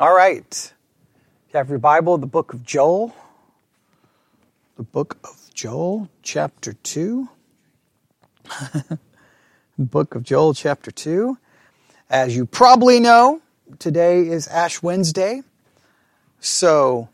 All 0.00 0.14
right. 0.14 0.72
You 1.52 1.58
have 1.58 1.68
your 1.68 1.80
Bible, 1.80 2.18
the 2.18 2.26
book 2.28 2.54
of 2.54 2.62
Joel. 2.64 3.16
The 4.76 4.84
book 4.84 5.18
of 5.24 5.50
Joel, 5.52 6.08
chapter 6.22 6.72
2. 6.72 7.28
book 9.78 10.14
of 10.14 10.22
Joel, 10.22 10.54
chapter 10.54 10.92
2. 10.92 11.36
As 12.10 12.36
you 12.36 12.46
probably 12.46 13.00
know, 13.00 13.40
today 13.80 14.20
is 14.20 14.46
Ash 14.46 14.80
Wednesday. 14.84 15.42
So 16.38 17.08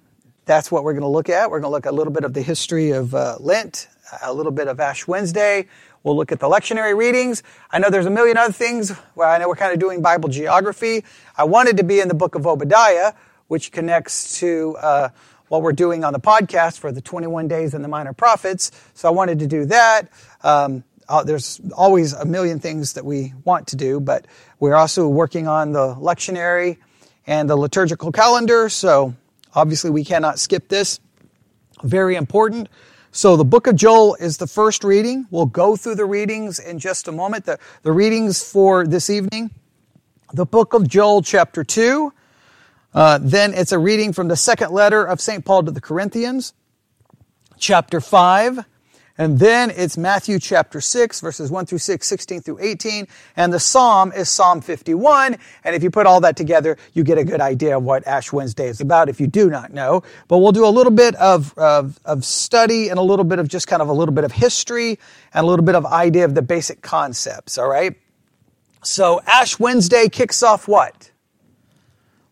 that's 0.44 0.70
what 0.70 0.84
we're 0.84 0.92
going 0.92 1.04
to 1.04 1.08
look 1.08 1.30
at. 1.30 1.50
We're 1.50 1.60
going 1.60 1.70
to 1.70 1.74
look 1.74 1.86
at 1.86 1.92
a 1.94 1.96
little 1.96 2.12
bit 2.12 2.24
of 2.24 2.34
the 2.34 2.42
history 2.42 2.90
of 2.90 3.14
uh, 3.14 3.38
Lent, 3.40 3.88
a 4.22 4.34
little 4.34 4.52
bit 4.52 4.68
of 4.68 4.78
Ash 4.78 5.06
Wednesday. 5.08 5.68
We'll 6.04 6.16
look 6.16 6.32
at 6.32 6.38
the 6.38 6.48
lectionary 6.48 6.94
readings. 6.94 7.42
I 7.70 7.78
know 7.78 7.88
there's 7.88 8.04
a 8.04 8.10
million 8.10 8.36
other 8.36 8.52
things. 8.52 8.92
Well, 9.14 9.28
I 9.28 9.38
know 9.38 9.48
we're 9.48 9.56
kind 9.56 9.72
of 9.72 9.80
doing 9.80 10.02
Bible 10.02 10.28
geography. 10.28 11.02
I 11.34 11.44
wanted 11.44 11.78
to 11.78 11.82
be 11.82 11.98
in 11.98 12.08
the 12.08 12.14
book 12.14 12.34
of 12.34 12.46
Obadiah, 12.46 13.14
which 13.48 13.72
connects 13.72 14.38
to 14.40 14.76
uh, 14.82 15.08
what 15.48 15.62
we're 15.62 15.72
doing 15.72 16.04
on 16.04 16.12
the 16.12 16.20
podcast 16.20 16.78
for 16.78 16.92
the 16.92 17.00
21 17.00 17.48
days 17.48 17.72
and 17.72 17.82
the 17.82 17.88
minor 17.88 18.12
prophets. 18.12 18.70
So 18.92 19.08
I 19.08 19.12
wanted 19.12 19.38
to 19.38 19.46
do 19.46 19.64
that. 19.64 20.08
Um, 20.42 20.84
uh, 21.08 21.24
there's 21.24 21.58
always 21.74 22.12
a 22.12 22.26
million 22.26 22.60
things 22.60 22.92
that 22.92 23.04
we 23.06 23.32
want 23.44 23.68
to 23.68 23.76
do, 23.76 23.98
but 23.98 24.26
we're 24.60 24.74
also 24.74 25.08
working 25.08 25.48
on 25.48 25.72
the 25.72 25.94
lectionary 25.94 26.76
and 27.26 27.48
the 27.48 27.56
liturgical 27.56 28.12
calendar. 28.12 28.68
So 28.68 29.14
obviously 29.54 29.88
we 29.88 30.04
cannot 30.04 30.38
skip 30.38 30.68
this. 30.68 31.00
Very 31.82 32.16
important. 32.16 32.68
So 33.16 33.36
the 33.36 33.44
book 33.44 33.68
of 33.68 33.76
Joel 33.76 34.16
is 34.16 34.38
the 34.38 34.48
first 34.48 34.82
reading. 34.82 35.28
We'll 35.30 35.46
go 35.46 35.76
through 35.76 35.94
the 35.94 36.04
readings 36.04 36.58
in 36.58 36.80
just 36.80 37.06
a 37.06 37.12
moment. 37.12 37.44
The, 37.44 37.60
the 37.82 37.92
readings 37.92 38.42
for 38.42 38.88
this 38.88 39.08
evening. 39.08 39.52
The 40.32 40.44
book 40.44 40.74
of 40.74 40.88
Joel, 40.88 41.22
chapter 41.22 41.62
2. 41.62 42.12
Uh, 42.92 43.20
then 43.22 43.54
it's 43.54 43.70
a 43.70 43.78
reading 43.78 44.12
from 44.12 44.26
the 44.26 44.34
second 44.34 44.72
letter 44.72 45.04
of 45.04 45.20
St. 45.20 45.44
Paul 45.44 45.62
to 45.62 45.70
the 45.70 45.80
Corinthians, 45.80 46.54
chapter 47.56 48.00
5. 48.00 48.64
And 49.16 49.38
then 49.38 49.70
it's 49.70 49.96
Matthew 49.96 50.40
chapter 50.40 50.80
6, 50.80 51.20
verses 51.20 51.48
1 51.48 51.66
through 51.66 51.78
6, 51.78 52.04
16 52.04 52.40
through 52.40 52.58
18. 52.60 53.06
And 53.36 53.52
the 53.52 53.60
psalm 53.60 54.10
is 54.10 54.28
Psalm 54.28 54.60
51. 54.60 55.36
And 55.62 55.76
if 55.76 55.84
you 55.84 55.90
put 55.90 56.06
all 56.06 56.20
that 56.22 56.36
together, 56.36 56.76
you 56.94 57.04
get 57.04 57.16
a 57.16 57.24
good 57.24 57.40
idea 57.40 57.76
of 57.76 57.84
what 57.84 58.04
Ash 58.08 58.32
Wednesday 58.32 58.66
is 58.66 58.80
about 58.80 59.08
if 59.08 59.20
you 59.20 59.28
do 59.28 59.48
not 59.48 59.72
know. 59.72 60.02
But 60.26 60.38
we'll 60.38 60.50
do 60.50 60.66
a 60.66 60.68
little 60.68 60.90
bit 60.90 61.14
of, 61.14 61.56
of, 61.56 62.00
of 62.04 62.24
study 62.24 62.88
and 62.88 62.98
a 62.98 63.02
little 63.02 63.24
bit 63.24 63.38
of 63.38 63.46
just 63.46 63.68
kind 63.68 63.80
of 63.80 63.88
a 63.88 63.92
little 63.92 64.14
bit 64.14 64.24
of 64.24 64.32
history 64.32 64.98
and 65.32 65.44
a 65.44 65.46
little 65.46 65.64
bit 65.64 65.76
of 65.76 65.86
idea 65.86 66.24
of 66.24 66.34
the 66.34 66.42
basic 66.42 66.82
concepts, 66.82 67.56
all 67.56 67.68
right? 67.68 67.96
So 68.82 69.20
Ash 69.26 69.60
Wednesday 69.60 70.08
kicks 70.08 70.42
off 70.42 70.66
what? 70.66 71.12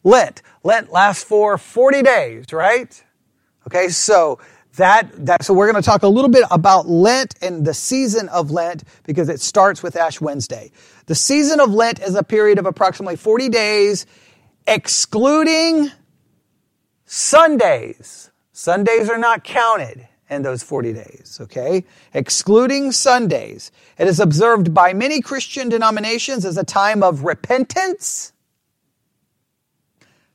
Lent. 0.02 0.42
Lent 0.64 0.90
lasts 0.90 1.22
for 1.22 1.58
40 1.58 2.02
days, 2.02 2.52
right? 2.52 3.04
Okay, 3.68 3.88
so 3.88 4.40
that, 4.76 5.26
that, 5.26 5.44
so 5.44 5.52
we're 5.52 5.70
going 5.70 5.82
to 5.82 5.86
talk 5.86 6.02
a 6.02 6.08
little 6.08 6.30
bit 6.30 6.44
about 6.50 6.88
Lent 6.88 7.34
and 7.42 7.64
the 7.64 7.74
season 7.74 8.28
of 8.30 8.50
Lent 8.50 8.84
because 9.04 9.28
it 9.28 9.40
starts 9.40 9.82
with 9.82 9.96
Ash 9.96 10.20
Wednesday. 10.20 10.72
The 11.06 11.14
season 11.14 11.60
of 11.60 11.74
Lent 11.74 12.00
is 12.00 12.14
a 12.14 12.22
period 12.22 12.58
of 12.58 12.64
approximately 12.64 13.16
40 13.16 13.50
days, 13.50 14.06
excluding 14.66 15.90
Sundays. 17.04 18.30
Sundays 18.52 19.10
are 19.10 19.18
not 19.18 19.44
counted 19.44 20.08
in 20.30 20.40
those 20.40 20.62
40 20.62 20.94
days, 20.94 21.38
okay? 21.42 21.84
Excluding 22.14 22.92
Sundays. 22.92 23.70
It 23.98 24.08
is 24.08 24.18
observed 24.18 24.72
by 24.72 24.94
many 24.94 25.20
Christian 25.20 25.68
denominations 25.68 26.46
as 26.46 26.56
a 26.56 26.64
time 26.64 27.02
of 27.02 27.24
repentance, 27.24 28.32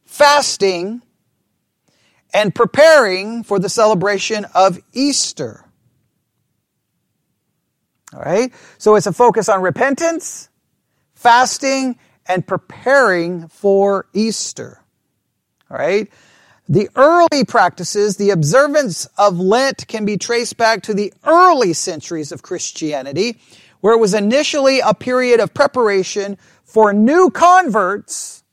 fasting, 0.05 1.01
and 2.37 2.53
preparing 2.53 3.41
for 3.41 3.57
the 3.57 3.67
celebration 3.67 4.45
of 4.53 4.77
Easter. 4.93 5.65
All 8.13 8.21
right? 8.21 8.53
So 8.77 8.93
it's 8.93 9.07
a 9.07 9.11
focus 9.11 9.49
on 9.49 9.63
repentance, 9.63 10.47
fasting, 11.15 11.97
and 12.27 12.45
preparing 12.45 13.47
for 13.47 14.05
Easter. 14.13 14.79
All 15.71 15.77
right? 15.79 16.11
The 16.69 16.91
early 16.95 17.43
practices, 17.43 18.17
the 18.17 18.29
observance 18.29 19.07
of 19.17 19.39
Lent 19.39 19.87
can 19.87 20.05
be 20.05 20.19
traced 20.19 20.57
back 20.57 20.83
to 20.83 20.93
the 20.93 21.11
early 21.25 21.73
centuries 21.73 22.31
of 22.31 22.43
Christianity, 22.43 23.39
where 23.81 23.95
it 23.95 23.99
was 23.99 24.13
initially 24.13 24.79
a 24.79 24.93
period 24.93 25.39
of 25.39 25.55
preparation 25.55 26.37
for 26.65 26.93
new 26.93 27.31
converts 27.31 28.43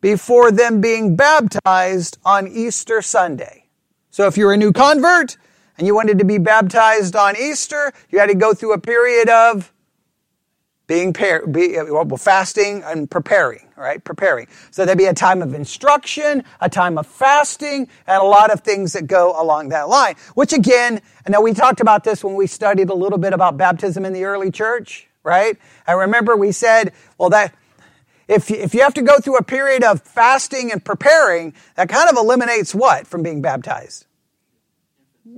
before 0.00 0.50
them 0.50 0.80
being 0.80 1.16
baptized 1.16 2.18
on 2.24 2.48
Easter 2.48 3.02
Sunday. 3.02 3.66
So 4.10 4.26
if 4.26 4.36
you're 4.36 4.52
a 4.52 4.56
new 4.56 4.72
convert 4.72 5.36
and 5.78 5.86
you 5.86 5.94
wanted 5.94 6.18
to 6.18 6.24
be 6.24 6.38
baptized 6.38 7.14
on 7.16 7.36
Easter, 7.36 7.92
you 8.10 8.18
had 8.18 8.28
to 8.28 8.34
go 8.34 8.54
through 8.54 8.72
a 8.72 8.80
period 8.80 9.28
of 9.28 9.72
being 10.86 11.12
par- 11.12 11.46
be, 11.46 11.76
well, 11.88 12.04
fasting 12.16 12.82
and 12.84 13.08
preparing, 13.08 13.68
right? 13.76 14.02
Preparing. 14.02 14.48
So 14.72 14.84
there'd 14.84 14.98
be 14.98 15.04
a 15.04 15.14
time 15.14 15.40
of 15.40 15.54
instruction, 15.54 16.42
a 16.60 16.68
time 16.68 16.98
of 16.98 17.06
fasting, 17.06 17.86
and 18.08 18.20
a 18.20 18.26
lot 18.26 18.50
of 18.50 18.62
things 18.62 18.94
that 18.94 19.06
go 19.06 19.40
along 19.40 19.68
that 19.68 19.88
line. 19.88 20.16
Which 20.34 20.52
again, 20.52 21.00
I 21.24 21.30
know 21.30 21.40
we 21.40 21.54
talked 21.54 21.80
about 21.80 22.02
this 22.02 22.24
when 22.24 22.34
we 22.34 22.48
studied 22.48 22.90
a 22.90 22.94
little 22.94 23.18
bit 23.18 23.32
about 23.32 23.56
baptism 23.56 24.04
in 24.04 24.12
the 24.12 24.24
early 24.24 24.50
church, 24.50 25.06
right? 25.22 25.56
I 25.86 25.92
remember 25.92 26.36
we 26.36 26.50
said, 26.50 26.92
well, 27.18 27.30
that 27.30 27.54
if, 28.30 28.50
if 28.50 28.74
you 28.74 28.82
have 28.82 28.94
to 28.94 29.02
go 29.02 29.18
through 29.18 29.38
a 29.38 29.42
period 29.42 29.82
of 29.82 30.00
fasting 30.02 30.70
and 30.70 30.84
preparing, 30.84 31.52
that 31.74 31.88
kind 31.88 32.08
of 32.08 32.16
eliminates 32.16 32.74
what 32.74 33.06
from 33.06 33.24
being 33.24 33.42
baptized? 33.42 34.06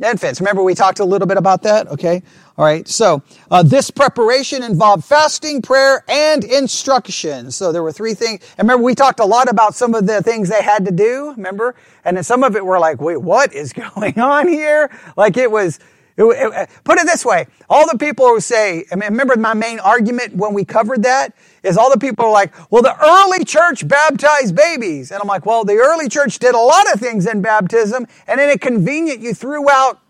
Infants. 0.03 0.41
Remember 0.41 0.63
we 0.63 0.75
talked 0.75 1.01
a 1.01 1.05
little 1.05 1.27
bit 1.27 1.39
about 1.39 1.63
that? 1.63 1.89
Okay. 1.89 2.23
All 2.57 2.65
right. 2.65 2.87
So, 2.87 3.23
uh, 3.51 3.63
this 3.63 3.91
preparation 3.91 4.63
involved 4.63 5.05
fasting, 5.05 5.63
prayer, 5.63 6.05
and 6.07 6.45
instruction. 6.45 7.51
So 7.51 7.73
there 7.73 7.83
were 7.83 7.93
three 7.93 8.15
things. 8.15 8.41
And 8.59 8.69
remember 8.69 8.85
we 8.85 8.95
talked 8.95 9.21
a 9.21 9.25
lot 9.25 9.51
about 9.51 9.75
some 9.75 9.95
of 9.95 10.07
the 10.07 10.23
things 10.23 10.51
they 10.51 10.63
had 10.63 10.85
to 10.85 10.93
do. 10.93 11.33
Remember? 11.37 11.75
And 12.05 12.17
then 12.17 12.25
some 12.25 12.43
of 12.43 12.57
it 12.57 12.65
were 12.65 12.79
like, 12.79 13.01
wait, 13.01 13.19
what 13.19 13.55
is 13.55 13.73
going 13.95 14.19
on 14.19 14.49
here? 14.49 14.91
Like 15.17 15.37
it 15.37 15.51
was, 15.51 15.79
put 16.17 16.99
it 16.99 17.07
this 17.07 17.25
way. 17.25 17.47
All 17.69 17.89
the 17.91 17.99
people 17.99 18.27
who 18.27 18.41
say, 18.41 18.85
I 18.93 18.97
mean, 18.97 19.11
remember 19.11 19.37
my 19.37 19.55
main 19.55 19.81
argument 19.81 20.37
when 20.37 20.55
we 20.55 20.65
covered 20.65 21.03
that 21.05 21.35
is 21.63 21.77
all 21.77 21.91
the 21.91 21.99
people 21.99 22.27
are 22.27 22.33
like, 22.33 22.53
well, 22.71 22.83
the 22.83 22.97
early 23.03 23.45
church 23.45 23.87
baptized 23.87 24.55
babies. 24.55 25.11
And 25.11 25.21
I'm 25.23 25.29
like, 25.29 25.47
well, 25.47 25.65
the 25.65 25.77
early 25.77 26.09
church 26.09 26.39
did 26.39 26.55
a 26.55 26.59
lot 26.59 26.93
of 26.93 27.01
things 27.01 27.27
in 27.27 27.41
baptism 27.43 28.07
and 28.27 28.41
in 28.41 28.51
a 28.51 28.59
convenient 28.59 29.21
you 29.21 29.35
threw 29.35 29.71
out 29.71 30.01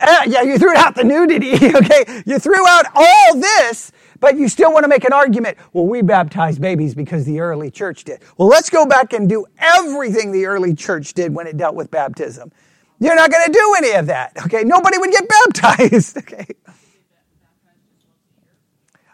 uh, 0.00 0.22
yeah, 0.28 0.42
you 0.42 0.58
threw 0.58 0.76
out 0.76 0.94
the 0.94 1.04
nudity, 1.04 1.54
okay? 1.76 2.22
You 2.24 2.38
threw 2.38 2.66
out 2.68 2.86
all 2.94 3.34
this, 3.36 3.92
but 4.20 4.36
you 4.36 4.48
still 4.48 4.72
want 4.72 4.84
to 4.84 4.88
make 4.88 5.04
an 5.04 5.12
argument. 5.12 5.58
Well, 5.72 5.86
we 5.86 6.02
baptized 6.02 6.60
babies 6.60 6.94
because 6.94 7.24
the 7.24 7.40
early 7.40 7.70
church 7.70 8.04
did. 8.04 8.22
Well, 8.36 8.48
let's 8.48 8.70
go 8.70 8.86
back 8.86 9.12
and 9.12 9.28
do 9.28 9.46
everything 9.58 10.32
the 10.32 10.46
early 10.46 10.74
church 10.74 11.14
did 11.14 11.34
when 11.34 11.46
it 11.46 11.56
dealt 11.56 11.74
with 11.74 11.90
baptism. 11.90 12.52
You're 13.00 13.16
not 13.16 13.30
going 13.30 13.46
to 13.46 13.52
do 13.52 13.74
any 13.78 13.92
of 13.92 14.06
that. 14.06 14.32
Okay. 14.46 14.64
Nobody 14.64 14.98
would 14.98 15.10
get 15.10 15.28
baptized. 15.28 16.18
Okay. 16.28 16.46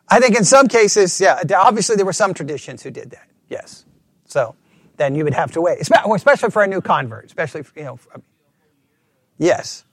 I 0.09 0.21
think 0.21 0.37
in 0.37 0.45
some 0.45 0.69
cases, 0.69 1.21
yeah, 1.21 1.43
obviously 1.57 1.97
there 1.97 2.05
were 2.05 2.13
some 2.13 2.35
traditions 2.35 2.83
who 2.83 2.91
did 2.91 3.11
that. 3.13 3.27
Yes. 3.49 3.85
So 4.27 4.55
then 4.97 5.15
you 5.15 5.25
would 5.25 5.35
have 5.35 5.53
to 5.53 5.61
wait, 5.61 5.81
especially 5.81 6.51
for 6.51 6.63
a 6.63 6.67
new 6.67 6.81
convert, 6.81 7.25
especially, 7.25 7.63
for, 7.63 7.79
you 7.79 7.85
know. 7.87 7.99
Yes. 9.39 9.85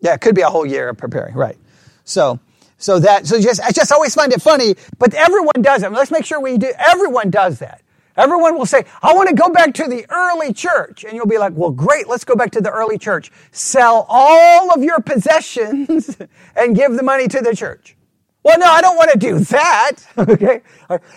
Yeah, 0.00 0.14
it 0.14 0.20
could 0.20 0.34
be 0.34 0.42
a 0.42 0.48
whole 0.48 0.66
year 0.66 0.88
of 0.88 0.98
preparing, 0.98 1.34
right. 1.34 1.58
So, 2.04 2.40
so 2.78 2.98
that, 3.00 3.26
so 3.26 3.40
just, 3.40 3.60
I 3.60 3.70
just 3.72 3.92
always 3.92 4.14
find 4.14 4.32
it 4.32 4.42
funny, 4.42 4.74
but 4.98 5.14
everyone 5.14 5.62
does 5.62 5.82
it. 5.82 5.92
Let's 5.92 6.10
make 6.10 6.24
sure 6.24 6.40
we 6.40 6.58
do, 6.58 6.72
everyone 6.78 7.30
does 7.30 7.58
that. 7.60 7.82
Everyone 8.16 8.58
will 8.58 8.66
say, 8.66 8.84
I 9.02 9.14
want 9.14 9.28
to 9.30 9.34
go 9.34 9.50
back 9.50 9.74
to 9.74 9.88
the 9.88 10.06
early 10.10 10.52
church. 10.52 11.04
And 11.04 11.14
you'll 11.14 11.26
be 11.26 11.38
like, 11.38 11.54
well, 11.54 11.70
great, 11.70 12.08
let's 12.08 12.24
go 12.24 12.36
back 12.36 12.50
to 12.52 12.60
the 12.60 12.70
early 12.70 12.98
church. 12.98 13.30
Sell 13.52 14.06
all 14.08 14.72
of 14.72 14.82
your 14.82 15.00
possessions 15.00 16.16
and 16.56 16.76
give 16.76 16.92
the 16.94 17.02
money 17.02 17.28
to 17.28 17.40
the 17.40 17.56
church. 17.56 17.96
Well, 18.44 18.58
no, 18.58 18.66
I 18.66 18.80
don't 18.80 18.96
want 18.96 19.12
to 19.12 19.18
do 19.18 19.38
that. 19.40 19.92
okay. 20.18 20.62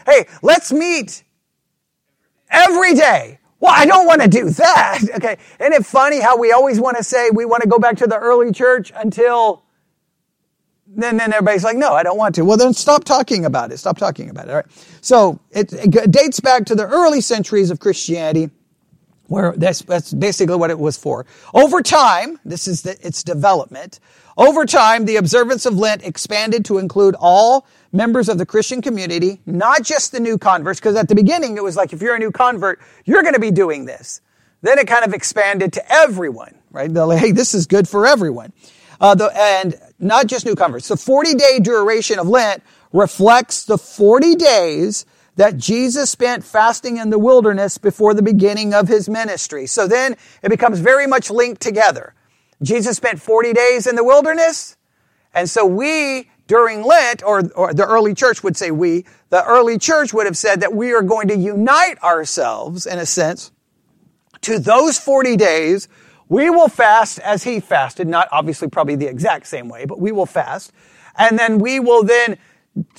Hey, 0.06 0.28
let's 0.42 0.72
meet 0.72 1.24
every 2.50 2.94
day. 2.94 3.40
Well, 3.60 3.74
I 3.76 3.86
don't 3.86 4.06
want 4.06 4.22
to 4.22 4.30
do 4.30 4.50
that. 4.52 5.00
Okay. 5.16 5.38
Isn't 5.60 5.74
it 5.74 5.86
funny 5.86 6.22
how 6.22 6.38
we 6.38 6.52
always 6.54 6.80
want 6.80 6.98
to 6.98 7.04
say 7.04 7.30
we 7.32 7.46
want 7.46 7.64
to 7.64 7.70
go 7.70 7.80
back 7.80 7.98
to 7.98 8.08
the 8.08 8.18
early 8.18 8.52
church 8.54 8.94
until 8.96 9.65
then, 10.88 11.18
then 11.18 11.34
everybody's 11.34 11.64
like, 11.64 11.78
no, 11.78 11.94
I 11.94 12.04
don't 12.04 12.18
want 12.18 12.36
to. 12.36 12.46
Well, 12.46 12.58
then 12.58 12.74
stop 12.74 13.04
talking 13.04 13.46
about 13.46 13.72
it. 13.72 13.78
Stop 13.78 13.98
talking 13.98 14.30
about 14.30 14.48
it. 14.48 14.52
All 14.52 14.58
right. 14.58 14.66
So 15.02 15.40
it, 15.52 15.74
it 15.74 16.12
dates 16.12 16.40
back 16.40 16.66
to 16.66 16.76
the 16.76 16.86
early 16.86 17.22
centuries 17.22 17.72
of 17.72 17.80
Christianity 17.80 18.50
where 19.28 19.54
that's, 19.58 19.82
that's 19.82 20.14
basically 20.14 20.56
what 20.56 20.70
it 20.70 20.78
was 20.78 20.98
for. 20.98 21.26
Over 21.54 21.82
time, 21.82 22.40
this 22.46 22.68
is 22.68 22.84
the, 22.84 22.92
its 23.06 23.24
development. 23.24 24.00
Over 24.38 24.66
time, 24.66 25.06
the 25.06 25.16
observance 25.16 25.66
of 25.66 25.76
Lent 25.76 26.06
expanded 26.06 26.66
to 26.66 26.78
include 26.78 27.16
all 27.18 27.66
members 27.92 28.30
of 28.30 28.38
the 28.38 28.46
Christian 28.46 28.82
community, 28.82 29.42
not 29.46 29.82
just 29.82 30.12
the 30.12 30.20
new 30.20 30.38
converts, 30.38 30.80
because 30.80 30.96
at 30.96 31.08
the 31.08 31.16
beginning 31.16 31.58
it 31.58 31.64
was 31.64 31.76
like, 31.76 31.94
if 31.94 32.02
you're 32.02 32.16
a 32.16 32.20
new 32.20 32.32
convert, 32.32 32.80
you're 33.06 33.24
going 33.24 33.34
to 33.34 33.40
be 33.40 33.52
doing 33.52 33.86
this. 33.86 34.22
Then 34.62 34.78
it 34.78 34.88
kind 34.88 35.06
of 35.06 35.14
expanded 35.14 35.74
to 35.74 35.92
everyone, 35.92 36.56
right? 36.72 36.94
They're 36.94 37.06
like, 37.06 37.20
hey, 37.20 37.32
this 37.32 37.54
is 37.54 37.66
good 37.66 37.88
for 37.88 38.06
everyone. 38.06 38.54
Uh, 39.00 39.16
the, 39.16 39.32
and 39.36 39.76
not 40.00 40.28
just 40.28 40.46
newcomers. 40.46 40.88
The 40.88 40.98
40 40.98 41.36
day 41.36 41.60
duration 41.60 42.20
of 42.20 42.28
Lent 42.28 42.62
reflects 42.92 43.66
the 43.66 43.78
40 43.78 44.36
days 44.36 45.06
that 45.36 45.58
Jesus 45.58 46.10
spent 46.10 46.44
fasting 46.44 46.98
in 46.98 47.10
the 47.10 47.20
wilderness 47.20 47.78
before 47.78 48.14
the 48.14 48.22
beginning 48.22 48.74
of 48.74 48.88
his 48.88 49.10
ministry. 49.10 49.66
So 49.68 49.88
then 49.88 50.16
it 50.42 50.50
becomes 50.50 50.80
very 50.80 51.08
much 51.08 51.30
linked 51.30 51.62
together. 51.62 52.14
Jesus 52.62 52.96
spent 52.98 53.22
40 53.22 53.54
days 53.54 53.86
in 53.86 53.96
the 53.96 54.04
wilderness. 54.04 54.78
And 55.34 55.50
so 55.50 55.66
we, 55.66 56.30
during 56.48 56.84
Lent, 56.84 57.22
or, 57.24 57.44
or 57.56 57.74
the 57.74 57.86
early 57.86 58.14
church 58.14 58.44
would 58.44 58.56
say 58.56 58.72
we, 58.72 59.06
the 59.30 59.44
early 59.44 59.78
church 59.78 60.14
would 60.14 60.26
have 60.26 60.38
said 60.38 60.62
that 60.62 60.74
we 60.74 60.94
are 60.94 61.02
going 61.02 61.28
to 61.28 61.36
unite 61.36 62.02
ourselves, 62.02 62.86
in 62.86 62.98
a 62.98 63.06
sense, 63.06 63.52
to 64.42 64.58
those 64.58 64.98
40 64.98 65.36
days. 65.36 65.90
We 66.28 66.50
will 66.50 66.68
fast 66.68 67.20
as 67.20 67.44
he 67.44 67.60
fasted, 67.60 68.08
not 68.08 68.28
obviously 68.32 68.68
probably 68.68 68.96
the 68.96 69.08
exact 69.08 69.48
same 69.48 69.70
way, 69.70 69.86
but 69.86 70.00
we 70.00 70.12
will 70.12 70.26
fast. 70.26 70.72
And 71.18 71.38
then 71.38 71.60
we 71.60 71.80
will 71.80 72.04
then 72.04 72.38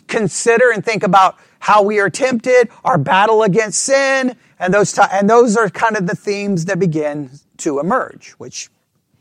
consider 0.07 0.71
and 0.71 0.85
think 0.85 1.03
about 1.03 1.37
how 1.59 1.83
we 1.83 1.99
are 1.99 2.09
tempted, 2.09 2.71
our 2.85 2.99
battle 2.99 3.43
against 3.43 3.83
sin, 3.83 4.37
and 4.59 4.73
those, 4.73 4.93
t- 4.93 5.03
and 5.11 5.29
those 5.29 5.57
are 5.57 5.69
kind 5.69 5.97
of 5.97 6.07
the 6.07 6.15
themes 6.15 6.67
that 6.67 6.79
begin 6.79 7.31
to 7.59 7.81
emerge, 7.81 8.31
which 8.39 8.71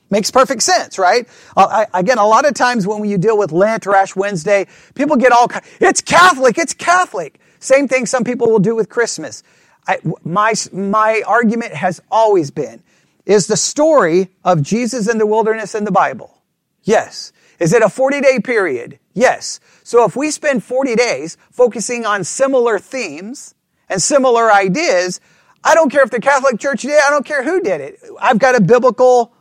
makes 0.09 0.29
perfect 0.31 0.61
sense, 0.61 0.99
right? 0.99 1.27
Uh, 1.57 1.85
I, 1.93 1.99
again, 1.99 2.19
a 2.19 2.27
lot 2.27 2.45
of 2.45 2.53
times 2.53 2.85
when 2.85 3.03
you 3.05 3.17
deal 3.17 3.37
with 3.37 3.51
Lent 3.51 3.87
or 3.87 3.95
Ash 3.95 4.15
Wednesday, 4.15 4.67
people 4.93 5.15
get 5.15 5.31
all, 5.31 5.49
it's 5.81 6.01
Catholic, 6.01 6.57
it's 6.57 6.73
Catholic. 6.73 7.39
Same 7.59 7.87
thing 7.87 8.05
some 8.05 8.23
people 8.23 8.49
will 8.51 8.59
do 8.59 8.75
with 8.75 8.89
Christmas. 8.89 9.43
I, 9.87 9.99
my, 10.23 10.53
my 10.71 11.23
argument 11.25 11.73
has 11.73 12.01
always 12.11 12.51
been, 12.51 12.81
is 13.25 13.47
the 13.47 13.57
story 13.57 14.29
of 14.43 14.61
Jesus 14.61 15.07
in 15.07 15.17
the 15.17 15.25
wilderness 15.25 15.75
in 15.75 15.83
the 15.83 15.91
Bible? 15.91 16.41
Yes. 16.83 17.31
Is 17.59 17.73
it 17.73 17.81
a 17.81 17.89
40 17.89 18.21
day 18.21 18.39
period? 18.39 18.99
Yes. 19.13 19.59
So 19.83 20.03
if 20.05 20.15
we 20.15 20.29
spend 20.31 20.63
40 20.63 20.95
days 20.95 21.37
focusing 21.51 22.05
on 22.05 22.23
similar 22.23 22.79
themes 22.79 23.55
and 23.89 24.01
similar 24.01 24.51
ideas, 24.51 25.21
I 25.63 25.73
don't 25.73 25.89
care 25.89 26.03
if 26.03 26.11
the 26.11 26.21
Catholic 26.21 26.59
Church 26.59 26.83
did 26.83 26.91
it, 26.91 27.01
I 27.05 27.09
don't 27.09 27.25
care 27.25 27.43
who 27.43 27.61
did 27.61 27.81
it. 27.81 27.99
I've 28.19 28.39
got 28.39 28.55
a 28.55 28.61
biblical 28.61 29.33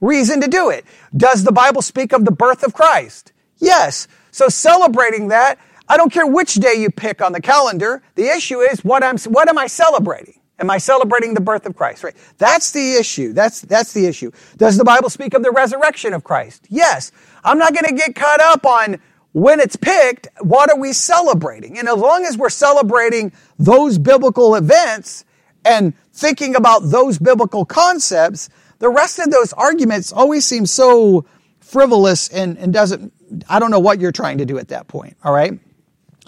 reason 0.00 0.40
to 0.42 0.48
do 0.48 0.70
it. 0.70 0.84
Does 1.16 1.44
the 1.44 1.52
Bible 1.52 1.82
speak 1.82 2.12
of 2.12 2.24
the 2.24 2.30
birth 2.30 2.62
of 2.62 2.74
Christ? 2.74 3.32
Yes. 3.58 4.06
So 4.30 4.48
celebrating 4.48 5.28
that, 5.28 5.58
I 5.88 5.96
don't 5.96 6.12
care 6.12 6.26
which 6.26 6.54
day 6.54 6.74
you 6.74 6.90
pick 6.90 7.20
on 7.20 7.32
the 7.32 7.40
calendar. 7.40 8.02
The 8.14 8.28
issue 8.28 8.60
is 8.60 8.84
what 8.84 9.02
I'm, 9.02 9.18
what 9.18 9.48
am 9.48 9.58
I 9.58 9.66
celebrating? 9.66 10.40
Am 10.62 10.70
I 10.70 10.78
celebrating 10.78 11.34
the 11.34 11.40
birth 11.40 11.66
of 11.66 11.74
Christ? 11.74 12.04
Right. 12.04 12.14
That's 12.38 12.70
the 12.70 12.94
issue. 12.94 13.32
That's, 13.32 13.62
that's 13.62 13.92
the 13.92 14.06
issue. 14.06 14.30
Does 14.56 14.76
the 14.76 14.84
Bible 14.84 15.10
speak 15.10 15.34
of 15.34 15.42
the 15.42 15.50
resurrection 15.50 16.14
of 16.14 16.22
Christ? 16.22 16.66
Yes. 16.68 17.10
I'm 17.42 17.58
not 17.58 17.74
going 17.74 17.86
to 17.86 17.94
get 17.94 18.14
caught 18.14 18.40
up 18.40 18.64
on 18.64 19.00
when 19.32 19.58
it's 19.58 19.74
picked, 19.74 20.28
what 20.40 20.70
are 20.70 20.78
we 20.78 20.92
celebrating? 20.92 21.80
And 21.80 21.88
as 21.88 21.96
long 21.96 22.24
as 22.24 22.38
we're 22.38 22.48
celebrating 22.48 23.32
those 23.58 23.98
biblical 23.98 24.54
events 24.54 25.24
and 25.64 25.94
thinking 26.12 26.54
about 26.54 26.90
those 26.90 27.18
biblical 27.18 27.64
concepts, 27.64 28.48
the 28.78 28.88
rest 28.88 29.18
of 29.18 29.32
those 29.32 29.52
arguments 29.54 30.12
always 30.12 30.46
seem 30.46 30.64
so 30.64 31.24
frivolous 31.58 32.28
and, 32.28 32.56
and 32.56 32.72
doesn't, 32.72 33.12
I 33.48 33.58
don't 33.58 33.72
know 33.72 33.80
what 33.80 34.00
you're 34.00 34.12
trying 34.12 34.38
to 34.38 34.44
do 34.44 34.58
at 34.58 34.68
that 34.68 34.86
point, 34.86 35.16
all 35.24 35.32
right? 35.32 35.58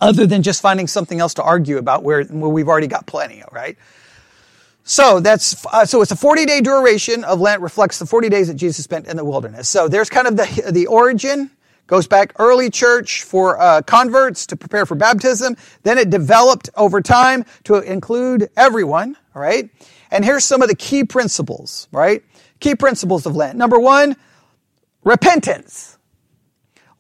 Other 0.01 0.27
than 0.27 0.43
just 0.43 0.61
finding 0.61 0.89
something 0.89 1.21
else 1.21 1.35
to 1.35 1.43
argue 1.45 1.79
about 1.79 2.03
where, 2.03 2.25
where 2.25 2.51
we've 2.51 2.69
already 2.69 2.89
got 2.89 3.07
plenty, 3.07 3.43
all 3.43 3.53
right? 3.53 3.79
So 4.85 5.19
that's 5.19 5.65
uh, 5.67 5.87
so 5.87 6.03
it's 6.03 6.11
a 6.11 6.17
40 6.17 6.45
day 6.45 6.61
duration 6.61 7.25
of 7.25 7.41
Lent 7.41 7.63
reflects 7.63 7.99
the 7.99 8.05
40 8.07 8.29
days 8.29 8.49
that 8.49 8.55
Jesus 8.55 8.85
spent 8.85 9.07
in 9.07 9.17
the 9.17 9.25
wilderness. 9.25 9.69
So 9.69 9.89
there's 9.89 10.11
kind 10.11 10.27
of 10.27 10.37
the 10.37 10.71
the 10.73 10.87
origin 10.87 11.51
goes 11.87 12.07
back 12.07 12.35
early 12.39 12.71
church 12.71 13.23
for 13.23 13.61
uh, 13.61 13.81
converts 13.83 14.47
to 14.47 14.57
prepare 14.57 14.85
for 14.85 14.95
baptism. 14.95 15.57
Then 15.83 15.97
it 15.97 16.11
developed 16.11 16.69
over 16.77 17.01
time 17.01 17.45
to 17.65 17.77
include 17.77 18.51
everyone. 18.57 19.17
All 19.35 19.41
right, 19.41 19.71
and 20.11 20.23
here's 20.23 20.45
some 20.45 20.61
of 20.61 20.69
the 20.69 20.77
key 20.77 21.03
principles. 21.03 21.89
Right, 21.91 22.23
key 22.61 22.75
principles 22.75 23.25
of 23.25 23.35
Lent. 23.35 23.57
Number 23.57 23.79
one, 23.81 24.17
repentance. 25.03 25.97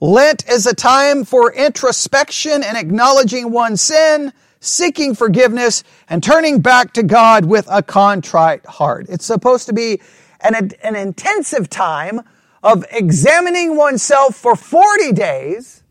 Lent 0.00 0.48
is 0.48 0.66
a 0.66 0.74
time 0.74 1.24
for 1.24 1.52
introspection 1.52 2.62
and 2.62 2.78
acknowledging 2.78 3.50
one's 3.50 3.82
sin 3.82 4.32
seeking 4.64 5.14
forgiveness, 5.14 5.84
and 6.08 6.22
turning 6.22 6.60
back 6.60 6.92
to 6.94 7.02
God 7.02 7.44
with 7.44 7.66
a 7.70 7.82
contrite 7.82 8.64
heart. 8.66 9.06
It's 9.08 9.26
supposed 9.26 9.66
to 9.66 9.72
be 9.72 10.00
an, 10.40 10.70
an 10.82 10.96
intensive 10.96 11.68
time 11.68 12.22
of 12.62 12.84
examining 12.90 13.76
oneself 13.76 14.34
for 14.34 14.56
40 14.56 15.12
days, 15.12 15.82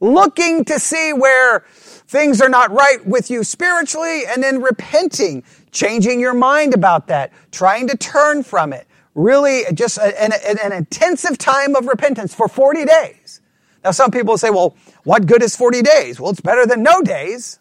looking 0.00 0.64
to 0.66 0.78
see 0.78 1.12
where 1.12 1.60
things 1.70 2.40
are 2.40 2.48
not 2.48 2.70
right 2.70 3.04
with 3.06 3.30
you 3.30 3.44
spiritually, 3.44 4.24
and 4.26 4.42
then 4.42 4.60
repenting, 4.60 5.42
changing 5.70 6.20
your 6.20 6.34
mind 6.34 6.74
about 6.74 7.06
that, 7.06 7.32
trying 7.52 7.88
to 7.88 7.96
turn 7.96 8.42
from 8.42 8.72
it. 8.72 8.86
Really, 9.14 9.64
just 9.72 9.98
an, 9.98 10.32
an, 10.32 10.58
an 10.62 10.72
intensive 10.72 11.38
time 11.38 11.74
of 11.74 11.86
repentance 11.86 12.34
for 12.34 12.48
40 12.48 12.84
days. 12.84 13.40
Now, 13.82 13.92
some 13.92 14.10
people 14.10 14.36
say, 14.36 14.50
well, 14.50 14.76
what 15.04 15.26
good 15.26 15.42
is 15.42 15.56
40 15.56 15.82
days? 15.82 16.20
Well, 16.20 16.30
it's 16.30 16.40
better 16.40 16.66
than 16.66 16.82
no 16.82 17.00
days. 17.00 17.59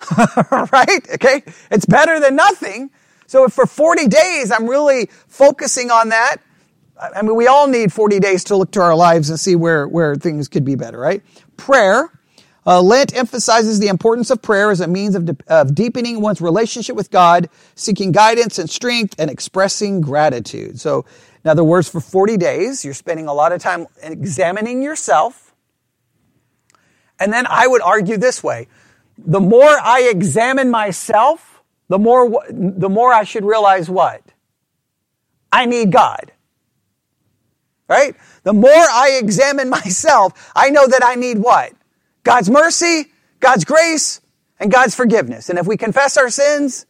right? 0.72 1.10
Okay. 1.14 1.42
It's 1.70 1.86
better 1.86 2.20
than 2.20 2.36
nothing. 2.36 2.90
So 3.26 3.44
if 3.44 3.52
for 3.52 3.66
40 3.66 4.08
days 4.08 4.50
I'm 4.50 4.68
really 4.68 5.06
focusing 5.26 5.90
on 5.90 6.10
that, 6.10 6.36
I 7.00 7.22
mean, 7.22 7.36
we 7.36 7.46
all 7.46 7.68
need 7.68 7.92
40 7.92 8.18
days 8.18 8.44
to 8.44 8.56
look 8.56 8.72
to 8.72 8.80
our 8.80 8.96
lives 8.96 9.30
and 9.30 9.38
see 9.38 9.54
where, 9.54 9.86
where 9.86 10.16
things 10.16 10.48
could 10.48 10.64
be 10.64 10.74
better, 10.74 10.98
right? 10.98 11.22
Prayer. 11.56 12.10
Uh, 12.66 12.82
Lent 12.82 13.16
emphasizes 13.16 13.78
the 13.78 13.88
importance 13.88 14.30
of 14.30 14.42
prayer 14.42 14.70
as 14.70 14.80
a 14.80 14.88
means 14.88 15.14
of, 15.14 15.24
de- 15.24 15.36
of 15.46 15.74
deepening 15.74 16.20
one's 16.20 16.40
relationship 16.40 16.96
with 16.96 17.10
God, 17.10 17.48
seeking 17.76 18.12
guidance 18.12 18.58
and 18.58 18.68
strength, 18.68 19.14
and 19.18 19.30
expressing 19.30 20.00
gratitude. 20.00 20.80
So, 20.80 21.06
in 21.44 21.50
other 21.50 21.64
words, 21.64 21.88
for 21.88 22.00
40 22.00 22.36
days, 22.36 22.84
you're 22.84 22.94
spending 22.94 23.26
a 23.26 23.32
lot 23.32 23.52
of 23.52 23.62
time 23.62 23.86
examining 24.02 24.82
yourself. 24.82 25.54
And 27.20 27.32
then 27.32 27.46
I 27.48 27.66
would 27.66 27.80
argue 27.80 28.16
this 28.16 28.42
way 28.42 28.68
the 29.18 29.40
more 29.40 29.68
I 29.68 30.08
examine 30.10 30.70
myself, 30.70 31.62
the 31.88 31.98
more, 31.98 32.44
the 32.50 32.88
more 32.88 33.12
I 33.12 33.24
should 33.24 33.44
realize 33.44 33.90
what? 33.90 34.22
I 35.50 35.66
need 35.66 35.90
God. 35.90 36.32
Right? 37.88 38.14
The 38.42 38.52
more 38.52 38.70
I 38.70 39.18
examine 39.20 39.68
myself, 39.70 40.50
I 40.54 40.70
know 40.70 40.86
that 40.86 41.04
I 41.04 41.14
need 41.14 41.38
what? 41.38 41.72
God's 42.22 42.50
mercy, 42.50 43.06
God's 43.40 43.64
grace, 43.64 44.20
and 44.60 44.70
God's 44.70 44.94
forgiveness. 44.94 45.48
And 45.48 45.58
if 45.58 45.66
we 45.66 45.76
confess 45.76 46.16
our 46.16 46.30
sins, 46.30 46.86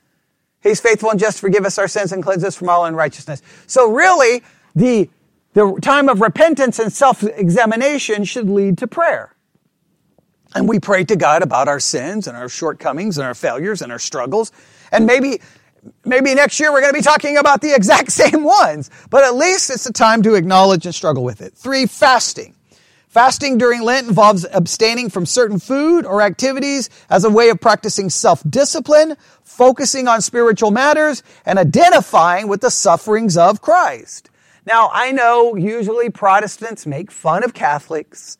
He's 0.62 0.80
faithful 0.80 1.11
and 1.11 1.20
just 1.20 1.37
to 1.37 1.40
forgive 1.42 1.64
us 1.64 1.78
our 1.78 1.87
sins 1.87 2.12
and 2.12 2.23
cleanse 2.23 2.42
us 2.42 2.56
from 2.56 2.68
all 2.68 2.85
unrighteousness. 2.85 3.42
So 3.66 3.92
really, 3.92 4.42
the, 4.75 5.08
the 5.54 5.78
time 5.80 6.08
of 6.08 6.20
repentance 6.20 6.80
and 6.80 6.92
self-examination 6.92 8.25
should 8.25 8.50
lead 8.50 8.78
to 8.78 8.88
prayer. 8.88 9.35
And 10.55 10.69
we 10.69 10.81
pray 10.81 11.05
to 11.05 11.17
God 11.17 11.43
about 11.43 11.69
our 11.69 11.81
sins 11.81 12.26
and 12.26 12.37
our 12.37 12.49
shortcomings 12.49 13.19
and 13.19 13.26
our 13.26 13.35
failures 13.35 13.83
and 13.83 13.93
our 13.93 13.99
struggles. 13.99 14.50
And 14.90 15.07
maybe, 15.07 15.40
maybe 16.05 16.35
next 16.35 16.59
year 16.59 16.73
we're 16.73 16.81
going 16.81 16.93
to 16.93 16.99
be 16.99 17.02
talking 17.02 17.37
about 17.37 17.61
the 17.61 17.75
exact 17.76 18.12
same 18.12 18.45
ones, 18.45 18.90
but 19.11 19.25
at 19.25 19.35
least 19.35 19.71
it's 19.71 19.87
a 19.87 19.93
time 19.93 20.23
to 20.23 20.35
acknowledge 20.35 20.87
and 20.87 20.95
struggle 20.95 21.25
with 21.25 21.40
it. 21.40 21.55
Three, 21.55 21.87
fasting. 21.87 22.55
Fasting 23.09 23.57
during 23.57 23.83
Lent 23.83 24.07
involves 24.07 24.47
abstaining 24.52 25.09
from 25.09 25.25
certain 25.25 25.59
food 25.59 26.05
or 26.05 26.21
activities 26.21 26.90
as 27.09 27.25
a 27.25 27.31
way 27.31 27.49
of 27.49 27.59
practicing 27.59 28.11
self-discipline, 28.11 29.17
focusing 29.43 30.07
on 30.09 30.21
spiritual 30.21 30.71
matters, 30.71 31.23
and 31.47 31.59
identifying 31.59 32.49
with 32.49 32.61
the 32.61 32.71
sufferings 32.71 33.37
of 33.37 33.62
Christ. 33.62 34.31
Now, 34.67 34.90
I 34.93 35.12
know 35.12 35.57
usually 35.57 36.11
Protestants 36.11 36.87
make 36.87 37.11
fun 37.11 37.43
of 37.45 37.55
Catholics 37.55 38.38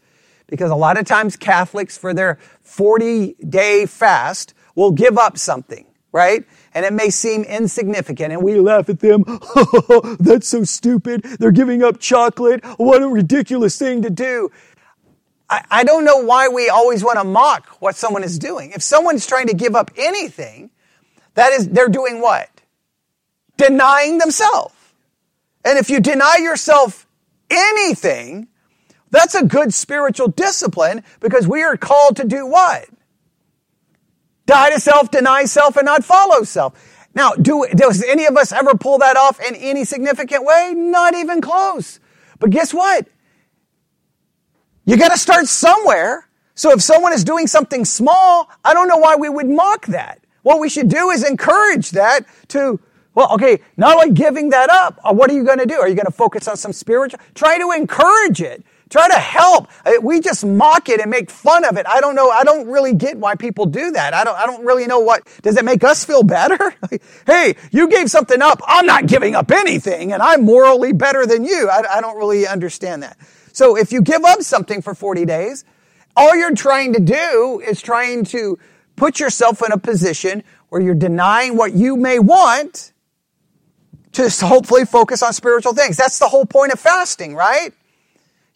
because 0.49 0.71
a 0.71 0.77
lot 0.77 0.99
of 0.99 1.07
times 1.07 1.37
Catholics 1.37 1.97
for 1.97 2.13
their 2.13 2.39
40 2.63 3.37
day 3.49 3.87
fast 3.87 4.55
will 4.75 4.91
give 4.91 5.19
up 5.19 5.39
something, 5.39 5.87
right? 6.13 6.45
And 6.75 6.85
it 6.85 6.93
may 6.93 7.11
seem 7.11 7.45
insignificant 7.45 8.33
and 8.33 8.43
we 8.43 8.57
laugh 8.59 8.89
at 8.89 9.01
them. 9.01 9.25
That's 10.21 10.49
so 10.49 10.65
stupid. 10.65 11.23
They're 11.23 11.51
giving 11.51 11.83
up 11.83 12.01
chocolate. 12.01 12.65
What 12.79 13.03
a 13.03 13.09
ridiculous 13.09 13.79
thing 13.79 14.03
to 14.03 14.11
do. 14.11 14.51
I, 15.51 15.65
I 15.71 15.85
don't 15.85 16.05
know 16.05 16.19
why 16.19 16.49
we 16.49 16.69
always 16.69 17.05
want 17.05 17.19
to 17.19 17.25
mock 17.25 17.67
what 17.81 17.97
someone 17.97 18.25
is 18.25 18.39
doing. 18.39 18.73
If 18.73 18.83
someone's 18.83 19.27
trying 19.27 19.47
to 19.47 19.55
give 19.55 19.75
up 19.75 19.91
anything, 19.97 20.71
that 21.35 21.53
is, 21.53 21.69
they're 21.69 21.89
doing 21.89 22.21
what? 22.21 22.51
denying 23.59 24.19
themselves. 24.19 24.75
And 25.65 25.79
if 25.79 25.91
you 25.91 26.01
deny 26.01 26.37
yourself 26.41 27.07
anything, 27.51 28.49
that's 29.11 29.35
a 29.35 29.45
good 29.45 29.73
spiritual 29.73 30.29
discipline 30.29 31.03
because 31.21 31.49
we 31.49 31.63
are 31.63 31.77
called 31.77 32.17
to 32.17 32.25
do 32.25 32.47
what? 32.47 32.89
Die 34.47 34.71
to 34.71 34.81
self, 34.81 35.11
deny 35.11 35.45
self, 35.45 35.77
and 35.77 35.87
not 35.87 36.05
follow 36.05 36.43
self. 36.43 36.75
Now, 37.15 37.33
do, 37.33 37.67
does 37.75 38.03
any 38.03 38.27
of 38.27 38.37
us 38.37 38.53
ever 38.53 38.75
pull 38.75 38.99
that 38.99 39.17
off 39.17 39.41
in 39.41 39.55
any 39.57 39.85
significant 39.85 40.45
way? 40.45 40.73
Not 40.77 41.15
even 41.15 41.41
close. 41.41 42.01
But 42.39 42.51
guess 42.51 42.73
what? 42.73 43.09
You 44.85 44.97
gotta 44.97 45.19
start 45.19 45.47
somewhere. 45.47 46.29
So 46.55 46.73
if 46.73 46.83
someone 46.83 47.13
is 47.13 47.25
doing 47.25 47.47
something 47.47 47.85
small, 47.85 48.51
I 48.65 48.75
don't 48.75 48.89
know 48.89 48.97
why 48.97 49.17
we 49.17 49.29
would 49.29 49.49
mock 49.49 49.87
that. 49.87 50.21
What 50.43 50.61
we 50.61 50.69
should 50.69 50.89
do 50.89 51.11
is 51.11 51.23
encourage 51.29 51.91
that 51.91 52.21
to, 52.49 52.81
well, 53.15 53.33
okay, 53.35 53.61
not 53.77 53.97
only 53.97 54.13
giving 54.13 54.51
that 54.51 54.71
up, 54.71 54.99
uh, 55.05 55.13
what 55.13 55.31
are 55.31 55.35
you 55.35 55.45
going 55.45 55.59
to 55.59 55.67
do? 55.67 55.75
Are 55.75 55.89
you 55.89 55.95
going 55.95 56.07
to 56.07 56.13
focus 56.13 56.49
on 56.49 56.57
some 56.57 56.73
spiritual? 56.73 57.21
Try 57.35 57.59
to 57.59 57.71
encourage 57.73 58.41
it. 58.41 58.65
Try 58.91 59.09
to 59.09 59.15
help. 59.15 59.69
Uh, 59.85 59.93
we 60.03 60.21
just 60.21 60.45
mock 60.45 60.89
it 60.89 61.01
and 61.01 61.11
make 61.11 61.31
fun 61.31 61.65
of 61.65 61.77
it. 61.77 61.87
I 61.87 62.01
don't 62.01 62.15
know. 62.15 62.31
I 62.31 62.45
don't 62.45 62.69
really 62.69 62.95
get 62.95 63.19
why 63.19 63.35
people 63.35 63.67
do 63.67 63.91
that. 63.93 64.15
I 64.15 64.25
don't, 64.25 64.37
I 64.37 64.47
don't 64.47 64.65
really 64.65 64.87
know 64.87 65.01
what, 65.01 65.29
does 65.43 65.57
it 65.57 65.65
make 65.65 65.85
us 65.85 66.05
feel 66.05 66.23
better? 66.23 66.75
hey, 67.27 67.57
you 67.71 67.89
gave 67.89 68.11
something 68.11 68.41
up. 68.41 68.61
I'm 68.67 68.87
not 68.87 69.07
giving 69.07 69.35
up 69.35 69.51
anything 69.51 70.13
and 70.13 70.23
I'm 70.23 70.45
morally 70.45 70.93
better 70.93 71.27
than 71.27 71.45
you. 71.45 71.69
I, 71.69 71.99
I 71.99 72.01
don't 72.01 72.17
really 72.17 72.47
understand 72.47 73.03
that. 73.03 73.19
So 73.53 73.77
if 73.77 73.93
you 73.93 74.03
give 74.03 74.25
up 74.25 74.43
something 74.43 74.83
for 74.83 74.95
40 74.95 75.25
days, 75.25 75.65
all 76.17 76.35
you're 76.35 76.55
trying 76.55 76.95
to 76.95 77.01
do 77.01 77.63
is 77.67 77.83
trying 77.83 78.25
to 78.27 78.59
put 78.97 79.21
yourself 79.21 79.63
in 79.63 79.73
a 79.73 79.79
position 79.79 80.43
where 80.69 80.81
you're 80.81 80.95
denying 80.95 81.57
what 81.57 81.73
you 81.73 81.97
may 81.97 82.19
want 82.19 82.93
to 84.13 84.29
hopefully 84.45 84.85
focus 84.85 85.23
on 85.23 85.33
spiritual 85.33 85.75
things. 85.75 85.97
That's 85.97 86.19
the 86.19 86.29
whole 86.29 86.47
point 86.47 86.73
of 86.73 86.81
fasting, 86.81 87.35
right? 87.35 87.73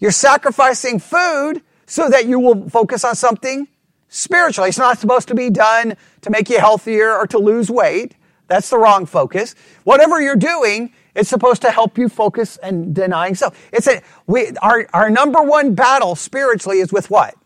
You're 0.02 0.10
sacrificing 0.10 0.98
food 0.98 1.62
so 1.86 2.10
that 2.10 2.26
you 2.26 2.40
will 2.40 2.68
focus 2.68 3.04
on 3.04 3.14
something 3.14 3.68
spiritual. 4.08 4.64
It's 4.64 4.76
not 4.76 4.98
supposed 4.98 5.28
to 5.28 5.36
be 5.36 5.48
done 5.48 5.96
to 6.22 6.30
make 6.30 6.50
you 6.50 6.58
healthier 6.58 7.16
or 7.16 7.28
to 7.28 7.38
lose 7.38 7.70
weight. 7.70 8.16
That's 8.48 8.68
the 8.68 8.78
wrong 8.78 9.06
focus. 9.06 9.54
Whatever 9.84 10.20
you're 10.20 10.34
doing, 10.34 10.92
it's 11.14 11.28
supposed 11.28 11.62
to 11.62 11.70
help 11.70 11.98
you 11.98 12.08
focus 12.08 12.56
and 12.56 12.92
denying 12.92 13.36
self. 13.36 13.56
It's 13.72 13.86
a, 13.86 14.02
we, 14.26 14.50
our, 14.60 14.88
our 14.92 15.08
number 15.08 15.40
one 15.40 15.76
battle 15.76 16.16
spiritually 16.16 16.80
is 16.80 16.92
with 16.92 17.08
what? 17.08 17.36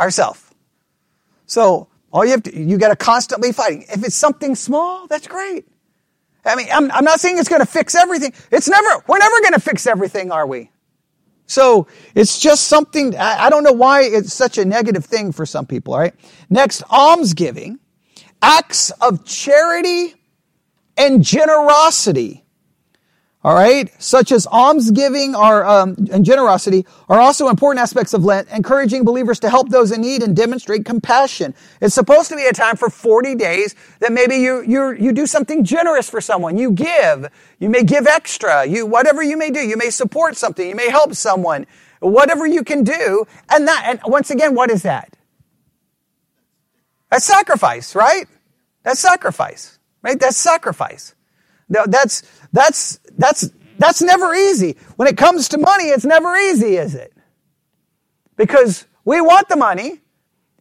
Ourself. 0.00 0.54
So 1.44 1.88
all 2.14 2.24
you 2.24 2.30
have 2.30 2.44
to, 2.44 2.58
you 2.58 2.78
got 2.78 2.88
to 2.88 2.96
constantly 2.96 3.52
fighting. 3.52 3.84
If 3.90 4.02
it's 4.02 4.16
something 4.16 4.54
small, 4.54 5.06
that's 5.06 5.26
great. 5.26 5.66
I 6.46 6.56
mean, 6.56 6.68
I'm, 6.72 6.90
I'm 6.92 7.04
not 7.04 7.20
saying 7.20 7.36
it's 7.36 7.50
going 7.50 7.60
to 7.60 7.66
fix 7.66 7.94
everything. 7.94 8.32
It's 8.50 8.70
never, 8.70 9.04
we're 9.06 9.18
never 9.18 9.40
going 9.42 9.52
to 9.52 9.60
fix 9.60 9.86
everything, 9.86 10.32
are 10.32 10.46
we? 10.46 10.71
So 11.46 11.86
it's 12.14 12.38
just 12.38 12.68
something, 12.68 13.16
I, 13.16 13.50
don't 13.50 13.62
know 13.62 13.72
why 13.72 14.02
it's 14.02 14.32
such 14.32 14.58
a 14.58 14.64
negative 14.64 15.04
thing 15.04 15.32
for 15.32 15.44
some 15.44 15.66
people, 15.66 15.92
all 15.92 16.00
right? 16.00 16.14
Next, 16.48 16.82
almsgiving, 16.90 17.78
acts 18.40 18.90
of 19.02 19.24
charity 19.24 20.14
and 20.96 21.22
generosity 21.22 22.41
all 23.44 23.54
right, 23.54 23.90
such 24.00 24.30
as 24.30 24.46
almsgiving 24.46 25.34
or 25.34 25.64
um, 25.66 25.96
and 26.12 26.24
generosity 26.24 26.86
are 27.08 27.20
also 27.20 27.48
important 27.48 27.82
aspects 27.82 28.14
of 28.14 28.24
Lent, 28.24 28.48
encouraging 28.50 29.04
believers 29.04 29.40
to 29.40 29.50
help 29.50 29.68
those 29.68 29.90
in 29.90 30.00
need 30.00 30.22
and 30.22 30.36
demonstrate 30.36 30.84
compassion. 30.84 31.52
It's 31.80 31.92
supposed 31.92 32.28
to 32.28 32.36
be 32.36 32.44
a 32.44 32.52
time 32.52 32.76
for 32.76 32.88
40 32.88 33.34
days 33.34 33.74
that 33.98 34.12
maybe 34.12 34.36
you 34.36 34.62
you 34.62 34.92
you 34.92 35.12
do 35.12 35.26
something 35.26 35.64
generous 35.64 36.08
for 36.08 36.20
someone. 36.20 36.56
You 36.56 36.70
give. 36.70 37.26
You 37.58 37.68
may 37.68 37.82
give 37.82 38.06
extra. 38.06 38.64
You 38.64 38.86
whatever 38.86 39.24
you 39.24 39.36
may 39.36 39.50
do. 39.50 39.58
You 39.58 39.76
may 39.76 39.90
support 39.90 40.36
something. 40.36 40.68
You 40.68 40.76
may 40.76 40.90
help 40.90 41.14
someone. 41.14 41.66
Whatever 41.98 42.46
you 42.46 42.62
can 42.62 42.84
do, 42.84 43.26
and 43.48 43.66
that 43.66 43.84
and 43.88 44.00
once 44.06 44.30
again, 44.30 44.54
what 44.54 44.70
is 44.70 44.82
that? 44.82 45.16
That's 47.10 47.24
sacrifice, 47.24 47.96
right? 47.96 48.26
That's 48.84 49.00
sacrifice, 49.00 49.78
right? 50.00 50.18
That's 50.18 50.36
sacrifice. 50.36 51.14
That's 51.86 52.22
that's 52.52 53.00
that's, 53.18 53.50
that's 53.78 54.02
never 54.02 54.34
easy. 54.34 54.76
When 54.96 55.08
it 55.08 55.16
comes 55.16 55.48
to 55.50 55.58
money, 55.58 55.84
it's 55.84 56.04
never 56.04 56.36
easy, 56.36 56.76
is 56.76 56.94
it? 56.94 57.12
Because 58.36 58.86
we 59.04 59.20
want 59.20 59.48
the 59.48 59.56
money, 59.56 60.00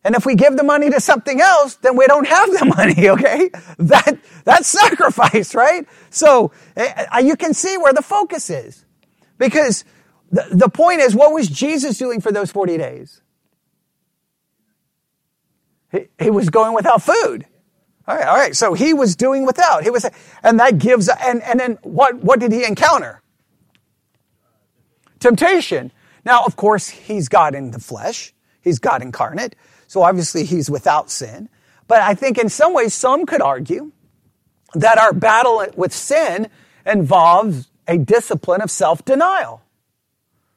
and 0.04 0.16
if 0.16 0.26
we 0.26 0.36
give 0.36 0.58
the 0.58 0.64
money 0.64 0.90
to 0.90 1.00
something 1.00 1.42
else, 1.42 1.76
then 1.76 1.96
we 1.98 2.08
don't 2.08 2.28
have 2.28 2.50
the 2.52 2.66
money, 2.78 3.10
okay? 3.10 3.50
That, 3.78 4.20
that's 4.46 4.68
sacrifice, 4.68 5.56
right? 5.56 5.88
So 6.10 6.52
uh, 6.78 7.20
you 7.24 7.36
can 7.36 7.54
see 7.54 7.78
where 7.78 7.94
the 7.94 8.02
focus 8.02 8.50
is. 8.50 8.86
Because 9.38 9.86
the, 10.32 10.48
the 10.52 10.70
point 10.70 11.02
is, 11.02 11.16
what 11.16 11.34
was 11.34 11.48
Jesus 11.48 11.98
doing 11.98 12.22
for 12.22 12.32
those 12.32 12.52
40 12.52 12.78
days? 12.78 13.22
He, 15.92 16.08
he 16.20 16.30
was 16.30 16.50
going 16.50 16.74
without 16.74 17.02
food. 17.02 17.46
All 18.12 18.18
right, 18.18 18.28
all 18.28 18.36
right. 18.36 18.54
So 18.54 18.74
he 18.74 18.94
was 18.94 19.16
doing 19.16 19.46
without. 19.46 19.84
He 19.84 19.90
was, 19.90 20.06
and 20.44 20.60
that 20.60 20.78
gives, 20.78 21.08
and, 21.08 21.42
and 21.44 21.62
then 21.62 21.78
what, 21.82 22.16
what 22.16 22.42
did 22.42 22.52
he 22.52 22.66
encounter? 22.66 23.22
Temptation. 25.22 25.94
Now, 26.26 26.44
of 26.44 26.58
course, 26.58 26.90
he's 26.90 27.30
God 27.30 27.56
in 27.56 27.72
the 27.72 27.80
flesh. 27.80 28.34
He's 28.60 28.80
God 28.80 29.02
incarnate. 29.02 29.56
So 29.88 30.02
obviously 30.02 30.44
he's 30.44 30.70
without 30.70 31.10
sin. 31.10 31.48
But 31.88 32.02
I 32.02 32.14
think 32.14 32.38
in 32.38 32.50
some 32.50 32.74
ways, 32.74 32.94
some 32.94 33.26
could 33.26 33.42
argue 33.42 33.94
that 34.74 34.98
our 34.98 35.14
battle 35.14 35.66
with 35.78 35.94
sin 35.94 36.50
involves 36.86 37.70
a 37.88 37.98
discipline 37.98 38.60
of 38.60 38.70
self-denial. 38.70 39.62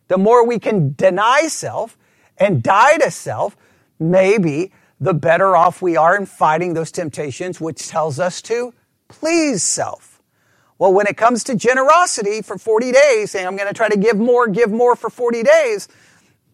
The 0.09 0.19
more 0.19 0.45
we 0.45 0.59
can 0.59 0.95
deny 0.95 1.47
self 1.47 1.97
and 2.37 2.65
die 2.65 2.97
to 2.97 3.13
self, 3.13 3.57
maybe 4.01 4.73
the 5.01 5.15
better 5.15 5.57
off 5.57 5.83
we 5.83 5.97
are 5.97 6.17
in 6.17 6.27
fighting 6.27 6.75
those 6.75 6.93
temptations, 6.93 7.61
which 7.61 7.89
tells 7.89 8.19
us 8.19 8.41
to 8.43 8.73
please 9.09 9.63
self. 9.63 10.23
Well, 10.79 10.93
when 10.93 11.07
it 11.07 11.17
comes 11.17 11.45
to 11.45 11.55
generosity 11.55 12.43
for 12.43 12.59
40 12.59 12.93
days, 12.93 13.31
saying 13.31 13.47
I'm 13.47 13.57
going 13.57 13.69
to 13.69 13.75
try 13.75 13.89
to 13.89 13.97
give 13.97 14.17
more, 14.17 14.49
give 14.49 14.71
more 14.71 14.97
for 14.97 15.09
40 15.09 15.43
days, 15.43 15.89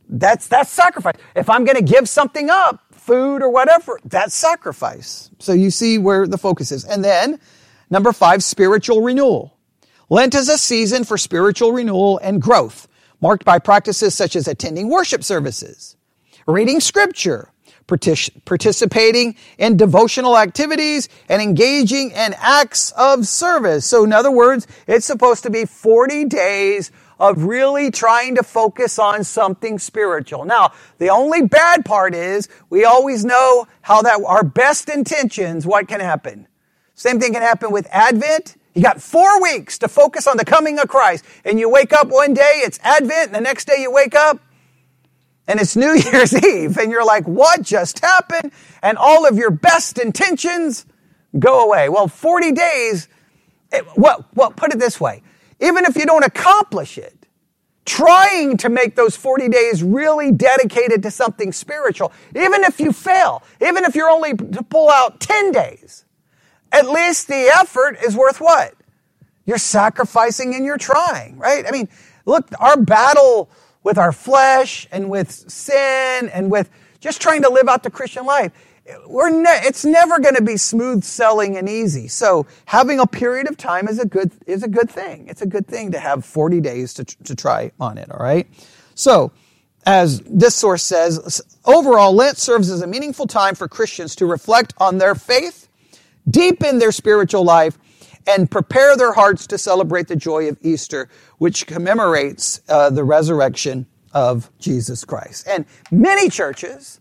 that's, 0.09 0.47
that's 0.47 0.70
sacrifice. 0.70 1.16
If 1.35 1.49
I'm 1.49 1.64
going 1.64 1.76
to 1.76 1.82
give 1.82 2.09
something 2.09 2.50
up, 2.50 2.82
food 2.90 3.42
or 3.42 3.50
whatever, 3.50 3.99
that's 4.04 4.35
sacrifice. 4.35 5.30
So 5.38 5.52
you 5.52 5.70
see 5.70 5.99
where 5.99 6.26
the 6.26 6.38
focus 6.38 6.70
is. 6.70 6.85
And 6.85 7.02
then, 7.02 7.40
number 7.88 8.12
five, 8.12 8.44
spiritual 8.44 9.02
renewal. 9.02 9.56
Lent 10.11 10.35
is 10.35 10.49
a 10.49 10.59
season 10.59 11.04
for 11.04 11.16
spiritual 11.16 11.73
renewal 11.73 12.18
and 12.18 12.42
growth, 12.42 12.88
marked 13.20 13.44
by 13.44 13.59
practices 13.59 14.14
such 14.14 14.37
as 14.37 14.47
attending 14.49 14.88
worship 14.88 15.25
services, 15.25 15.97
reading 16.47 16.80
scripture, 16.80 17.52
participating 17.90 19.37
in 19.59 19.76
devotional 19.76 20.38
activities 20.38 21.09
and 21.28 21.42
engaging 21.42 22.11
in 22.11 22.35
acts 22.38 22.92
of 22.92 23.26
service. 23.26 23.85
So 23.85 24.04
in 24.04 24.12
other 24.12 24.30
words, 24.30 24.66
it's 24.87 25.06
supposed 25.06 25.42
to 25.42 25.50
be 25.50 25.64
40 25.64 26.25
days 26.26 26.90
of 27.18 27.44
really 27.44 27.90
trying 27.90 28.35
to 28.37 28.42
focus 28.42 28.99
on 28.99 29.23
something 29.25 29.78
spiritual. 29.78 30.47
Now, 30.47 30.73
the 30.99 31.11
only 31.11 31.42
bad 31.42 31.85
part 31.85 32.14
is 32.14 32.49
we 32.70 32.85
always 32.85 33.25
know 33.25 33.66
how 33.82 34.00
that 34.02 34.23
our 34.25 34.42
best 34.42 34.88
intentions, 34.88 35.66
what 35.66 35.87
can 35.87 36.00
happen. 36.00 36.49
Same 36.94 37.20
thing 37.20 37.35
can 37.35 37.42
happen 37.42 37.70
with 37.70 37.87
Advent. 37.90 38.56
You 38.75 38.82
got 38.82 39.02
four 39.02 39.42
weeks 39.42 39.78
to 39.78 39.88
focus 39.88 40.26
on 40.26 40.38
the 40.38 40.44
coming 40.44 40.78
of 40.78 40.88
Christ. 40.88 41.25
And 41.44 41.59
you 41.59 41.68
wake 41.68 41.92
up 41.92 42.09
one 42.09 42.32
day, 42.32 42.61
it's 42.64 42.78
Advent, 42.82 43.26
and 43.26 43.35
the 43.35 43.40
next 43.40 43.66
day 43.66 43.80
you 43.80 43.92
wake 43.92 44.14
up, 44.14 44.40
and 45.50 45.61
it's 45.61 45.75
New 45.75 45.95
Year's 46.12 46.33
Eve 46.33 46.78
and 46.78 46.92
you're 46.92 47.04
like, 47.04 47.26
what 47.26 47.62
just 47.62 47.99
happened? 47.99 48.52
And 48.83 48.97
all 48.97 49.26
of 49.26 49.37
your 49.37 49.50
best 49.50 49.99
intentions 49.99 50.87
go 51.38 51.64
away. 51.64 51.88
Well, 51.88 52.07
40 52.07 52.52
days, 52.52 53.09
it, 53.73 53.85
well, 53.97 54.25
well, 54.35 54.52
put 54.52 54.73
it 54.73 54.78
this 54.78 55.00
way. 55.00 55.23
Even 55.61 55.85
if 55.85 55.97
you 55.97 56.07
don't 56.07 56.25
accomplish 56.25 56.97
it, 56.97 57.26
trying 57.85 58.57
to 58.59 58.69
make 58.69 58.95
those 58.95 59.16
40 59.16 59.49
days 59.49 59.83
really 59.83 60.30
dedicated 60.30 61.02
to 61.02 61.11
something 61.11 61.50
spiritual, 61.50 62.12
even 62.37 62.62
if 62.62 62.78
you 62.78 62.92
fail, 62.92 63.42
even 63.61 63.85
if 63.85 63.97
you're 63.97 64.11
only 64.11 64.35
to 64.37 64.62
pull 64.62 64.88
out 64.88 65.19
10 65.19 65.50
days, 65.50 66.04
at 66.71 66.88
least 66.88 67.26
the 67.26 67.50
effort 67.59 67.99
is 68.04 68.16
worth 68.16 68.40
what? 68.40 68.75
You're 69.47 69.59
sacrificing 69.59 70.54
and 70.54 70.64
you're 70.64 70.78
trying, 70.78 71.38
right? 71.38 71.66
I 71.66 71.73
mean, 71.73 71.88
look, 72.25 72.49
our 72.61 72.76
battle 72.76 73.50
with 73.83 73.99
our 73.99 74.13
flesh 74.13 74.87
and 74.93 75.11
with 75.11 75.31
sin 75.31 76.29
and 76.33 76.51
with 76.51 76.71
just 77.01 77.21
trying 77.21 77.43
to 77.43 77.49
live 77.49 77.69
out 77.69 77.83
the 77.83 77.91
Christian 77.91 78.27
life. 78.27 78.53
We're 79.07 79.31
ne- 79.31 79.61
it's 79.63 79.85
never 79.85 80.19
going 80.19 80.35
to 80.35 80.43
be 80.43 80.57
smooth 80.57 81.05
selling 81.05 81.57
and 81.57 81.69
easy. 81.69 82.09
So 82.09 82.47
having 82.67 82.99
a 82.99 83.07
period 83.07 83.49
of 83.49 83.57
time 83.57 83.89
is 83.89 83.99
a 83.99 84.07
good, 84.07 84.33
is 84.47 84.63
a 84.63 84.69
good 84.69 84.91
thing. 84.91 85.29
It's 85.29 85.43
a 85.43 85.47
good 85.47 85.67
thing 85.67 85.93
to 85.93 86.01
have 86.01 86.25
40 86.25 86.61
days 86.61 86.95
to, 86.95 87.05
to 87.05 87.37
try 87.37 87.71
on 87.79 87.99
it. 87.99 88.11
All 88.11 88.19
right. 88.19 88.49
So 88.95 89.33
as 89.87 90.21
this 90.21 90.55
source 90.55 90.83
says, 90.83 91.41
overall, 91.65 92.13
Lent 92.13 92.37
serves 92.37 92.71
as 92.71 92.83
a 92.83 92.87
meaningful 92.87 93.27
time 93.27 93.55
for 93.55 93.69
Christians 93.69 94.15
to 94.17 94.27
reflect 94.27 94.75
on 94.79 94.99
their 94.99 95.15
faith, 95.15 95.69
deepen 96.29 96.79
their 96.79 96.93
spiritual 96.93 97.45
life, 97.45 97.79
and 98.27 98.50
prepare 98.50 98.97
their 98.97 99.12
hearts 99.12 99.47
to 99.49 99.59
celebrate 99.59 100.09
the 100.09 100.17
joy 100.17 100.49
of 100.49 100.59
Easter, 100.62 101.09
which 101.39 101.67
commemorates 101.67 102.61
uh, 102.69 102.91
the 102.91 103.05
resurrection 103.05 103.87
of 104.12 104.50
Jesus 104.59 105.05
Christ. 105.05 105.47
And 105.49 105.65
many 105.91 106.29
churches, 106.29 107.00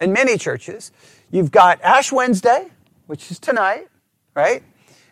in 0.00 0.12
many 0.12 0.38
churches, 0.38 0.92
you've 1.30 1.50
got 1.50 1.80
Ash 1.82 2.12
Wednesday, 2.12 2.68
which 3.06 3.30
is 3.30 3.38
tonight, 3.38 3.88
right? 4.34 4.62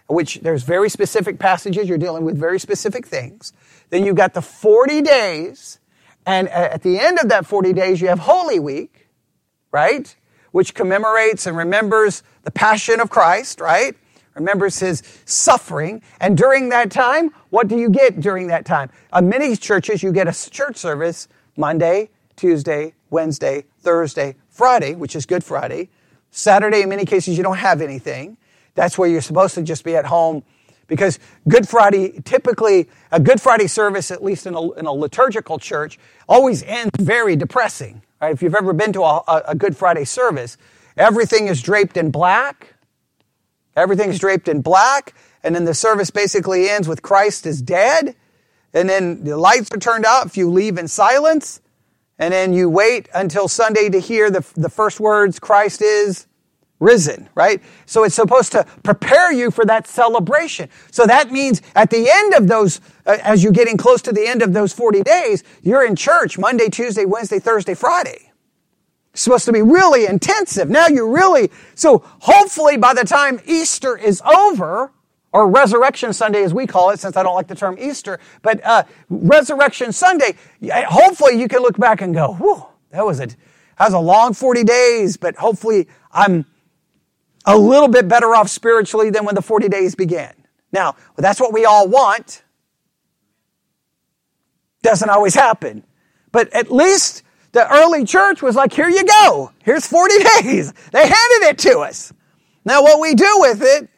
Which 0.07 0.41
there's 0.41 0.63
very 0.63 0.89
specific 0.89 1.39
passages, 1.39 1.89
you're 1.89 1.99
dealing 1.99 2.25
with 2.25 2.39
very 2.39 2.59
specific 2.59 3.07
things. 3.07 3.53
Then 3.91 4.05
you've 4.05 4.17
got 4.17 4.35
the 4.35 4.43
40 4.43 5.03
days, 5.03 5.79
and 6.27 6.49
at 6.49 6.83
the 6.83 6.99
end 6.99 7.19
of 7.19 7.29
that 7.29 7.47
40 7.47 7.73
days, 7.73 8.01
you 8.01 8.09
have 8.09 8.21
Holy 8.21 8.59
Week, 8.59 9.09
right? 9.71 10.15
Which 10.53 10.75
commemorates 10.75 11.47
and 11.47 11.57
remembers 11.57 12.23
the 12.43 12.51
passion 12.51 13.01
of 13.01 13.11
Christ, 13.11 13.61
right? 13.61 13.95
Remembers 14.35 14.81
his 14.81 15.03
suffering. 15.25 16.03
And 16.21 16.37
during 16.37 16.69
that 16.71 16.91
time, 16.91 17.31
what 17.51 17.69
do 17.69 17.79
you 17.79 17.89
get 17.89 18.21
during 18.21 18.49
that 18.49 18.65
time? 18.65 18.91
In 19.17 19.29
many 19.29 19.57
churches, 19.57 20.03
you 20.03 20.13
get 20.13 20.27
a 20.27 20.51
church 20.51 20.77
service 20.77 21.29
Monday, 21.57 22.11
Tuesday, 22.37 22.95
Wednesday, 23.11 23.65
Thursday, 23.81 24.35
Friday, 24.49 24.95
which 24.95 25.15
is 25.15 25.25
Good 25.25 25.45
Friday. 25.45 25.89
Saturday, 26.31 26.83
in 26.83 26.89
many 26.89 27.05
cases, 27.05 27.37
you 27.37 27.45
don't 27.45 27.59
have 27.59 27.81
anything. 27.81 28.37
That's 28.75 28.99
where 28.99 29.09
you're 29.09 29.21
supposed 29.21 29.55
to 29.55 29.63
just 29.63 29.85
be 29.85 29.95
at 29.95 30.05
home 30.05 30.43
because 30.87 31.19
Good 31.49 31.69
Friday, 31.69 32.21
typically, 32.25 32.89
a 33.13 33.21
Good 33.21 33.41
Friday 33.41 33.67
service, 33.67 34.11
at 34.11 34.23
least 34.23 34.47
in 34.47 34.55
a, 34.55 34.73
in 34.73 34.87
a 34.87 34.93
liturgical 34.93 35.59
church, 35.59 35.99
always 36.29 36.63
ends 36.65 36.91
very 36.99 37.37
depressing. 37.37 38.03
Right? 38.21 38.33
If 38.33 38.43
you've 38.43 38.55
ever 38.55 38.73
been 38.73 38.93
to 38.95 39.03
a, 39.03 39.43
a 39.49 39.55
Good 39.55 39.77
Friday 39.77 40.05
service, 40.05 40.57
everything 40.97 41.47
is 41.47 41.63
draped 41.63 41.97
in 41.97 42.11
black. 42.11 42.74
Everything 43.77 44.11
is 44.11 44.19
draped 44.19 44.49
in 44.49 44.63
black. 44.63 45.15
And 45.43 45.55
then 45.55 45.65
the 45.65 45.75
service 45.75 46.11
basically 46.11 46.69
ends 46.69 46.89
with 46.89 47.03
Christ 47.03 47.47
is 47.47 47.61
dead. 47.61 48.17
And 48.73 48.89
then 48.89 49.25
the 49.25 49.37
lights 49.37 49.71
are 49.73 49.79
turned 49.79 50.05
out 50.05 50.27
if 50.27 50.37
you 50.37 50.51
leave 50.51 50.79
in 50.79 50.89
silence. 50.89 51.61
And 52.19 52.33
then 52.33 52.53
you 52.53 52.71
wait 52.71 53.09
until 53.15 53.49
Sunday 53.49 53.89
to 53.91 54.01
hear 54.01 54.31
the, 54.31 54.45
the 54.55 54.69
first 54.69 55.01
words, 55.01 55.39
Christ 55.39 55.83
is 55.83 56.27
risen, 56.81 57.29
right? 57.35 57.63
So 57.87 58.05
it's 58.05 58.15
supposed 58.15 58.53
to 58.53 58.65
prepare 58.83 59.33
you 59.33 59.51
for 59.51 59.65
that 59.65 59.87
celebration. 59.87 60.69
So 60.91 61.07
that 61.07 61.31
means 61.31 61.63
at 61.75 61.91
the 61.91 62.09
end 62.11 62.35
of 62.35 62.47
those, 62.47 62.81
uh, 63.07 63.19
as 63.23 63.43
you're 63.43 63.53
getting 63.53 63.77
close 63.77 64.03
to 64.03 64.13
the 64.13 64.27
end 64.27 64.43
of 64.43 64.53
those 64.53 64.73
40 64.73 65.03
days, 65.03 65.43
you're 65.63 65.85
in 65.85 65.97
church 65.97 66.39
Monday, 66.39 66.69
Tuesday, 66.69 67.05
Wednesday, 67.05 67.39
Thursday, 67.39 67.75
Friday. 67.75 68.31
It's 69.15 69.23
supposed 69.23 69.45
to 69.45 69.53
be 69.53 69.63
really 69.63 70.07
intensive. 70.07 70.69
Now 70.69 70.89
you're 70.89 71.09
really, 71.09 71.53
so 71.77 72.03
hopefully 72.05 72.77
by 72.77 72.95
the 72.95 73.05
time 73.05 73.41
Easter 73.47 73.97
is 73.97 74.21
over, 74.23 74.93
or 75.33 75.49
Resurrection 75.49 76.13
Sunday 76.13 76.43
as 76.43 76.53
we 76.53 76.67
call 76.67 76.91
it, 76.91 76.99
since 76.99 77.17
I 77.17 77.23
don't 77.23 77.37
like 77.37 77.47
the 77.47 77.55
term 77.55 77.77
Easter, 77.79 78.19
but 78.43 78.65
uh, 78.65 78.83
Resurrection 79.09 79.93
Sunday, 79.93 80.35
hopefully 80.69 81.41
you 81.41 81.47
can 81.47 81.63
look 81.63 81.79
back 81.79 82.01
and 82.03 82.13
go, 82.13 82.35
whew, 82.35 82.67
that 82.91 83.07
was 83.07 83.21
a, 83.21 83.27
that 83.27 83.37
was 83.87 83.93
a 83.93 84.01
long 84.01 84.35
40 84.35 84.65
days, 84.65 85.17
but 85.17 85.37
hopefully 85.37 85.87
I'm 86.11 86.45
a 87.47 87.57
little 87.57 87.89
bit 87.89 88.09
better 88.09 88.35
off 88.35 88.49
spiritually 88.49 89.11
than 89.11 89.25
when 89.25 89.37
the 89.37 89.43
40 89.43 89.69
days 89.69 89.95
began. 89.95 90.35
Now, 90.73 90.97
that's 91.17 91.41
what 91.41 91.53
we 91.53 91.65
all 91.65 91.87
want. 91.87 92.43
Doesn't 94.83 95.09
always 95.09 95.37
happen. 95.37 95.85
But 96.33 96.53
at 96.53 96.73
least 96.73 97.23
the 97.55 97.73
early 97.73 98.05
church 98.05 98.43
was 98.43 98.57
like, 98.57 98.73
here 98.73 98.89
you 98.89 99.05
go. 99.05 99.51
Here's 99.63 99.87
40 99.87 100.15
days. 100.43 100.73
They 100.93 101.03
handed 101.03 101.49
it 101.49 101.59
to 101.61 101.79
us. 101.79 102.13
Now, 102.65 102.83
what 102.83 103.01
we 103.01 103.15
do 103.15 103.37
with 103.41 103.63
it 103.63 103.89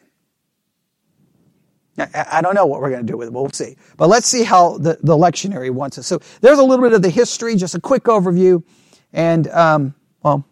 I 1.97 2.41
don't 2.41 2.53
know 2.53 2.67
what 2.67 2.81
we're 2.81 2.91
going 2.91 3.05
to 3.05 3.11
do 3.11 3.17
with 3.17 3.29
it, 3.29 3.31
but 3.31 3.41
we'll 3.41 3.51
see. 3.51 3.75
But 3.97 4.07
let's 4.07 4.27
see 4.27 4.43
how 4.43 4.77
the, 4.77 4.99
the 5.01 5.17
lectionary 5.17 5.71
wants 5.71 5.97
us. 5.97 6.05
So 6.05 6.19
there's 6.41 6.59
a 6.59 6.63
little 6.63 6.85
bit 6.85 6.93
of 6.93 7.01
the 7.01 7.09
history, 7.09 7.55
just 7.55 7.73
a 7.73 7.81
quick 7.81 8.03
overview. 8.03 8.63
And, 9.13 9.47
um, 9.47 9.95
well, 10.21 10.45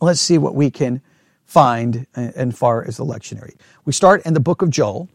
let's 0.00 0.20
see 0.20 0.38
what 0.38 0.54
we 0.54 0.70
can 0.70 1.02
find 1.44 2.06
in 2.14 2.52
far 2.52 2.86
as 2.86 2.98
the 2.98 3.04
lectionary. 3.04 3.56
We 3.84 3.92
start 3.92 4.24
in 4.24 4.34
the 4.34 4.40
book 4.40 4.62
of 4.62 4.70
Joel, 4.70 5.08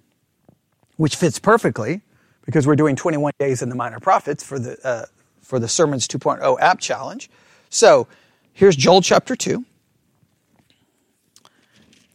which 0.98 1.16
fits 1.16 1.39
perfectly 1.39 2.01
because 2.46 2.68
we're 2.68 2.75
doing 2.75 2.98
21 2.98 3.31
days 3.39 3.61
in 3.61 3.70
the 3.70 3.75
minor 3.75 4.01
prophets 4.01 4.44
for 4.44 4.59
the, 4.59 4.77
uh, 4.85 5.05
for 5.46 5.60
the 5.60 5.68
Sermons 5.68 6.08
2.0 6.08 6.60
app 6.60 6.79
challenge. 6.79 7.29
So 7.70 8.08
here's 8.51 8.75
Joel 8.75 9.01
chapter 9.01 9.36
2. 9.36 9.64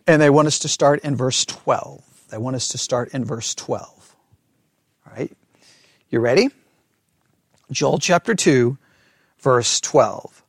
And 0.07 0.21
they 0.21 0.31
want 0.31 0.49
us 0.49 0.59
to 0.61 0.69
start 0.69 1.01
in 1.05 1.15
verse 1.15 1.45
12. 1.45 2.03
They 2.31 2.39
want 2.39 2.57
us 2.57 2.69
to 2.69 2.79
start 2.79 3.15
in 3.15 3.25
verse 3.25 3.55
12. 3.55 4.17
All 5.07 5.13
right? 5.17 5.33
You 6.09 6.19
ready? 6.19 6.49
Joel 7.71 8.01
chapter 8.01 8.35
2, 8.35 8.77
verse 9.39 9.81
12. 9.81 10.43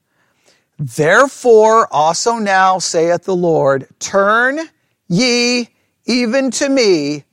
Therefore 0.80 1.88
also 1.92 2.38
now 2.38 2.80
saith 2.80 3.26
the 3.26 3.36
Lord, 3.36 3.88
turn 4.00 4.60
ye 5.08 5.70
even 6.06 6.50
to 6.52 6.68
me 6.68 7.26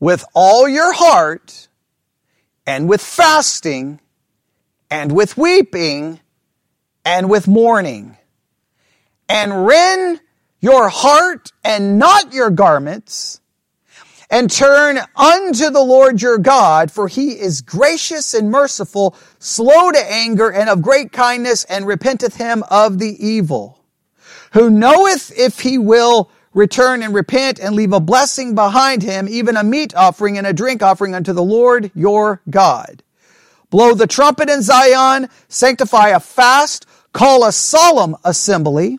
with 0.00 0.24
all 0.34 0.68
your 0.68 0.92
heart 0.92 1.68
and 2.66 2.88
with 2.88 3.00
fasting 3.00 4.00
and 4.90 5.12
with 5.12 5.36
weeping 5.36 6.20
and 7.04 7.30
with 7.30 7.46
mourning 7.46 8.16
and 9.28 9.66
rend 9.66 10.20
your 10.60 10.88
heart 10.88 11.52
and 11.64 11.98
not 11.98 12.32
your 12.32 12.50
garments 12.50 13.40
and 14.30 14.50
turn 14.50 15.00
unto 15.16 15.70
the 15.70 15.82
Lord 15.82 16.22
your 16.22 16.38
God, 16.38 16.90
for 16.90 17.08
he 17.08 17.32
is 17.32 17.60
gracious 17.60 18.32
and 18.32 18.50
merciful, 18.50 19.16
slow 19.40 19.90
to 19.90 19.98
anger 19.98 20.52
and 20.52 20.68
of 20.68 20.82
great 20.82 21.10
kindness, 21.10 21.64
and 21.64 21.86
repenteth 21.86 22.36
him 22.36 22.62
of 22.70 22.98
the 22.98 23.26
evil. 23.26 23.82
Who 24.52 24.70
knoweth 24.70 25.36
if 25.36 25.60
he 25.60 25.78
will 25.78 26.30
return 26.54 27.02
and 27.02 27.12
repent 27.14 27.58
and 27.58 27.74
leave 27.74 27.92
a 27.92 28.00
blessing 28.00 28.54
behind 28.54 29.02
him, 29.02 29.28
even 29.28 29.56
a 29.56 29.64
meat 29.64 29.94
offering 29.94 30.38
and 30.38 30.46
a 30.46 30.52
drink 30.52 30.82
offering 30.82 31.14
unto 31.14 31.32
the 31.32 31.42
Lord 31.42 31.90
your 31.94 32.40
God. 32.50 33.02
Blow 33.70 33.94
the 33.94 34.06
trumpet 34.06 34.50
in 34.50 34.62
Zion, 34.62 35.28
sanctify 35.48 36.08
a 36.08 36.20
fast, 36.20 36.86
call 37.12 37.44
a 37.44 37.52
solemn 37.52 38.16
assembly, 38.24 38.98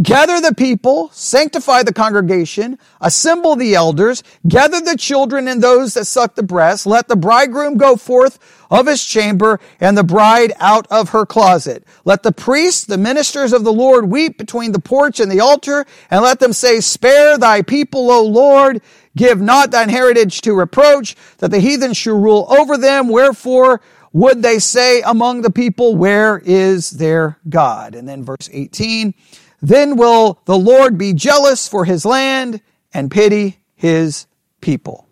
Gather 0.00 0.40
the 0.40 0.54
people, 0.54 1.10
sanctify 1.12 1.82
the 1.82 1.92
congregation, 1.92 2.78
assemble 3.00 3.56
the 3.56 3.74
elders, 3.74 4.22
gather 4.46 4.80
the 4.80 4.96
children 4.96 5.48
and 5.48 5.60
those 5.60 5.94
that 5.94 6.06
suck 6.06 6.36
the 6.36 6.44
breast. 6.44 6.86
Let 6.86 7.08
the 7.08 7.16
bridegroom 7.16 7.76
go 7.76 7.96
forth 7.96 8.38
of 8.70 8.86
his 8.86 9.04
chamber 9.04 9.58
and 9.80 9.98
the 9.98 10.04
bride 10.04 10.52
out 10.58 10.86
of 10.90 11.10
her 11.10 11.26
closet. 11.26 11.84
Let 12.04 12.22
the 12.22 12.32
priests, 12.32 12.84
the 12.84 12.96
ministers 12.96 13.52
of 13.52 13.64
the 13.64 13.72
Lord 13.72 14.10
weep 14.10 14.38
between 14.38 14.72
the 14.72 14.78
porch 14.78 15.18
and 15.20 15.30
the 15.30 15.40
altar 15.40 15.84
and 16.10 16.22
let 16.22 16.38
them 16.38 16.52
say, 16.52 16.80
spare 16.80 17.36
thy 17.36 17.60
people, 17.60 18.10
O 18.10 18.24
Lord. 18.24 18.80
Give 19.16 19.40
not 19.40 19.72
thine 19.72 19.88
heritage 19.88 20.40
to 20.42 20.54
reproach 20.54 21.16
that 21.38 21.50
the 21.50 21.58
heathen 21.58 21.94
should 21.94 22.14
rule 22.14 22.46
over 22.48 22.78
them. 22.78 23.08
Wherefore 23.08 23.80
would 24.12 24.42
they 24.42 24.58
say 24.58 25.02
among 25.02 25.42
the 25.42 25.50
people, 25.50 25.94
where 25.94 26.38
is 26.44 26.90
their 26.90 27.38
God? 27.48 27.94
And 27.94 28.08
then 28.08 28.24
verse 28.24 28.50
18, 28.52 29.14
then 29.62 29.96
will 29.96 30.40
the 30.46 30.58
Lord 30.58 30.98
be 30.98 31.12
jealous 31.12 31.68
for 31.68 31.84
his 31.84 32.04
land 32.04 32.60
and 32.92 33.10
pity 33.10 33.60
his 33.74 34.26
people. 34.60 35.06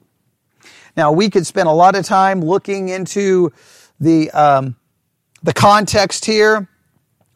Now, 0.96 1.12
we 1.12 1.30
could 1.30 1.46
spend 1.46 1.68
a 1.68 1.72
lot 1.72 1.94
of 1.94 2.04
time 2.04 2.40
looking 2.40 2.88
into 2.88 3.52
the, 4.00 4.30
um, 4.32 4.76
the 5.42 5.52
context 5.52 6.24
here 6.24 6.68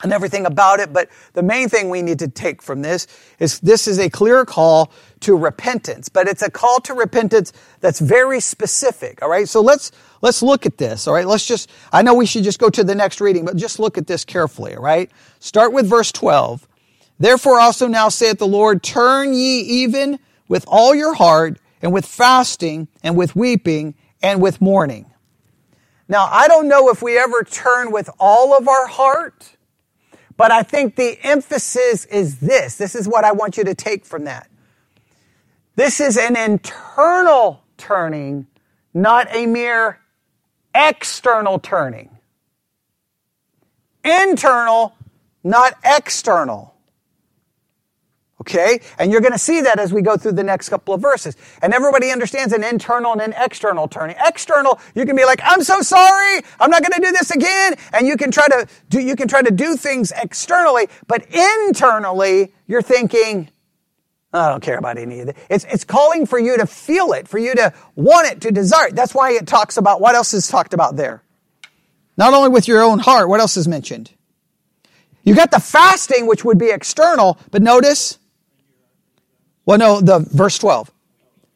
and 0.02 0.12
everything 0.12 0.46
about 0.46 0.80
it, 0.80 0.92
but 0.92 1.08
the 1.32 1.42
main 1.42 1.68
thing 1.68 1.88
we 1.88 2.02
need 2.02 2.18
to 2.18 2.28
take 2.28 2.60
from 2.60 2.82
this 2.82 3.06
is 3.38 3.60
this 3.60 3.86
is 3.86 3.98
a 3.98 4.10
clear 4.10 4.44
call 4.44 4.90
to 5.20 5.36
repentance, 5.36 6.08
but 6.08 6.26
it's 6.26 6.42
a 6.42 6.50
call 6.50 6.80
to 6.80 6.94
repentance 6.94 7.52
that's 7.80 8.00
very 8.00 8.40
specific. 8.40 9.22
All 9.22 9.28
right. 9.28 9.48
So 9.48 9.60
let's, 9.60 9.92
let's 10.22 10.42
look 10.42 10.64
at 10.64 10.78
this. 10.78 11.06
All 11.06 11.14
right. 11.14 11.26
Let's 11.26 11.46
just, 11.46 11.70
I 11.92 12.00
know 12.00 12.14
we 12.14 12.24
should 12.24 12.44
just 12.44 12.58
go 12.58 12.70
to 12.70 12.82
the 12.82 12.94
next 12.94 13.20
reading, 13.20 13.44
but 13.44 13.56
just 13.56 13.78
look 13.78 13.98
at 13.98 14.06
this 14.06 14.24
carefully. 14.24 14.74
All 14.74 14.82
right. 14.82 15.10
Start 15.40 15.72
with 15.72 15.86
verse 15.86 16.10
12. 16.10 16.66
Therefore 17.18 17.60
also 17.60 17.86
now 17.86 18.08
saith 18.08 18.38
the 18.38 18.46
Lord, 18.46 18.82
turn 18.82 19.34
ye 19.34 19.60
even 19.60 20.18
with 20.48 20.64
all 20.66 20.94
your 20.94 21.14
heart 21.14 21.58
and 21.82 21.92
with 21.92 22.06
fasting 22.06 22.88
and 23.02 23.16
with 23.16 23.36
weeping 23.36 23.94
and 24.22 24.40
with 24.40 24.60
mourning. 24.60 25.06
Now, 26.08 26.28
I 26.30 26.48
don't 26.48 26.68
know 26.68 26.90
if 26.90 27.00
we 27.00 27.16
ever 27.16 27.42
turn 27.42 27.92
with 27.92 28.10
all 28.18 28.56
of 28.56 28.68
our 28.68 28.86
heart, 28.86 29.56
but 30.36 30.50
I 30.50 30.62
think 30.62 30.96
the 30.96 31.18
emphasis 31.22 32.04
is 32.06 32.40
this. 32.40 32.76
This 32.76 32.94
is 32.94 33.08
what 33.08 33.24
I 33.24 33.32
want 33.32 33.56
you 33.56 33.64
to 33.64 33.74
take 33.74 34.04
from 34.04 34.24
that. 34.24 34.48
This 35.74 36.00
is 36.00 36.18
an 36.18 36.36
internal 36.36 37.62
turning, 37.78 38.46
not 38.92 39.34
a 39.34 39.46
mere 39.46 40.01
external 40.74 41.58
turning. 41.58 42.10
Internal, 44.04 44.94
not 45.44 45.74
external. 45.84 46.72
Okay? 48.42 48.80
And 48.98 49.12
you're 49.12 49.20
going 49.20 49.32
to 49.32 49.38
see 49.38 49.60
that 49.60 49.78
as 49.78 49.92
we 49.92 50.02
go 50.02 50.16
through 50.16 50.32
the 50.32 50.42
next 50.42 50.68
couple 50.68 50.92
of 50.92 51.00
verses. 51.00 51.36
And 51.62 51.72
everybody 51.72 52.10
understands 52.10 52.52
an 52.52 52.64
internal 52.64 53.12
and 53.12 53.20
an 53.20 53.34
external 53.38 53.86
turning. 53.86 54.16
External, 54.26 54.80
you 54.96 55.06
can 55.06 55.14
be 55.14 55.24
like, 55.24 55.40
I'm 55.44 55.62
so 55.62 55.80
sorry. 55.80 56.40
I'm 56.58 56.68
not 56.68 56.82
going 56.82 57.00
to 57.00 57.00
do 57.00 57.12
this 57.12 57.30
again. 57.30 57.76
And 57.92 58.08
you 58.08 58.16
can 58.16 58.32
try 58.32 58.48
to 58.48 58.66
do, 58.88 59.00
you 59.00 59.14
can 59.14 59.28
try 59.28 59.42
to 59.42 59.52
do 59.52 59.76
things 59.76 60.12
externally, 60.20 60.88
but 61.06 61.24
internally, 61.32 62.52
you're 62.66 62.82
thinking, 62.82 63.48
I 64.32 64.48
don't 64.48 64.62
care 64.62 64.78
about 64.78 64.96
any 64.96 65.20
of 65.20 65.26
that. 65.26 65.36
It's, 65.50 65.64
it's 65.64 65.84
calling 65.84 66.24
for 66.26 66.38
you 66.38 66.56
to 66.56 66.66
feel 66.66 67.12
it, 67.12 67.28
for 67.28 67.38
you 67.38 67.54
to 67.54 67.72
want 67.94 68.32
it, 68.32 68.40
to 68.42 68.50
desire 68.50 68.88
it. 68.88 68.96
That's 68.96 69.14
why 69.14 69.32
it 69.32 69.46
talks 69.46 69.76
about, 69.76 70.00
what 70.00 70.14
else 70.14 70.32
is 70.32 70.48
talked 70.48 70.72
about 70.72 70.96
there? 70.96 71.22
Not 72.16 72.32
only 72.32 72.48
with 72.48 72.66
your 72.66 72.82
own 72.82 72.98
heart, 72.98 73.28
what 73.28 73.40
else 73.40 73.56
is 73.56 73.68
mentioned? 73.68 74.10
You 75.22 75.34
got 75.34 75.50
the 75.50 75.60
fasting, 75.60 76.26
which 76.26 76.44
would 76.44 76.58
be 76.58 76.70
external, 76.70 77.38
but 77.50 77.62
notice, 77.62 78.18
well, 79.64 79.78
no, 79.78 80.00
the 80.00 80.18
verse 80.18 80.58
12. 80.58 80.90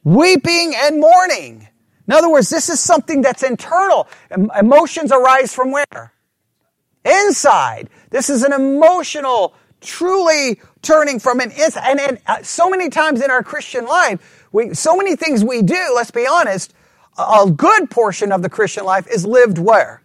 Weeping 0.04 0.74
and 0.76 1.00
mourning. 1.00 1.66
In 2.06 2.14
other 2.14 2.30
words, 2.30 2.48
this 2.48 2.68
is 2.68 2.78
something 2.78 3.22
that's 3.22 3.42
internal. 3.42 4.08
Emotions 4.58 5.10
arise 5.10 5.52
from 5.52 5.72
where? 5.72 6.12
Inside. 7.04 7.88
This 8.10 8.30
is 8.30 8.44
an 8.44 8.52
emotional, 8.52 9.54
truly 9.80 10.60
turning 10.82 11.18
from 11.18 11.40
an 11.40 11.50
is 11.50 11.76
And, 11.76 12.00
and 12.00 12.18
uh, 12.26 12.42
so 12.42 12.70
many 12.70 12.88
times 12.88 13.22
in 13.22 13.30
our 13.30 13.42
Christian 13.42 13.84
life, 13.86 14.46
we, 14.52 14.74
so 14.74 14.96
many 14.96 15.16
things 15.16 15.44
we 15.44 15.62
do, 15.62 15.92
let's 15.94 16.10
be 16.10 16.26
honest, 16.26 16.74
a 17.18 17.50
good 17.50 17.90
portion 17.90 18.32
of 18.32 18.42
the 18.42 18.48
Christian 18.48 18.84
life 18.84 19.06
is 19.08 19.24
lived 19.26 19.58
where? 19.58 20.02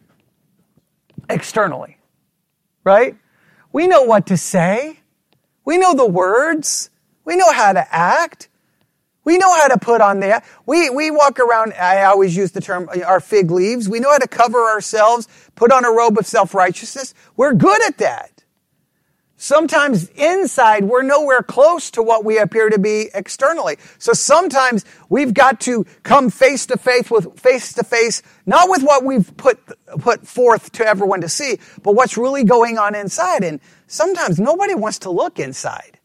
Externally. 1.29 1.97
Right? 2.83 3.15
We 3.71 3.87
know 3.87 4.03
what 4.03 4.27
to 4.27 4.37
say. 4.37 4.99
We 5.65 5.77
know 5.77 5.93
the 5.93 6.05
words. 6.05 6.89
We 7.25 7.35
know 7.35 7.51
how 7.51 7.73
to 7.73 7.85
act. 7.93 8.49
We 9.23 9.37
know 9.37 9.53
how 9.55 9.67
to 9.67 9.77
put 9.77 10.01
on 10.01 10.19
the, 10.19 10.41
we, 10.65 10.89
we 10.89 11.11
walk 11.11 11.39
around, 11.39 11.73
I 11.73 12.05
always 12.05 12.35
use 12.35 12.53
the 12.53 12.61
term, 12.61 12.89
our 13.05 13.19
fig 13.19 13.51
leaves. 13.51 13.87
We 13.87 13.99
know 13.99 14.11
how 14.11 14.17
to 14.17 14.27
cover 14.27 14.57
ourselves, 14.57 15.27
put 15.53 15.71
on 15.71 15.85
a 15.85 15.91
robe 15.91 16.17
of 16.17 16.25
self-righteousness. 16.25 17.13
We're 17.37 17.53
good 17.53 17.83
at 17.83 17.99
that. 17.99 18.40
Sometimes 19.41 20.07
inside, 20.09 20.83
we're 20.83 21.01
nowhere 21.01 21.41
close 21.41 21.89
to 21.91 22.03
what 22.03 22.23
we 22.23 22.37
appear 22.37 22.69
to 22.69 22.77
be 22.77 23.09
externally. 23.11 23.77
So 23.97 24.13
sometimes 24.13 24.85
we've 25.09 25.33
got 25.33 25.59
to 25.61 25.83
come 26.03 26.29
face 26.29 26.67
to 26.67 26.77
face 26.77 27.09
with, 27.09 27.39
face 27.39 27.73
to 27.73 27.83
face, 27.83 28.21
not 28.45 28.69
with 28.69 28.83
what 28.83 29.03
we've 29.03 29.35
put, 29.37 29.57
put 29.97 30.27
forth 30.27 30.71
to 30.73 30.85
everyone 30.85 31.21
to 31.21 31.27
see, 31.27 31.57
but 31.81 31.93
what's 31.93 32.19
really 32.19 32.43
going 32.43 32.77
on 32.77 32.93
inside. 32.93 33.43
And 33.43 33.59
sometimes 33.87 34.39
nobody 34.39 34.75
wants 34.75 34.99
to 34.99 35.09
look 35.09 35.39
inside. 35.39 35.97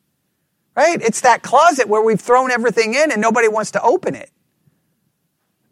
Right? 0.75 1.03
It's 1.03 1.20
that 1.20 1.42
closet 1.42 1.88
where 1.88 2.01
we've 2.01 2.18
thrown 2.18 2.51
everything 2.51 2.94
in 2.94 3.12
and 3.12 3.20
nobody 3.20 3.49
wants 3.49 3.72
to 3.72 3.83
open 3.83 4.14
it. 4.14 4.31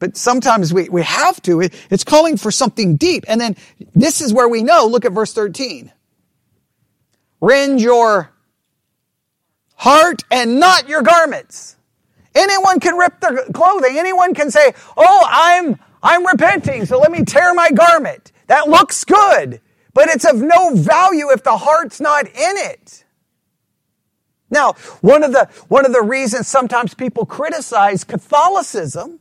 But 0.00 0.18
sometimes 0.18 0.74
we, 0.74 0.90
we 0.90 1.02
have 1.02 1.40
to. 1.44 1.62
It, 1.62 1.74
it's 1.88 2.04
calling 2.04 2.36
for 2.36 2.50
something 2.50 2.96
deep. 2.96 3.24
And 3.26 3.40
then 3.40 3.56
this 3.94 4.20
is 4.20 4.34
where 4.34 4.50
we 4.50 4.62
know. 4.62 4.86
Look 4.86 5.06
at 5.06 5.12
verse 5.12 5.32
13 5.32 5.90
rend 7.44 7.80
your 7.80 8.30
heart 9.76 10.22
and 10.30 10.58
not 10.58 10.88
your 10.88 11.02
garments. 11.02 11.76
Anyone 12.34 12.80
can 12.80 12.96
rip 12.96 13.20
their 13.20 13.44
clothing. 13.52 13.96
Anyone 13.98 14.34
can 14.34 14.50
say, 14.50 14.72
Oh, 14.96 15.26
I'm, 15.30 15.78
I'm 16.02 16.26
repenting, 16.26 16.86
so 16.86 16.98
let 16.98 17.12
me 17.12 17.24
tear 17.24 17.54
my 17.54 17.70
garment. 17.70 18.32
That 18.48 18.68
looks 18.68 19.04
good, 19.04 19.60
but 19.92 20.08
it's 20.08 20.24
of 20.24 20.36
no 20.36 20.74
value 20.74 21.30
if 21.30 21.42
the 21.44 21.56
heart's 21.58 22.00
not 22.00 22.26
in 22.26 22.56
it. 22.56 23.04
Now, 24.50 24.74
one 25.00 25.22
of 25.22 25.32
the, 25.32 25.48
one 25.68 25.86
of 25.86 25.92
the 25.92 26.02
reasons 26.02 26.48
sometimes 26.48 26.94
people 26.94 27.26
criticize 27.26 28.04
Catholicism 28.04 29.20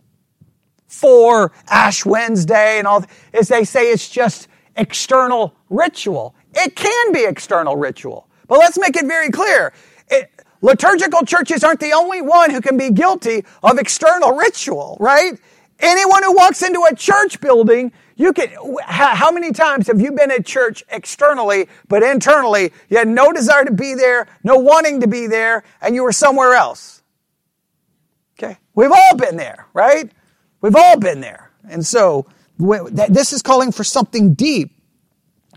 for 0.88 1.52
Ash 1.70 2.06
Wednesday 2.06 2.78
and 2.78 2.88
all 2.88 3.06
is 3.34 3.48
they 3.48 3.64
say 3.64 3.92
it's 3.92 4.10
just 4.10 4.48
external 4.76 5.56
ritual. 5.70 6.36
It 6.56 6.76
can 6.76 7.12
be 7.12 7.26
external 7.26 7.76
ritual. 7.76 8.28
But 8.48 8.60
let's 8.60 8.78
make 8.78 8.96
it 8.96 9.06
very 9.06 9.30
clear. 9.30 9.74
It, 10.10 10.32
liturgical 10.62 11.26
churches 11.26 11.64
aren't 11.64 11.80
the 11.80 11.94
only 11.94 12.22
one 12.22 12.52
who 12.52 12.62
can 12.62 12.78
be 12.78 12.92
guilty 12.92 13.46
of 13.64 13.78
external 13.78 14.36
ritual, 14.36 14.98
right? 15.00 15.34
Anyone 15.80 16.24
who 16.24 16.36
walks 16.36 16.62
into 16.62 16.86
a 16.90 16.96
church 16.96 17.42
building, 17.42 17.92
you 18.16 18.32
can, 18.32 18.50
how 18.84 19.32
many 19.32 19.52
times 19.52 19.88
have 19.88 20.00
you 20.00 20.12
been 20.12 20.32
at 20.32 20.46
church 20.46 20.84
externally, 20.90 21.68
but 21.88 22.04
internally, 22.04 22.72
you 22.90 22.98
had 22.98 23.08
no 23.08 23.32
desire 23.32 23.66
to 23.66 23.74
be 23.74 23.96
there, 23.96 24.28
no 24.44 24.58
wanting 24.58 25.02
to 25.02 25.08
be 25.08 25.28
there, 25.28 25.64
and 25.82 25.96
you 25.96 26.04
were 26.04 26.12
somewhere 26.12 26.54
else? 26.54 27.02
Okay. 28.38 28.58
We've 28.76 28.92
all 28.92 29.16
been 29.18 29.36
there, 29.36 29.68
right? 29.74 30.12
We've 30.62 30.76
all 30.76 30.98
been 31.00 31.22
there. 31.22 31.52
And 31.70 31.86
so, 31.86 32.28
this 32.58 33.34
is 33.34 33.42
calling 33.42 33.72
for 33.72 33.84
something 33.84 34.34
deep. 34.34 34.73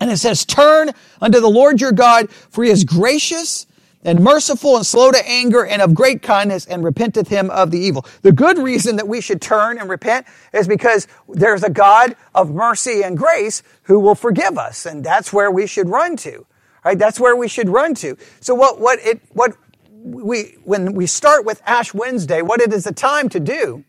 And 0.00 0.10
it 0.10 0.18
says, 0.18 0.44
turn 0.44 0.90
unto 1.20 1.40
the 1.40 1.48
Lord 1.48 1.80
your 1.80 1.92
God, 1.92 2.30
for 2.30 2.64
he 2.64 2.70
is 2.70 2.84
gracious 2.84 3.66
and 4.04 4.20
merciful 4.20 4.76
and 4.76 4.86
slow 4.86 5.10
to 5.10 5.28
anger 5.28 5.66
and 5.66 5.82
of 5.82 5.92
great 5.92 6.22
kindness 6.22 6.64
and 6.66 6.84
repenteth 6.84 7.28
him 7.28 7.50
of 7.50 7.70
the 7.72 7.78
evil. 7.78 8.06
The 8.22 8.30
good 8.30 8.56
reason 8.56 8.96
that 8.96 9.08
we 9.08 9.20
should 9.20 9.42
turn 9.42 9.78
and 9.78 9.90
repent 9.90 10.26
is 10.52 10.68
because 10.68 11.08
there's 11.28 11.64
a 11.64 11.70
God 11.70 12.14
of 12.34 12.50
mercy 12.50 13.02
and 13.02 13.18
grace 13.18 13.62
who 13.82 13.98
will 13.98 14.14
forgive 14.14 14.58
us. 14.58 14.86
And 14.86 15.02
that's 15.02 15.32
where 15.32 15.50
we 15.50 15.66
should 15.66 15.88
run 15.88 16.16
to. 16.18 16.46
Right? 16.84 16.96
That's 16.96 17.18
where 17.18 17.34
we 17.34 17.48
should 17.48 17.68
run 17.68 17.94
to. 17.96 18.16
So 18.38 18.54
what, 18.54 18.80
what 18.80 19.00
it, 19.00 19.20
what 19.32 19.56
we, 19.90 20.56
when 20.62 20.92
we 20.92 21.06
start 21.06 21.44
with 21.44 21.60
Ash 21.66 21.92
Wednesday, 21.92 22.42
what 22.42 22.60
it 22.60 22.72
is 22.72 22.86
a 22.86 22.92
time 22.92 23.28
to 23.30 23.40
do 23.40 23.84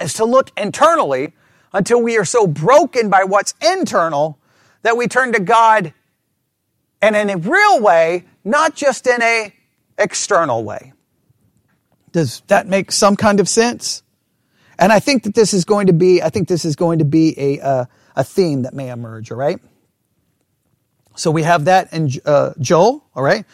is 0.00 0.14
to 0.14 0.24
look 0.24 0.50
internally 0.56 1.34
until 1.74 2.00
we 2.00 2.16
are 2.16 2.24
so 2.24 2.46
broken 2.46 3.10
by 3.10 3.24
what's 3.24 3.52
internal 3.60 4.38
that 4.82 4.96
we 4.96 5.08
turn 5.08 5.32
to 5.32 5.40
God 5.40 5.92
and 7.00 7.16
in 7.16 7.30
a 7.30 7.36
real 7.36 7.80
way, 7.80 8.24
not 8.44 8.74
just 8.74 9.06
in 9.06 9.22
a 9.22 9.54
external 9.98 10.64
way. 10.64 10.92
Does 12.12 12.42
that 12.46 12.66
make 12.66 12.90
some 12.90 13.16
kind 13.16 13.40
of 13.40 13.48
sense? 13.48 14.02
And 14.78 14.92
I 14.92 15.00
think 15.00 15.24
that 15.24 15.34
this 15.34 15.52
is 15.52 15.64
going 15.64 15.88
to 15.88 15.92
be, 15.92 16.22
I 16.22 16.30
think 16.30 16.48
this 16.48 16.64
is 16.64 16.76
going 16.76 17.00
to 17.00 17.04
be 17.04 17.34
a, 17.38 17.60
uh, 17.60 17.84
a 18.16 18.24
theme 18.24 18.62
that 18.62 18.74
may 18.74 18.90
emerge, 18.90 19.30
all 19.30 19.36
right? 19.36 19.58
So 21.16 21.30
we 21.30 21.42
have 21.42 21.64
that 21.64 21.92
in 21.92 22.10
uh, 22.24 22.54
Joel, 22.60 23.04
all 23.14 23.22
right? 23.22 23.44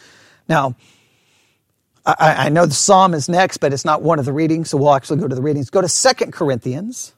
Now, 0.48 0.76
I, 2.04 2.46
I, 2.46 2.48
know 2.50 2.66
the 2.66 2.74
psalm 2.74 3.14
is 3.14 3.30
next, 3.30 3.58
but 3.58 3.72
it's 3.72 3.86
not 3.86 4.02
one 4.02 4.18
of 4.18 4.26
the 4.26 4.32
readings, 4.32 4.68
so 4.68 4.76
we'll 4.76 4.94
actually 4.94 5.20
go 5.20 5.28
to 5.28 5.34
the 5.34 5.40
readings. 5.40 5.70
Go 5.70 5.80
to 5.80 5.88
Second 5.88 6.34
Corinthians 6.34 7.14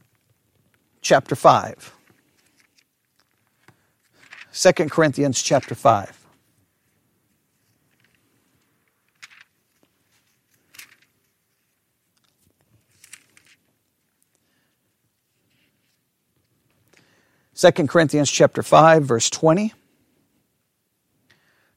chapter 1.00 1.34
5. 1.34 1.95
2 4.58 4.72
Corinthians 4.88 5.42
chapter 5.42 5.74
5. 5.74 6.26
Second 17.52 17.90
Corinthians 17.90 18.30
chapter 18.30 18.62
5 18.62 19.04
verse 19.04 19.28
20. 19.28 19.74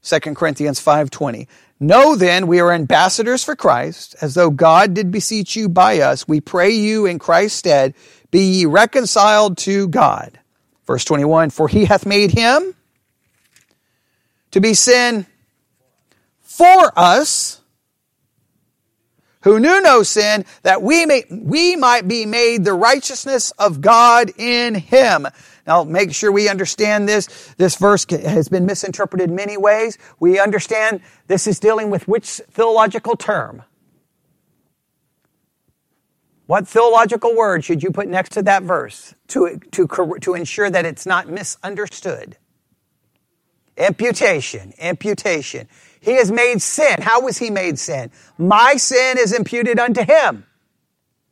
2 0.02 0.20
Corinthians 0.36 0.80
5:20. 0.80 1.50
Know 1.82 2.16
then 2.16 2.48
we 2.48 2.62
are 2.62 2.72
ambassadors 2.72 3.44
for 3.44 3.58
Christ, 3.58 4.16
as 4.22 4.36
though 4.36 4.50
God 4.50 4.94
did 4.94 5.12
beseech 5.12 5.58
you 5.58 5.68
by 5.68 6.00
us. 6.00 6.30
We 6.30 6.40
pray 6.40 6.70
you 6.70 7.06
in 7.06 7.20
Christ's 7.20 7.60
stead, 7.60 7.94
be 8.32 8.40
ye 8.40 8.66
reconciled 8.66 9.58
to 9.60 9.90
God. 9.90 10.40
Verse 10.90 11.06
21, 11.06 11.52
for 11.52 11.68
he 11.68 11.86
hath 11.86 12.08
made 12.08 12.32
him 12.32 12.74
to 14.50 14.60
be 14.60 14.74
sin 14.74 15.28
for 16.42 16.92
us 16.98 17.62
who 19.42 19.60
knew 19.60 19.80
no 19.82 20.02
sin 20.02 20.46
that 20.64 20.82
we 20.82 21.06
may, 21.06 21.26
we 21.30 21.76
might 21.76 22.08
be 22.08 22.26
made 22.26 22.66
the 22.66 22.74
righteousness 22.74 23.52
of 23.60 23.82
God 23.82 24.32
in 24.36 24.74
him. 24.74 25.28
Now 25.68 25.84
make 25.84 26.12
sure 26.12 26.32
we 26.32 26.50
understand 26.50 27.08
this. 27.08 27.54
This 27.58 27.76
verse 27.76 28.08
has 28.10 28.50
been 28.50 28.66
misinterpreted 28.66 29.30
many 29.30 29.58
ways. 29.58 30.00
We 30.20 30.40
understand 30.40 31.02
this 31.28 31.46
is 31.46 31.60
dealing 31.60 31.92
with 31.92 32.08
which 32.08 32.42
theological 32.50 33.16
term? 33.16 33.62
What 36.50 36.68
theological 36.68 37.36
word 37.36 37.64
should 37.64 37.84
you 37.84 37.92
put 37.92 38.08
next 38.08 38.32
to 38.32 38.42
that 38.42 38.64
verse 38.64 39.14
to, 39.28 39.60
to, 39.70 39.88
to 40.22 40.34
ensure 40.34 40.68
that 40.68 40.84
it's 40.84 41.06
not 41.06 41.30
misunderstood? 41.30 42.38
Imputation, 43.78 44.74
imputation. 44.80 45.68
He 46.00 46.14
has 46.14 46.32
made 46.32 46.60
sin. 46.64 47.04
How 47.04 47.22
was 47.22 47.38
he 47.38 47.52
made 47.52 47.78
sin? 47.78 48.10
My 48.40 48.78
sin 48.78 49.20
is 49.20 49.32
imputed 49.32 49.78
unto 49.78 50.04
him. 50.04 50.48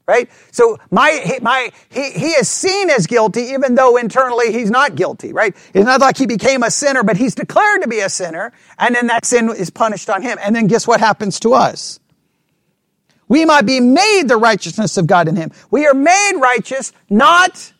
right? 0.05 0.29
So 0.51 0.77
my, 0.91 1.39
my, 1.41 1.71
he, 1.89 2.11
he 2.11 2.27
is 2.33 2.47
seen 2.47 2.91
as 2.91 3.07
guilty 3.07 3.41
even 3.41 3.73
though 3.73 3.97
internally 3.97 4.53
he's 4.53 4.69
not 4.69 4.93
guilty, 4.93 5.33
right? 5.33 5.55
It's 5.73 5.85
not 5.87 5.99
like 5.99 6.17
he 6.17 6.27
became 6.27 6.61
a 6.61 6.69
sinner, 6.69 7.01
but 7.01 7.17
he's 7.17 7.33
declared 7.33 7.81
to 7.81 7.87
be 7.87 8.01
a 8.01 8.09
sinner 8.09 8.53
and 8.77 8.93
then 8.93 9.07
that 9.07 9.25
sin 9.25 9.49
is 9.49 9.71
punished 9.71 10.11
on 10.11 10.21
him. 10.21 10.37
And 10.43 10.55
then 10.55 10.67
guess 10.67 10.85
what 10.85 10.99
happens 10.99 11.39
to 11.39 11.55
us? 11.55 11.99
We 13.27 13.45
might 13.45 13.65
be 13.65 13.79
made 13.79 14.23
the 14.27 14.37
righteousness 14.37 14.97
of 14.97 15.07
God 15.07 15.27
in 15.27 15.35
him. 15.35 15.51
We 15.69 15.85
are 15.85 15.93
made 15.93 16.33
righteous, 16.37 16.93
not, 17.09 17.73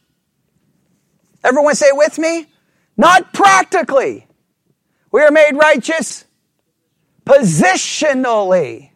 everyone 1.44 1.76
say 1.76 1.88
it 1.88 1.98
with 1.98 2.20
me, 2.20 2.48
not 2.98 3.34
practically. 3.34 4.28
We 5.12 5.22
are 5.22 5.32
made 5.32 5.54
righteous 5.54 6.26
positionally. 7.26 8.92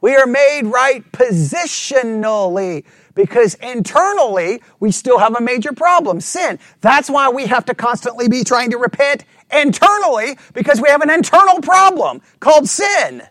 We 0.00 0.16
are 0.16 0.26
made 0.26 0.62
right 0.64 1.10
positionally 1.12 2.84
because 3.14 3.54
internally 3.54 4.62
we 4.80 4.92
still 4.92 5.18
have 5.18 5.36
a 5.36 5.40
major 5.40 5.72
problem, 5.72 6.20
sin. 6.20 6.58
That's 6.80 7.10
why 7.10 7.28
we 7.28 7.46
have 7.46 7.66
to 7.66 7.74
constantly 7.74 8.28
be 8.28 8.44
trying 8.44 8.70
to 8.70 8.78
repent 8.78 9.24
internally 9.52 10.38
because 10.54 10.80
we 10.80 10.88
have 10.88 11.02
an 11.02 11.10
internal 11.10 11.60
problem 11.60 12.22
called 12.40 12.68
sin. 12.68 13.22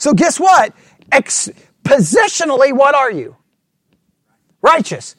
So 0.00 0.14
guess 0.14 0.40
what? 0.40 0.74
Ex- 1.12 1.50
positionally, 1.84 2.72
what 2.72 2.94
are 2.94 3.10
you? 3.10 3.36
Righteous. 4.62 5.14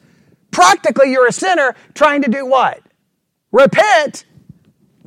Practically, 0.50 1.12
you're 1.12 1.28
a 1.28 1.32
sinner 1.32 1.74
trying 1.94 2.22
to 2.22 2.30
do 2.30 2.44
what? 2.44 2.80
Repent, 3.52 4.24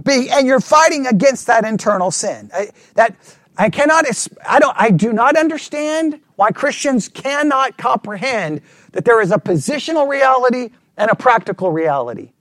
be, 0.01 0.29
and 0.31 0.47
you're 0.47 0.61
fighting 0.61 1.07
against 1.07 1.47
that 1.47 1.65
internal 1.65 2.09
sin. 2.09 2.49
I, 2.53 2.69
that 2.95 3.15
I 3.57 3.69
cannot, 3.69 4.05
I 4.47 4.59
don't, 4.59 4.75
I 4.79 4.91
do 4.91 5.11
not 5.11 5.35
understand 5.35 6.21
why 6.37 6.51
Christians 6.51 7.09
cannot 7.09 7.77
comprehend 7.77 8.61
that 8.93 9.03
there 9.03 9.21
is 9.21 9.31
a 9.31 9.37
positional 9.37 10.07
reality 10.07 10.69
and 10.95 11.11
a 11.11 11.15
practical 11.15 11.71
reality. 11.71 12.31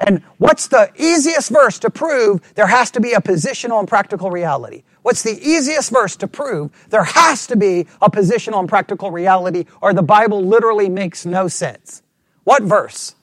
And 0.00 0.22
what's 0.38 0.68
the 0.68 0.92
easiest 0.96 1.50
verse 1.50 1.80
to 1.80 1.90
prove 1.90 2.54
there 2.54 2.68
has 2.68 2.92
to 2.92 3.00
be 3.00 3.14
a 3.14 3.20
positional 3.20 3.80
and 3.80 3.88
practical 3.88 4.30
reality? 4.30 4.84
What's 5.08 5.22
the 5.22 5.40
easiest 5.40 5.90
verse 5.90 6.16
to 6.16 6.28
prove 6.28 6.70
there 6.90 7.04
has 7.04 7.46
to 7.46 7.56
be 7.56 7.86
a 8.02 8.10
positional 8.10 8.60
and 8.60 8.68
practical 8.68 9.10
reality 9.10 9.64
or 9.80 9.94
the 9.94 10.02
Bible 10.02 10.44
literally 10.44 10.90
makes 10.90 11.24
no 11.24 11.48
sense? 11.48 12.02
What 12.44 12.62
verse? 12.62 13.14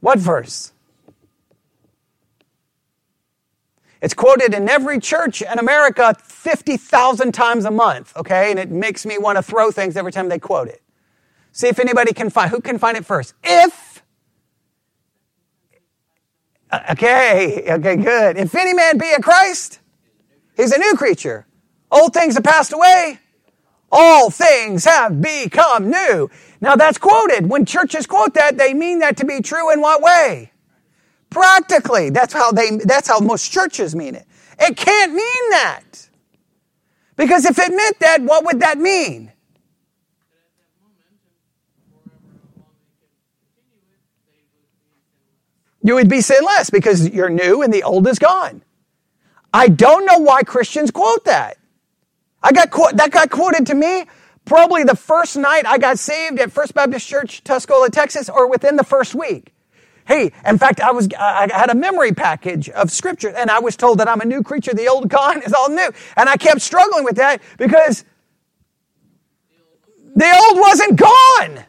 What 0.00 0.18
verse? 0.18 0.72
It's 4.02 4.14
quoted 4.14 4.52
in 4.52 4.68
every 4.68 4.98
church 4.98 5.42
in 5.42 5.60
America 5.60 6.16
50,000 6.20 7.30
times 7.30 7.66
a 7.66 7.70
month, 7.70 8.16
okay? 8.16 8.50
And 8.50 8.58
it 8.58 8.72
makes 8.72 9.06
me 9.06 9.16
want 9.16 9.38
to 9.38 9.42
throw 9.42 9.70
things 9.70 9.96
every 9.96 10.10
time 10.10 10.28
they 10.28 10.40
quote 10.40 10.66
it. 10.66 10.82
See 11.52 11.68
if 11.68 11.78
anybody 11.78 12.12
can 12.12 12.30
find, 12.30 12.50
who 12.50 12.60
can 12.60 12.78
find 12.78 12.96
it 12.96 13.06
first? 13.06 13.34
If, 13.44 13.83
Uh, 16.74 16.82
okay, 16.90 17.62
okay, 17.68 17.94
good. 17.94 18.36
If 18.36 18.52
any 18.56 18.74
man 18.74 18.98
be 18.98 19.12
in 19.12 19.22
Christ, 19.22 19.78
he's 20.56 20.72
a 20.72 20.78
new 20.78 20.96
creature. 20.96 21.46
Old 21.88 22.12
things 22.12 22.34
have 22.34 22.42
passed 22.42 22.72
away. 22.72 23.20
All 23.92 24.28
things 24.28 24.84
have 24.84 25.20
become 25.22 25.88
new. 25.88 26.28
Now 26.60 26.74
that's 26.74 26.98
quoted. 26.98 27.48
When 27.48 27.64
churches 27.64 28.06
quote 28.06 28.34
that, 28.34 28.58
they 28.58 28.74
mean 28.74 28.98
that 28.98 29.16
to 29.18 29.24
be 29.24 29.40
true 29.40 29.72
in 29.72 29.80
what 29.80 30.02
way? 30.02 30.50
Practically. 31.30 32.10
That's 32.10 32.32
how 32.32 32.50
they, 32.50 32.78
that's 32.78 33.06
how 33.06 33.20
most 33.20 33.52
churches 33.52 33.94
mean 33.94 34.16
it. 34.16 34.26
It 34.58 34.76
can't 34.76 35.12
mean 35.12 35.50
that. 35.50 36.08
Because 37.14 37.44
if 37.44 37.56
it 37.56 37.70
meant 37.70 38.00
that, 38.00 38.20
what 38.22 38.44
would 38.46 38.58
that 38.60 38.78
mean? 38.78 39.30
You 45.84 45.94
would 45.96 46.08
be 46.08 46.22
sinless 46.22 46.70
because 46.70 47.10
you're 47.10 47.28
new 47.28 47.62
and 47.62 47.72
the 47.72 47.82
old 47.82 48.08
is 48.08 48.18
gone. 48.18 48.62
I 49.52 49.68
don't 49.68 50.06
know 50.06 50.18
why 50.18 50.42
Christians 50.42 50.90
quote 50.90 51.26
that. 51.26 51.58
I 52.42 52.52
got 52.52 52.72
that 52.96 53.10
got 53.10 53.30
quoted 53.30 53.66
to 53.66 53.74
me 53.74 54.06
probably 54.46 54.82
the 54.82 54.96
first 54.96 55.36
night 55.36 55.66
I 55.66 55.76
got 55.78 55.98
saved 55.98 56.40
at 56.40 56.50
First 56.50 56.74
Baptist 56.74 57.06
Church, 57.06 57.44
Tuscola, 57.44 57.90
Texas, 57.90 58.28
or 58.30 58.48
within 58.48 58.76
the 58.76 58.82
first 58.82 59.14
week. 59.14 59.52
Hey, 60.06 60.32
in 60.46 60.58
fact, 60.58 60.80
I 60.80 60.90
was, 60.90 61.08
I 61.18 61.48
had 61.52 61.70
a 61.70 61.74
memory 61.74 62.12
package 62.12 62.68
of 62.70 62.90
scripture 62.90 63.30
and 63.30 63.50
I 63.50 63.60
was 63.60 63.76
told 63.76 64.00
that 64.00 64.08
I'm 64.08 64.20
a 64.20 64.26
new 64.26 64.42
creature. 64.42 64.74
The 64.74 64.88
old 64.88 65.08
gone 65.08 65.42
is 65.42 65.52
all 65.52 65.70
new. 65.70 65.90
And 66.16 66.28
I 66.28 66.36
kept 66.36 66.60
struggling 66.62 67.04
with 67.04 67.16
that 67.16 67.40
because 67.58 68.04
the 70.16 70.44
old 70.48 70.60
wasn't 70.60 70.96
gone. 70.96 71.64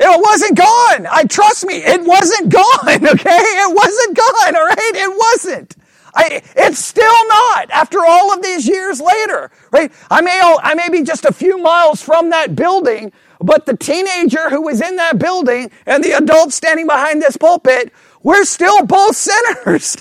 It 0.00 0.20
wasn't 0.22 0.56
gone. 0.58 1.08
I 1.10 1.24
trust 1.24 1.66
me, 1.66 1.76
it 1.76 2.02
wasn't 2.04 2.50
gone, 2.52 2.88
okay? 3.08 3.30
It 3.40 3.76
wasn't 3.76 4.16
gone, 4.16 4.56
all 4.56 4.66
right? 4.66 4.92
It 4.94 5.18
wasn't. 5.18 5.76
I, 6.14 6.42
it's 6.56 6.78
still 6.78 7.28
not 7.28 7.70
after 7.70 7.98
all 8.06 8.32
of 8.32 8.42
these 8.42 8.68
years 8.68 9.00
later, 9.00 9.50
right? 9.72 9.92
I 10.10 10.22
may, 10.22 10.40
I 10.62 10.74
may 10.74 10.88
be 10.90 11.02
just 11.04 11.24
a 11.26 11.32
few 11.32 11.58
miles 11.58 12.02
from 12.02 12.30
that 12.30 12.56
building, 12.56 13.12
but 13.40 13.66
the 13.66 13.76
teenager 13.76 14.50
who 14.50 14.62
was 14.62 14.80
in 14.80 14.96
that 14.96 15.18
building 15.18 15.70
and 15.86 16.04
the 16.04 16.12
adult 16.12 16.52
standing 16.52 16.86
behind 16.86 17.22
this 17.22 17.36
pulpit, 17.36 17.92
we're 18.22 18.44
still 18.44 18.86
both 18.86 19.16
sinners. 19.16 19.98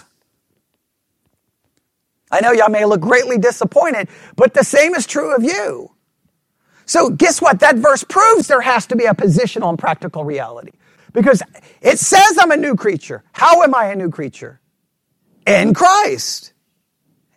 I 2.31 2.41
know 2.41 2.53
y'all 2.53 2.69
may 2.69 2.85
look 2.85 3.01
greatly 3.01 3.39
disappointed, 3.39 4.09
but 4.37 4.53
the 4.55 4.63
same 4.65 4.95
is 4.95 5.07
true 5.07 5.35
of 5.35 5.43
you. 5.43 5.91
So 6.87 7.09
guess 7.09 7.41
what? 7.41 7.59
That 7.59 7.75
verse 7.75 8.03
proves 8.03 8.47
there 8.47 8.61
has 8.61 8.87
to 8.87 8.95
be 8.95 9.05
a 9.05 9.13
positional 9.13 9.69
and 9.69 9.77
practical 9.77 10.23
reality. 10.23 10.71
Because 11.13 11.43
it 11.81 11.99
says 11.99 12.37
I'm 12.39 12.51
a 12.51 12.57
new 12.57 12.75
creature. 12.75 13.23
How 13.33 13.61
am 13.61 13.75
I 13.75 13.85
a 13.85 13.95
new 13.95 14.09
creature? 14.09 14.61
In 15.45 15.73
Christ. 15.73 16.53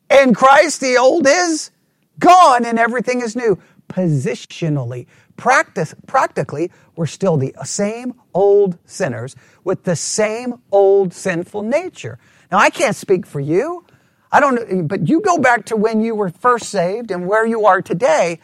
In 0.09 0.35
Christ, 0.35 0.81
the 0.81 0.97
old 0.97 1.27
is 1.27 1.71
gone 2.19 2.65
and 2.65 2.79
everything 2.79 3.21
is 3.21 3.35
new. 3.35 3.59
Positionally. 3.89 5.07
Practice, 5.37 5.95
practically, 6.07 6.71
we're 6.97 7.07
still 7.07 7.37
the 7.37 7.55
same 7.65 8.15
old 8.35 8.79
sinners 8.85 9.35
with 9.65 9.83
the 9.85 9.97
same 9.97 10.61
old 10.71 11.13
sinful 11.13 11.63
nature. 11.63 12.19
Now, 12.53 12.59
I 12.59 12.71
can't 12.71 12.95
speak 12.95 13.27
for 13.27 13.41
you. 13.41 13.85
I 14.31 14.39
don't, 14.39 14.87
but 14.87 15.09
you 15.09 15.21
go 15.21 15.39
back 15.39 15.65
to 15.67 15.77
when 15.77 16.01
you 16.01 16.15
were 16.15 16.31
first 16.31 16.67
saved 16.67 17.11
and 17.11 17.27
where 17.27 17.45
you 17.45 17.67
are 17.67 17.83
today. 17.83 18.39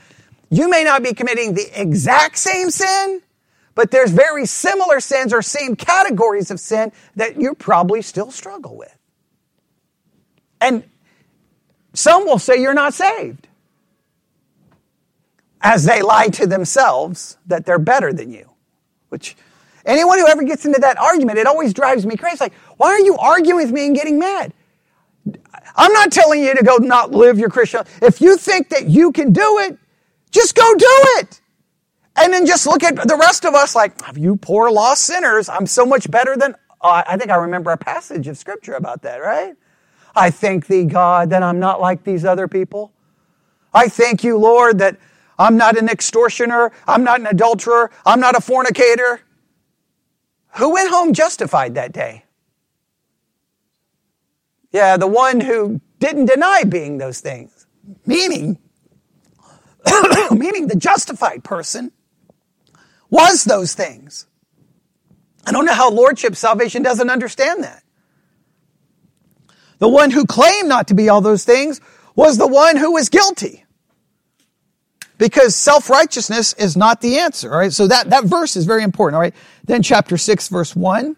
You 0.51 0.69
may 0.69 0.85
not 0.85 1.03
be 1.03 1.13
committing 1.13 1.55
the 1.55 1.69
exact 1.81 2.39
same 2.39 2.71
sin, 2.71 3.21
but 3.75 3.91
there's 3.91 4.11
very 4.11 4.47
similar 4.47 5.01
sins 5.01 5.33
or 5.33 5.43
same 5.43 5.77
categories 5.77 6.51
of 6.51 6.61
sin 6.61 6.93
that 7.17 7.41
you 7.41 7.55
probably 7.55 8.03
still 8.03 8.31
struggle 8.31 8.77
with. 8.77 8.97
And 10.61 10.85
some 11.93 12.25
will 12.25 12.39
say 12.39 12.61
you're 12.61 12.75
not 12.75 12.95
saved 12.95 13.49
as 15.61 15.85
they 15.85 16.03
lie 16.03 16.29
to 16.29 16.47
themselves 16.47 17.37
that 17.47 17.67
they're 17.67 17.79
better 17.79 18.13
than 18.13 18.31
you. 18.31 18.49
Which 19.09 19.37
anyone 19.85 20.19
who 20.19 20.29
ever 20.29 20.45
gets 20.45 20.65
into 20.65 20.81
that 20.81 20.99
argument, 20.99 21.39
it 21.39 21.47
always 21.47 21.75
drives 21.75 22.07
me 22.07 22.17
crazy. 22.17 22.39
Like, 22.41 22.55
why 22.77 22.89
are 22.89 23.01
you 23.01 23.17
arguing 23.17 23.57
with 23.57 23.73
me 23.73 23.87
and 23.87 23.97
getting 23.97 24.19
mad? 24.19 24.53
I'm 25.75 25.93
not 25.93 26.13
telling 26.13 26.43
you 26.43 26.55
to 26.55 26.63
go 26.63 26.77
not 26.77 27.11
live 27.11 27.39
your 27.39 27.51
Christian. 27.51 27.83
If 28.01 28.21
you 28.21 28.37
think 28.37 28.69
that 28.71 28.89
you 28.89 29.13
can 29.13 29.33
do 29.33 29.59
it, 29.61 29.79
just 30.37 30.55
go 30.55 30.75
do 30.75 30.87
it. 31.19 31.41
And 32.17 32.33
then 32.33 32.47
just 32.47 32.67
look 32.67 32.83
at 32.83 32.97
the 33.09 33.17
rest 33.17 33.45
of 33.45 33.55
us 33.55 33.75
like, 33.75 33.93
you 34.17 34.37
poor 34.37 34.71
lost 34.71 35.05
sinners. 35.05 35.49
I'm 35.49 35.67
so 35.67 35.85
much 35.85 36.11
better 36.11 36.37
than, 36.37 36.55
uh, 36.81 37.03
I 37.07 37.17
think 37.17 37.31
I 37.31 37.37
remember 37.37 37.73
a 37.73 37.77
passage 37.77 38.29
of 38.29 38.39
scripture 38.39 38.75
about 38.75 39.03
that, 39.03 39.19
right? 39.19 39.55
I 40.15 40.31
thank 40.31 40.67
thee, 40.67 40.85
God, 40.85 41.31
that 41.31 41.43
I'm 41.43 41.59
not 41.59 41.81
like 41.81 42.05
these 42.05 42.25
other 42.25 42.49
people. 42.49 42.93
I 43.75 43.89
thank 43.89 44.25
you, 44.25 44.39
Lord, 44.39 44.79
that 44.79 44.99
I'm 45.39 45.57
not 45.59 45.77
an 45.77 45.91
extortioner. 45.91 46.73
I'm 46.87 47.05
not 47.05 47.21
an 47.21 47.27
adulterer. 47.27 47.91
I'm 48.07 48.21
not 48.21 48.35
a 48.35 48.41
fornicator. 48.41 49.21
Who 50.57 50.73
went 50.73 50.91
home 50.91 51.13
justified 51.13 51.75
that 51.75 51.93
day? 51.93 52.25
Yeah, 54.73 54.97
the 54.97 55.07
one 55.07 55.41
who 55.41 55.81
didn't 55.99 56.27
deny 56.27 56.65
being 56.65 56.97
those 56.97 57.21
things. 57.21 57.67
Meaning, 58.07 58.59
meaning 60.33 60.69
the 60.69 60.77
justified 60.77 61.45
person 61.45 61.93
was 63.11 63.45
those 63.45 63.75
things. 63.75 64.27
I 65.47 65.53
don't 65.53 65.65
know 65.65 65.75
how 65.75 65.91
lordship 65.91 66.37
salvation 66.37 66.83
doesn't 66.83 67.11
understand 67.11 67.65
that. 67.65 67.83
The 69.79 69.89
one 69.89 70.11
who 70.11 70.27
claimed 70.27 70.69
not 70.69 70.89
to 70.89 70.95
be 70.95 71.09
all 71.09 71.21
those 71.21 71.45
things 71.45 71.81
was 72.15 72.39
the 72.39 72.47
one 72.47 72.77
who 72.77 72.93
was 72.93 73.09
guilty 73.09 73.65
because 75.19 75.55
self-righteousness 75.55 76.55
is 76.55 76.77
not 76.77 77.01
the 77.01 77.19
answer. 77.19 77.53
All 77.53 77.59
right. 77.59 77.73
So 77.73 77.87
that, 77.87 78.11
that 78.11 78.25
verse 78.25 78.57
is 78.57 78.65
very 78.67 78.83
important. 78.83 79.17
All 79.17 79.21
right. 79.21 79.35
Then 79.65 79.83
chapter 79.83 80.17
six, 80.17 80.49
verse 80.49 80.75
one. 80.75 81.17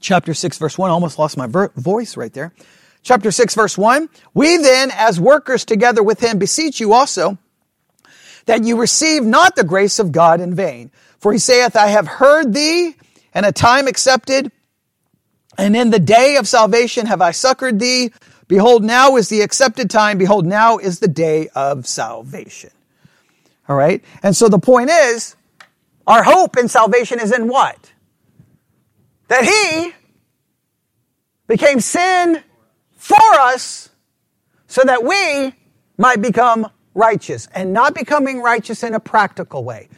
Chapter 0.00 0.32
6 0.34 0.58
verse 0.58 0.78
1, 0.78 0.90
I 0.90 0.92
almost 0.92 1.18
lost 1.18 1.36
my 1.36 1.46
ver- 1.46 1.72
voice 1.76 2.16
right 2.16 2.32
there. 2.32 2.54
Chapter 3.02 3.30
6 3.30 3.54
verse 3.54 3.78
1, 3.78 4.08
we 4.34 4.56
then 4.58 4.90
as 4.92 5.20
workers 5.20 5.64
together 5.64 6.02
with 6.02 6.20
him 6.20 6.38
beseech 6.38 6.80
you 6.80 6.92
also 6.92 7.38
that 8.46 8.64
you 8.64 8.80
receive 8.80 9.24
not 9.24 9.56
the 9.56 9.64
grace 9.64 9.98
of 9.98 10.10
God 10.10 10.40
in 10.40 10.54
vain. 10.54 10.90
For 11.18 11.32
he 11.32 11.38
saith, 11.38 11.76
I 11.76 11.88
have 11.88 12.06
heard 12.06 12.54
thee 12.54 12.94
and 13.34 13.44
a 13.44 13.52
time 13.52 13.86
accepted 13.86 14.50
and 15.58 15.76
in 15.76 15.90
the 15.90 15.98
day 15.98 16.36
of 16.36 16.46
salvation 16.46 17.06
have 17.06 17.20
I 17.20 17.32
succored 17.32 17.80
thee. 17.80 18.12
Behold, 18.46 18.84
now 18.84 19.16
is 19.16 19.28
the 19.28 19.42
accepted 19.42 19.90
time. 19.90 20.16
Behold, 20.16 20.46
now 20.46 20.78
is 20.78 21.00
the 21.00 21.08
day 21.08 21.48
of 21.54 21.86
salvation. 21.86 22.70
All 23.68 23.76
right. 23.76 24.02
And 24.22 24.36
so 24.36 24.48
the 24.48 24.60
point 24.60 24.88
is, 24.90 25.36
our 26.06 26.22
hope 26.22 26.56
in 26.56 26.68
salvation 26.68 27.20
is 27.20 27.32
in 27.32 27.48
what? 27.48 27.92
That 29.26 29.44
he 29.44 29.92
became 31.48 31.80
sin 31.80 32.42
for 32.98 33.16
us 33.16 33.88
so 34.66 34.82
that 34.84 35.02
we 35.02 35.54
might 35.96 36.20
become 36.20 36.68
righteous 36.94 37.48
and 37.54 37.72
not 37.72 37.94
becoming 37.94 38.42
righteous 38.42 38.82
in 38.82 38.94
a 38.94 39.00
practical 39.00 39.64
way. 39.64 39.88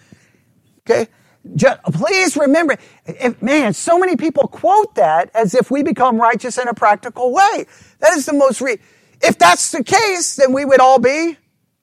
Okay? 0.80 1.08
Just, 1.56 1.82
please 1.84 2.36
remember, 2.36 2.76
if, 3.06 3.42
man, 3.42 3.72
so 3.72 3.98
many 3.98 4.16
people 4.16 4.46
quote 4.46 4.94
that 4.96 5.30
as 5.34 5.54
if 5.54 5.70
we 5.70 5.82
become 5.82 6.20
righteous 6.20 6.58
in 6.58 6.68
a 6.68 6.74
practical 6.74 7.32
way. 7.32 7.66
That 8.00 8.12
is 8.12 8.26
the 8.26 8.34
most 8.34 8.60
re- 8.60 8.78
if 9.22 9.38
that's 9.38 9.72
the 9.72 9.82
case, 9.82 10.36
then 10.36 10.52
we 10.52 10.64
would 10.64 10.80
all 10.80 10.98
be 10.98 11.36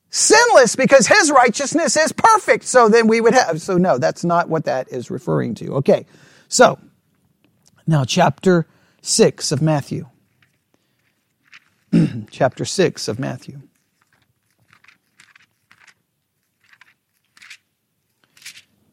sinless 0.09 0.75
because 0.75 1.07
his 1.07 1.31
righteousness 1.31 1.97
is 1.97 2.11
perfect. 2.11 2.65
So 2.65 2.87
then 2.87 3.07
we 3.07 3.19
would 3.19 3.33
have, 3.33 3.61
so 3.61 3.77
no, 3.77 3.97
that's 3.97 4.23
not 4.23 4.49
what 4.49 4.65
that 4.65 4.91
is 4.91 5.09
referring 5.09 5.55
to. 5.55 5.75
Okay. 5.75 6.05
So 6.47 6.79
now 7.87 8.05
chapter 8.05 8.67
six 9.01 9.51
of 9.51 9.61
Matthew. 9.61 10.07
chapter 12.31 12.65
six 12.65 13.07
of 13.07 13.19
Matthew. 13.19 13.61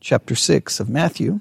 chapter 0.05 0.35
6 0.35 0.81
of 0.81 0.89
Matthew. 0.91 1.41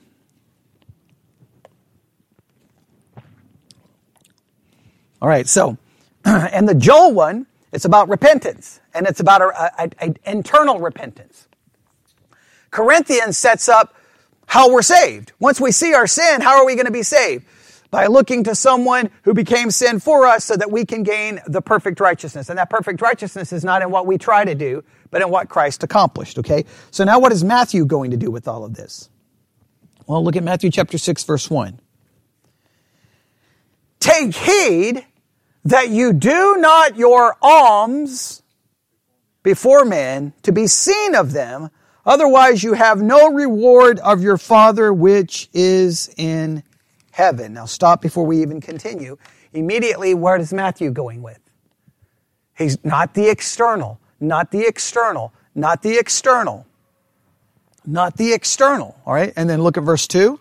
All 5.22 5.28
right, 5.30 5.48
so, 5.48 5.78
and 6.26 6.68
the 6.68 6.74
Joel 6.74 7.14
one, 7.14 7.46
it's 7.74 7.86
about 7.86 8.08
repentance, 8.08 8.80
and 8.94 9.06
it's 9.06 9.20
about 9.20 9.42
an 10.00 10.18
internal 10.26 10.80
repentance. 10.80 11.48
Corinthians 12.72 13.38
sets 13.38 13.68
up 13.68 13.96
how 14.48 14.72
we're 14.72 14.82
saved. 14.82 15.34
Once 15.40 15.60
we 15.60 15.72
see 15.72 15.94
our 15.94 16.08
sin, 16.08 16.42
how 16.42 16.58
are 16.58 16.66
we 16.66 16.76
going 16.76 16.86
to 16.86 16.92
be 16.92 17.04
saved? 17.04 17.46
By 17.94 18.08
looking 18.08 18.46
to 18.46 18.56
someone 18.56 19.12
who 19.22 19.36
became 19.36 19.70
sin 19.70 20.00
for 20.00 20.26
us 20.26 20.46
so 20.46 20.56
that 20.58 20.72
we 20.72 20.84
can 20.84 21.04
gain 21.04 21.40
the 21.46 21.62
perfect 21.62 22.00
righteousness. 22.00 22.50
And 22.50 22.58
that 22.58 22.68
perfect 22.68 23.00
righteousness 23.02 23.54
is 23.54 23.64
not 23.64 23.84
in 23.84 23.92
what 23.92 24.08
we 24.08 24.18
try 24.18 24.44
to 24.44 24.56
do, 24.56 24.84
but 25.12 25.22
in 25.22 25.30
what 25.30 25.48
Christ 25.48 25.84
accomplished, 25.84 26.40
okay? 26.40 26.66
So 26.90 27.04
now 27.04 27.20
what 27.20 27.32
is 27.32 27.44
Matthew 27.44 27.86
going 27.86 28.10
to 28.10 28.18
do 28.18 28.32
with 28.32 28.48
all 28.48 28.66
of 28.66 28.74
this? 28.74 29.12
Well, 30.08 30.24
look 30.24 30.36
at 30.36 30.42
Matthew 30.44 30.72
chapter 30.72 30.98
6 30.98 31.24
verse 31.24 31.52
1. 31.52 31.80
Take 34.00 34.34
heed 34.34 35.06
that 35.64 35.90
you 35.90 36.14
do 36.14 36.58
not 36.58 36.98
your 36.98 37.38
alms 37.44 38.42
before 39.44 39.86
men 39.86 40.34
to 40.42 40.52
be 40.52 40.66
seen 40.66 41.14
of 41.14 41.32
them, 41.32 41.70
otherwise 42.08 42.64
you 42.64 42.74
have 42.74 43.04
no 43.04 43.30
reward 43.30 44.00
of 44.00 44.24
your 44.24 44.40
Father 44.40 44.92
which 44.92 45.48
is 45.54 46.12
in 46.18 46.64
heaven. 47.14 47.54
Now 47.54 47.66
stop 47.66 48.02
before 48.02 48.26
we 48.26 48.42
even 48.42 48.62
continue. 48.62 49.18
Immediately, 49.54 50.14
where 50.14 50.36
is 50.36 50.54
Matthew 50.54 50.92
going 50.92 51.22
with? 51.22 51.40
He's 52.56 52.84
not 52.84 53.14
the 53.14 53.30
external 53.30 54.00
not 54.24 54.52
the 54.52 54.66
external, 54.66 55.34
not 55.54 55.84
the 55.84 55.98
external, 55.98 56.66
not 57.86 58.18
the 58.18 58.34
external. 58.34 58.98
All 59.06 59.14
right. 59.14 59.34
And 59.36 59.50
then 59.50 59.62
look 59.62 59.78
at 59.78 59.84
verse 59.84 60.08
2. 60.08 60.40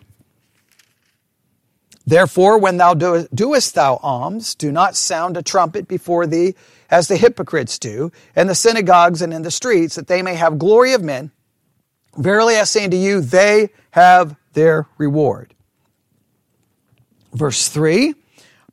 Therefore, 2.05 2.57
when 2.57 2.77
thou 2.77 2.93
doest 2.93 3.75
thou 3.75 3.97
alms, 4.01 4.55
do 4.55 4.71
not 4.71 4.95
sound 4.95 5.37
a 5.37 5.41
trumpet 5.41 5.87
before 5.87 6.25
thee 6.27 6.55
as 6.89 7.07
the 7.07 7.15
hypocrites 7.15 7.79
do, 7.79 8.11
in 8.35 8.47
the 8.47 8.55
synagogues 8.55 9.21
and 9.21 9.33
in 9.33 9.41
the 9.41 9.51
streets, 9.51 9.95
that 9.95 10.07
they 10.07 10.21
may 10.21 10.35
have 10.35 10.59
glory 10.59 10.93
of 10.93 11.01
men. 11.01 11.31
Verily 12.17 12.57
I 12.57 12.65
say 12.65 12.83
unto 12.83 12.97
you, 12.97 13.21
they 13.21 13.69
have 13.91 14.35
their 14.51 14.87
reward. 14.97 15.53
Verse 17.33 17.67
3 17.67 18.13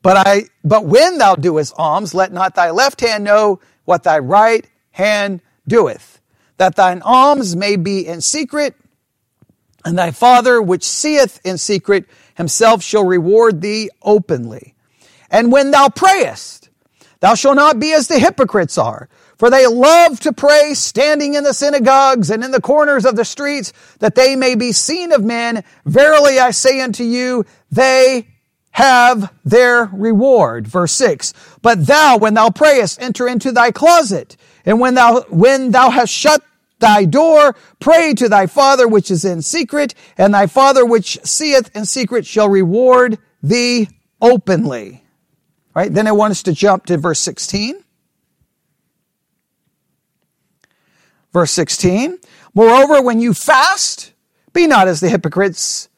But 0.03 0.27
I 0.27 0.45
but 0.63 0.85
when 0.85 1.19
thou 1.19 1.35
doest 1.35 1.75
alms, 1.77 2.15
let 2.15 2.33
not 2.33 2.55
thy 2.55 2.71
left 2.71 3.01
hand 3.01 3.25
know 3.25 3.61
what 3.85 4.03
thy 4.03 4.19
right 4.19 4.67
hand 4.93 5.41
doeth, 5.67 6.21
that 6.59 6.77
thine 6.77 7.03
alms 7.03 7.57
may 7.57 7.77
be 7.77 8.07
in 8.07 8.21
secret, 8.21 8.75
and 9.85 9.99
thy 9.99 10.11
Father 10.11 10.61
which 10.61 10.85
seeth 10.85 11.41
in 11.45 11.59
secret 11.59 12.07
himself 12.35 12.83
shall 12.83 13.05
reward 13.05 13.61
thee 13.61 13.91
openly. 14.03 14.75
And 15.31 15.53
when 15.53 15.71
thou 15.71 15.89
prayest, 15.89 16.69
thou 17.21 17.35
shalt 17.35 17.57
not 17.57 17.79
be 17.79 17.93
as 17.93 18.09
the 18.09 18.19
hypocrites 18.19 18.77
are, 18.77 19.09
for 19.39 19.49
they 19.49 19.67
love 19.67 20.21
to 20.21 20.33
pray 20.33 20.75
standing 20.75 21.35
in 21.35 21.45
the 21.45 21.55
synagogues 21.55 22.31
and 22.31 22.45
in 22.45 22.51
the 22.51 22.61
corners 22.61 23.07
of 23.07 23.17
the 23.17 23.25
streets, 23.25 23.73
that 24.01 24.15
they 24.15 24.37
may 24.37 24.55
be 24.55 24.73
seen 24.73 25.13
of 25.13 25.25
men. 25.25 25.65
Verily 25.87 26.39
I 26.39 26.51
say 26.51 26.81
unto 26.81 27.05
you, 27.05 27.47
they 27.71 28.27
have 28.73 29.33
their 29.45 29.91
reward. 29.93 30.67
Verse 30.67 30.93
6. 30.93 31.33
But 31.63 31.87
thou, 31.87 32.19
when 32.19 32.35
thou 32.35 32.51
prayest, 32.51 33.01
enter 33.01 33.29
into 33.29 33.53
thy 33.53 33.71
closet, 33.71 34.37
and 34.65 34.81
when 34.81 34.95
thou, 34.95 35.23
when 35.23 35.71
thou 35.71 35.91
hast 35.91 36.13
shut 36.13 36.43
thy 36.79 37.05
door, 37.05 37.55
pray 37.79 38.15
to 38.15 38.29
thy 38.29 38.47
Father 38.47 38.89
which 38.89 39.11
is 39.11 39.25
in 39.25 39.43
secret, 39.43 39.95
and 40.17 40.33
thy 40.33 40.47
Father 40.47 40.85
which 40.85 41.19
seeth 41.25 41.71
in 41.75 41.85
secret 41.85 42.27
shall 42.27 42.49
reward 42.49 43.19
thee 43.43 43.89
openly. 44.21 45.05
Right? 45.75 45.93
Then 45.93 46.07
I 46.07 46.13
want 46.13 46.33
us 46.33 46.43
to 46.45 46.53
jump 46.53 46.87
to 46.87 46.97
verse 46.97 47.21
16. 47.21 47.85
Verse 51.33 51.53
16. 51.53 52.19
Moreover, 52.55 53.01
when 53.03 53.21
you 53.21 53.35
fast, 53.35 54.13
be 54.53 54.67
not 54.67 54.89
as 54.89 55.01
the 55.01 55.09
hypocrites 55.09 55.90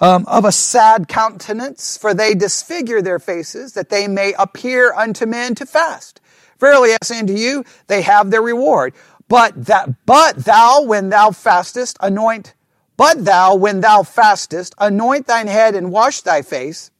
um, 0.00 0.24
of 0.26 0.44
a 0.44 0.52
sad 0.52 1.08
countenance, 1.08 1.96
for 1.96 2.14
they 2.14 2.34
disfigure 2.34 3.02
their 3.02 3.18
faces, 3.18 3.72
that 3.74 3.88
they 3.88 4.08
may 4.08 4.34
appear 4.38 4.92
unto 4.94 5.26
men 5.26 5.54
to 5.56 5.66
fast. 5.66 6.20
Verily 6.58 6.92
I 6.92 6.98
say 7.02 7.18
unto 7.18 7.34
you, 7.34 7.64
they 7.88 8.02
have 8.02 8.30
their 8.30 8.42
reward. 8.42 8.94
But 9.28 9.66
that, 9.66 10.04
but 10.06 10.36
thou, 10.44 10.82
when 10.82 11.08
thou 11.08 11.30
fastest, 11.30 11.96
anoint, 12.00 12.54
but 12.96 13.24
thou, 13.24 13.54
when 13.54 13.80
thou 13.80 14.02
fastest, 14.02 14.74
anoint 14.78 15.26
thine 15.26 15.46
head 15.46 15.74
and 15.74 15.90
wash 15.90 16.20
thy 16.20 16.42
face, 16.42 16.90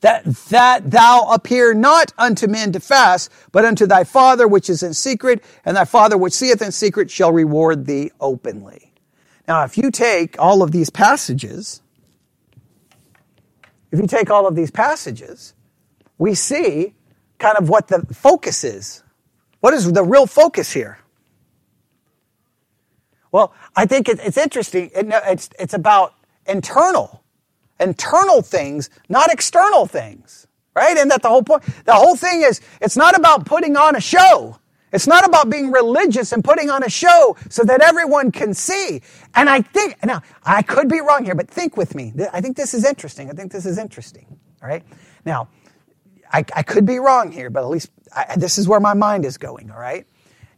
that, 0.00 0.24
that 0.24 0.90
thou 0.90 1.28
appear 1.30 1.74
not 1.74 2.12
unto 2.16 2.46
men 2.46 2.72
to 2.72 2.80
fast, 2.80 3.30
but 3.52 3.64
unto 3.64 3.86
thy 3.86 4.04
Father 4.04 4.48
which 4.48 4.70
is 4.70 4.82
in 4.82 4.94
secret, 4.94 5.44
and 5.64 5.76
thy 5.76 5.84
Father 5.84 6.16
which 6.16 6.32
seeth 6.32 6.62
in 6.62 6.72
secret 6.72 7.10
shall 7.10 7.32
reward 7.32 7.86
thee 7.86 8.10
openly. 8.20 8.89
Now, 9.50 9.64
if 9.64 9.76
you 9.76 9.90
take 9.90 10.38
all 10.38 10.62
of 10.62 10.70
these 10.70 10.90
passages, 10.90 11.82
if 13.90 13.98
you 13.98 14.06
take 14.06 14.30
all 14.30 14.46
of 14.46 14.54
these 14.54 14.70
passages, 14.70 15.54
we 16.18 16.36
see 16.36 16.94
kind 17.40 17.58
of 17.58 17.68
what 17.68 17.88
the 17.88 18.06
focus 18.14 18.62
is. 18.62 19.02
What 19.58 19.74
is 19.74 19.92
the 19.92 20.04
real 20.04 20.28
focus 20.28 20.70
here? 20.72 21.00
Well, 23.32 23.52
I 23.74 23.86
think 23.86 24.08
it's 24.08 24.38
interesting. 24.38 24.92
It's, 24.94 25.50
it's 25.58 25.74
about 25.74 26.14
internal, 26.46 27.24
internal 27.80 28.42
things, 28.42 28.88
not 29.08 29.32
external 29.32 29.84
things, 29.84 30.46
right? 30.76 30.96
And 30.96 31.10
that 31.10 31.22
the 31.22 31.28
whole 31.28 31.42
point, 31.42 31.64
the 31.86 31.94
whole 31.94 32.14
thing 32.14 32.42
is, 32.42 32.60
it's 32.80 32.96
not 32.96 33.18
about 33.18 33.46
putting 33.46 33.76
on 33.76 33.96
a 33.96 34.00
show. 34.00 34.59
It's 34.92 35.06
not 35.06 35.24
about 35.24 35.50
being 35.50 35.70
religious 35.70 36.32
and 36.32 36.42
putting 36.42 36.68
on 36.68 36.82
a 36.82 36.90
show 36.90 37.36
so 37.48 37.62
that 37.64 37.80
everyone 37.80 38.32
can 38.32 38.54
see. 38.54 39.02
And 39.34 39.48
I 39.48 39.62
think, 39.62 39.96
now, 40.04 40.22
I 40.44 40.62
could 40.62 40.88
be 40.88 41.00
wrong 41.00 41.24
here, 41.24 41.34
but 41.34 41.48
think 41.48 41.76
with 41.76 41.94
me. 41.94 42.12
I 42.32 42.40
think 42.40 42.56
this 42.56 42.74
is 42.74 42.84
interesting. 42.84 43.30
I 43.30 43.34
think 43.34 43.52
this 43.52 43.66
is 43.66 43.78
interesting. 43.78 44.26
All 44.62 44.68
right? 44.68 44.82
Now, 45.24 45.48
I, 46.32 46.44
I 46.54 46.62
could 46.62 46.86
be 46.86 46.98
wrong 46.98 47.30
here, 47.30 47.50
but 47.50 47.62
at 47.62 47.68
least 47.68 47.90
I, 48.14 48.36
this 48.36 48.58
is 48.58 48.68
where 48.68 48.80
my 48.80 48.94
mind 48.94 49.24
is 49.24 49.38
going, 49.38 49.70
all 49.70 49.80
right? 49.80 50.06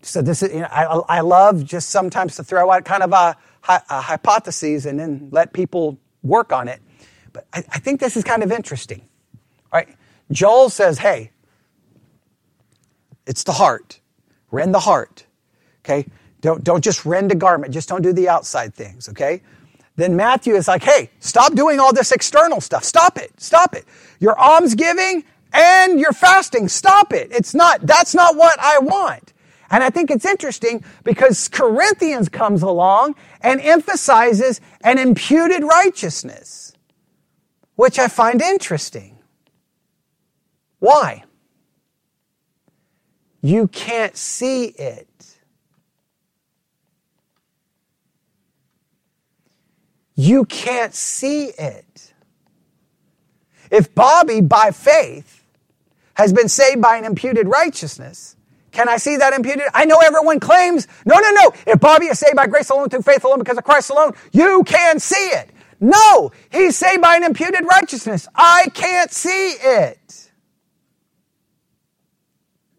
So 0.03 0.23
this 0.23 0.43
is, 0.43 0.53
you 0.53 0.61
know, 0.61 0.69
I, 0.71 1.19
I 1.19 1.21
love 1.21 1.65
just 1.65 1.91
sometimes 1.91 2.37
to 2.37 2.45
throw 2.45 2.71
out 2.71 2.85
kind 2.85 3.03
of 3.03 3.13
a, 3.13 3.37
a 3.69 4.19
and 4.89 4.99
then 4.99 5.29
let 5.31 5.53
people 5.53 5.99
work 6.23 6.53
on 6.53 6.69
it. 6.69 6.81
But 7.33 7.47
I, 7.53 7.59
I 7.71 7.79
think 7.79 8.01
this 8.01 8.17
is 8.17 8.25
kind 8.25 8.43
of 8.43 8.51
interesting, 8.51 9.03
all 9.73 9.81
right? 9.81 9.89
Joel 10.31 10.71
says, 10.71 10.99
hey, 10.99 11.31
it's 13.27 13.45
the 13.45 13.53
heart. 13.53 14.01
Rend 14.53 14.73
the 14.73 14.81
heart, 14.81 15.27
okay? 15.81 16.07
Don't, 16.41 16.63
don't 16.63 16.85
just 16.85 17.05
rend 17.05 17.33
a 17.33 17.35
garment. 17.35 17.75
Just 17.75 17.89
don't 17.89 18.03
do 18.03 18.13
the 18.13 18.29
outside 18.29 18.75
things, 18.75 19.09
okay? 19.09 19.43
then 19.97 20.17
Matthew 20.17 20.55
is 20.55 20.69
like, 20.69 20.83
hey, 20.83 21.11
stop 21.21 21.55
doing 21.55 21.79
all 21.79 21.93
this 21.93 22.13
external 22.13 22.61
stuff. 22.61 22.85
Stop 22.85 23.19
it. 23.19 23.39
Stop 23.41 23.75
it. 23.75 23.85
Your 24.21 24.39
alms 24.39 24.75
giving 24.75 25.25
and 25.53 26.01
your 26.01 26.13
fasting, 26.13 26.69
stop 26.69 27.13
it. 27.13 27.29
It's 27.31 27.55
not, 27.55 27.87
that's 27.87 28.15
not 28.15 28.37
what 28.37 28.59
I 28.59 28.79
want. 28.79 29.33
And 29.71 29.83
I 29.83 29.91
think 29.91 30.11
it's 30.11 30.25
interesting 30.25 30.85
because 31.05 31.49
Corinthians 31.49 32.29
comes 32.29 32.63
along 32.63 33.17
and 33.41 33.61
emphasizes 33.61 34.61
an 34.83 34.99
imputed 34.99 35.63
righteousness, 35.63 36.75
which 37.77 37.99
I 37.99 38.09
find 38.09 38.41
interesting. 38.41 39.19
Why? 40.79 41.25
You 43.43 43.69
can't 43.69 44.17
see 44.17 44.67
it. 44.67 45.09
You 50.17 50.45
can't 50.47 50.95
see 50.95 51.47
it. 51.59 52.15
If 53.71 53.95
Bobby, 53.95 54.41
by 54.43 54.71
faith, 54.73 55.45
has 56.15 56.33
been 56.33 56.49
saved 56.49 56.83
by 56.83 56.97
an 56.97 57.05
imputed 57.05 57.49
righteousness, 57.49 58.37
can 58.73 58.89
I 58.89 58.99
see 58.99 59.17
that 59.19 59.35
imputed? 59.35 59.65
I 59.75 59.87
know 59.87 59.99
everyone 60.05 60.41
claims, 60.41 60.89
no, 61.07 61.19
no, 61.19 61.31
no. 61.33 61.53
If 61.67 61.81
Bobby 61.81 62.07
is 62.07 62.19
saved 62.19 62.37
by 62.37 62.47
grace 62.49 62.71
alone, 62.71 62.91
through 62.91 63.03
faith 63.03 63.25
alone, 63.25 63.39
because 63.41 63.59
of 63.59 63.65
Christ 63.65 63.91
alone, 63.91 64.15
you 64.33 64.65
can 64.65 65.01
see 65.01 65.17
it. 65.17 65.51
No, 65.81 66.33
he's 66.53 66.77
saved 66.77 67.03
by 67.03 67.17
an 67.17 67.25
imputed 67.25 67.65
righteousness. 67.67 68.29
I 68.35 68.69
can't 68.75 69.13
see 69.13 69.53
it. 69.61 70.22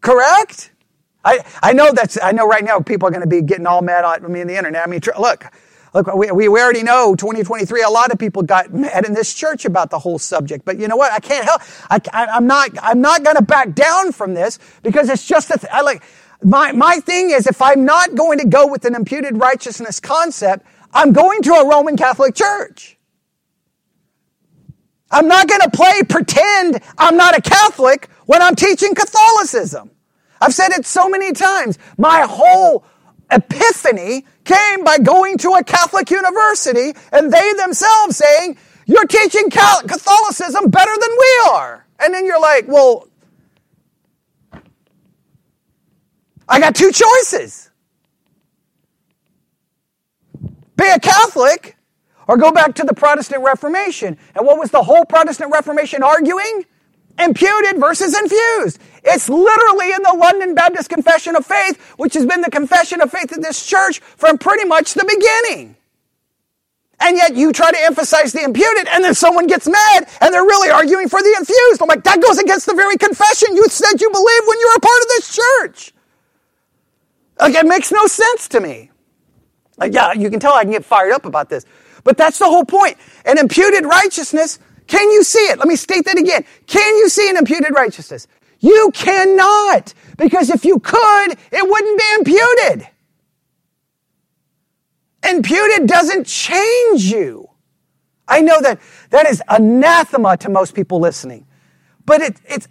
Correct? 0.04 0.72
I, 1.24 1.40
I 1.62 1.74
know 1.74 1.92
that's, 1.92 2.18
I 2.22 2.32
know 2.32 2.48
right 2.48 2.64
now 2.64 2.80
people 2.80 3.08
are 3.08 3.12
going 3.12 3.22
to 3.22 3.28
be 3.28 3.42
getting 3.42 3.66
all 3.66 3.82
mad 3.82 4.04
at 4.06 4.30
me 4.30 4.42
in 4.42 4.48
the 4.48 4.58
internet. 4.58 4.86
I 4.86 4.90
mean, 4.90 5.00
tr- 5.02 5.18
look, 5.20 5.46
Look, 5.94 6.14
we, 6.14 6.32
we 6.32 6.48
already 6.48 6.84
know 6.84 7.16
2023, 7.16 7.82
a 7.82 7.90
lot 7.90 8.12
of 8.12 8.18
people 8.20 8.42
got 8.42 8.74
mad 8.74 9.06
in 9.06 9.14
this 9.14 9.34
church 9.34 9.66
about 9.66 9.90
the 9.90 10.00
whole 10.00 10.18
subject. 10.18 10.64
But 10.64 10.78
you 10.80 10.88
know 10.88 10.96
what? 10.96 11.12
I 11.12 11.20
can't 11.20 11.44
help. 11.44 11.62
I, 11.90 12.00
I, 12.12 12.38
am 12.38 12.48
not, 12.48 12.70
I'm 12.82 13.00
not 13.02 13.24
going 13.24 13.36
to 13.36 13.42
back 13.42 13.74
down 13.74 14.12
from 14.12 14.34
this 14.34 14.60
because 14.84 15.10
it's 15.10 15.26
just 15.26 15.50
a, 15.52 15.58
th- 15.58 15.72
I 15.72 15.82
like, 15.82 16.04
my, 16.44 16.72
my 16.72 17.00
thing 17.00 17.30
is 17.30 17.46
if 17.48 17.62
I'm 17.62 17.86
not 17.86 18.16
going 18.16 18.40
to 18.40 18.46
go 18.48 18.68
with 18.68 18.86
an 18.86 18.96
imputed 18.96 19.38
righteousness 19.38 20.00
concept, 20.00 20.66
I'm 20.94 21.12
going 21.12 21.42
to 21.44 21.52
a 21.54 21.68
Roman 21.68 21.96
Catholic 21.96 22.36
church. 22.36 22.98
I'm 25.12 25.28
not 25.28 25.48
going 25.48 25.62
to 25.62 25.70
play 25.70 26.02
pretend 26.08 26.80
I'm 26.98 27.16
not 27.16 27.38
a 27.38 27.42
Catholic 27.42 28.08
when 28.26 28.42
I'm 28.42 28.56
teaching 28.56 28.94
Catholicism. 28.96 29.92
I've 30.40 30.54
said 30.54 30.72
it 30.72 30.86
so 30.86 31.08
many 31.08 31.32
times. 31.32 31.78
My 31.98 32.26
whole 32.28 32.84
epiphany 33.30 34.24
came 34.44 34.84
by 34.84 34.98
going 34.98 35.38
to 35.38 35.52
a 35.52 35.64
Catholic 35.64 36.10
university 36.10 36.94
and 37.12 37.32
they 37.32 37.52
themselves 37.54 38.16
saying, 38.16 38.58
you're 38.86 39.06
teaching 39.06 39.50
Catholicism 39.50 40.70
better 40.70 40.92
than 40.92 41.10
we 41.10 41.40
are. 41.50 41.86
And 42.00 42.12
then 42.12 42.26
you're 42.26 42.40
like, 42.40 42.66
well, 42.68 43.08
I 46.48 46.60
got 46.60 46.74
two 46.74 46.92
choices. 46.92 47.70
Be 50.76 50.86
a 50.88 50.98
Catholic 50.98 51.76
or 52.28 52.36
go 52.36 52.52
back 52.52 52.74
to 52.76 52.84
the 52.84 52.94
Protestant 52.94 53.42
Reformation. 53.42 54.18
And 54.34 54.46
what 54.46 54.58
was 54.58 54.70
the 54.70 54.82
whole 54.82 55.04
Protestant 55.04 55.52
Reformation 55.52 56.02
arguing? 56.02 56.64
Imputed 57.18 57.78
versus 57.78 58.16
infused. 58.18 58.80
It's 59.04 59.28
literally 59.28 59.92
in 59.92 60.02
the 60.02 60.16
London 60.18 60.54
Baptist 60.54 60.88
Confession 60.88 61.36
of 61.36 61.46
Faith, 61.46 61.80
which 61.96 62.14
has 62.14 62.26
been 62.26 62.40
the 62.40 62.50
confession 62.50 63.00
of 63.00 63.10
faith 63.10 63.32
in 63.32 63.40
this 63.40 63.64
church 63.64 64.00
from 64.00 64.38
pretty 64.38 64.66
much 64.66 64.94
the 64.94 65.04
beginning. 65.04 65.76
And 67.00 67.16
yet 67.16 67.36
you 67.36 67.52
try 67.52 67.70
to 67.70 67.78
emphasize 67.82 68.32
the 68.32 68.42
imputed 68.42 68.88
and 68.88 69.04
then 69.04 69.14
someone 69.14 69.46
gets 69.46 69.68
mad 69.68 70.08
and 70.20 70.32
they're 70.32 70.42
really 70.42 70.70
arguing 70.70 71.08
for 71.08 71.20
the 71.20 71.34
infused. 71.38 71.82
I'm 71.82 71.88
like, 71.88 72.04
that 72.04 72.22
goes 72.22 72.38
against 72.38 72.66
the 72.66 72.74
very 72.74 72.96
confession 72.96 73.54
you 73.54 73.68
said 73.68 74.00
you 74.00 74.10
believe 74.10 74.42
when 74.46 74.58
you 74.58 74.68
were 74.68 74.76
a 74.76 74.80
part 74.80 75.02
of 75.02 75.08
this 75.08 75.36
church. 75.36 75.92
Like, 77.38 77.54
it 77.54 77.66
makes 77.66 77.92
no 77.92 78.06
sense 78.06 78.48
to 78.48 78.60
me. 78.60 78.90
Like, 79.76 79.92
yeah, 79.92 80.12
you 80.12 80.30
can 80.30 80.40
tell 80.40 80.54
I 80.54 80.62
can 80.62 80.70
get 80.70 80.84
fired 80.84 81.12
up 81.12 81.26
about 81.26 81.50
this. 81.50 81.66
But 82.04 82.16
that's 82.16 82.38
the 82.38 82.46
whole 82.46 82.64
point. 82.64 82.96
An 83.24 83.38
imputed 83.38 83.84
righteousness, 83.84 84.58
can 84.86 85.10
you 85.10 85.22
see 85.24 85.38
it? 85.38 85.58
Let 85.58 85.68
me 85.68 85.76
state 85.76 86.04
that 86.04 86.18
again. 86.18 86.44
Can 86.66 86.96
you 86.96 87.08
see 87.08 87.28
an 87.30 87.36
imputed 87.36 87.74
righteousness? 87.74 88.26
You 88.60 88.90
cannot, 88.94 89.94
because 90.16 90.50
if 90.50 90.64
you 90.64 90.78
could, 90.80 91.32
it 91.52 91.68
wouldn't 91.68 91.98
be 91.98 92.04
imputed. 92.18 92.88
Imputed 95.28 95.86
doesn't 95.88 96.26
change 96.26 97.04
you. 97.04 97.48
I 98.28 98.40
know 98.40 98.60
that 98.60 98.80
that 99.10 99.26
is 99.26 99.42
anathema 99.48 100.36
to 100.38 100.48
most 100.48 100.74
people 100.74 101.00
listening, 101.00 101.46
but 102.06 102.20
it, 102.22 102.40
it's 102.46 102.68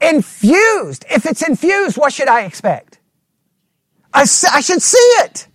infused. 0.00 1.04
If 1.10 1.26
it's 1.26 1.46
infused, 1.46 1.98
what 1.98 2.12
should 2.12 2.28
I 2.28 2.42
expect? 2.42 2.98
I, 4.12 4.22
I 4.22 4.60
should 4.60 4.82
see 4.82 4.98
it 5.24 5.48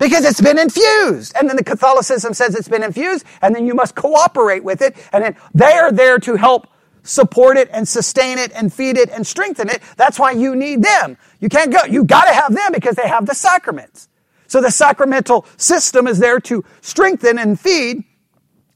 because 0.00 0.24
it's 0.24 0.40
been 0.40 0.58
infused. 0.58 1.36
And 1.38 1.48
then 1.48 1.56
the 1.56 1.62
Catholicism 1.62 2.34
says 2.34 2.56
it's 2.56 2.68
been 2.68 2.82
infused, 2.82 3.24
and 3.42 3.54
then 3.54 3.66
you 3.66 3.74
must 3.74 3.94
cooperate 3.94 4.64
with 4.64 4.82
it, 4.82 4.96
and 5.12 5.22
then 5.22 5.36
they 5.54 5.74
are 5.74 5.92
there 5.92 6.18
to 6.18 6.34
help 6.34 6.66
support 7.02 7.56
it 7.56 7.68
and 7.72 7.86
sustain 7.86 8.38
it 8.38 8.50
and 8.54 8.72
feed 8.72 8.96
it 8.96 9.10
and 9.10 9.26
strengthen 9.26 9.68
it. 9.68 9.80
That's 9.96 10.18
why 10.18 10.32
you 10.32 10.56
need 10.56 10.82
them. 10.82 11.16
You 11.38 11.48
can't 11.48 11.70
go. 11.70 11.84
You 11.84 12.04
got 12.04 12.24
to 12.24 12.32
have 12.32 12.54
them 12.54 12.72
because 12.72 12.96
they 12.96 13.06
have 13.06 13.26
the 13.26 13.34
sacraments. 13.34 14.08
So 14.48 14.60
the 14.60 14.70
sacramental 14.70 15.46
system 15.56 16.06
is 16.08 16.18
there 16.18 16.40
to 16.40 16.64
strengthen 16.80 17.38
and 17.38 17.60
feed 17.60 18.04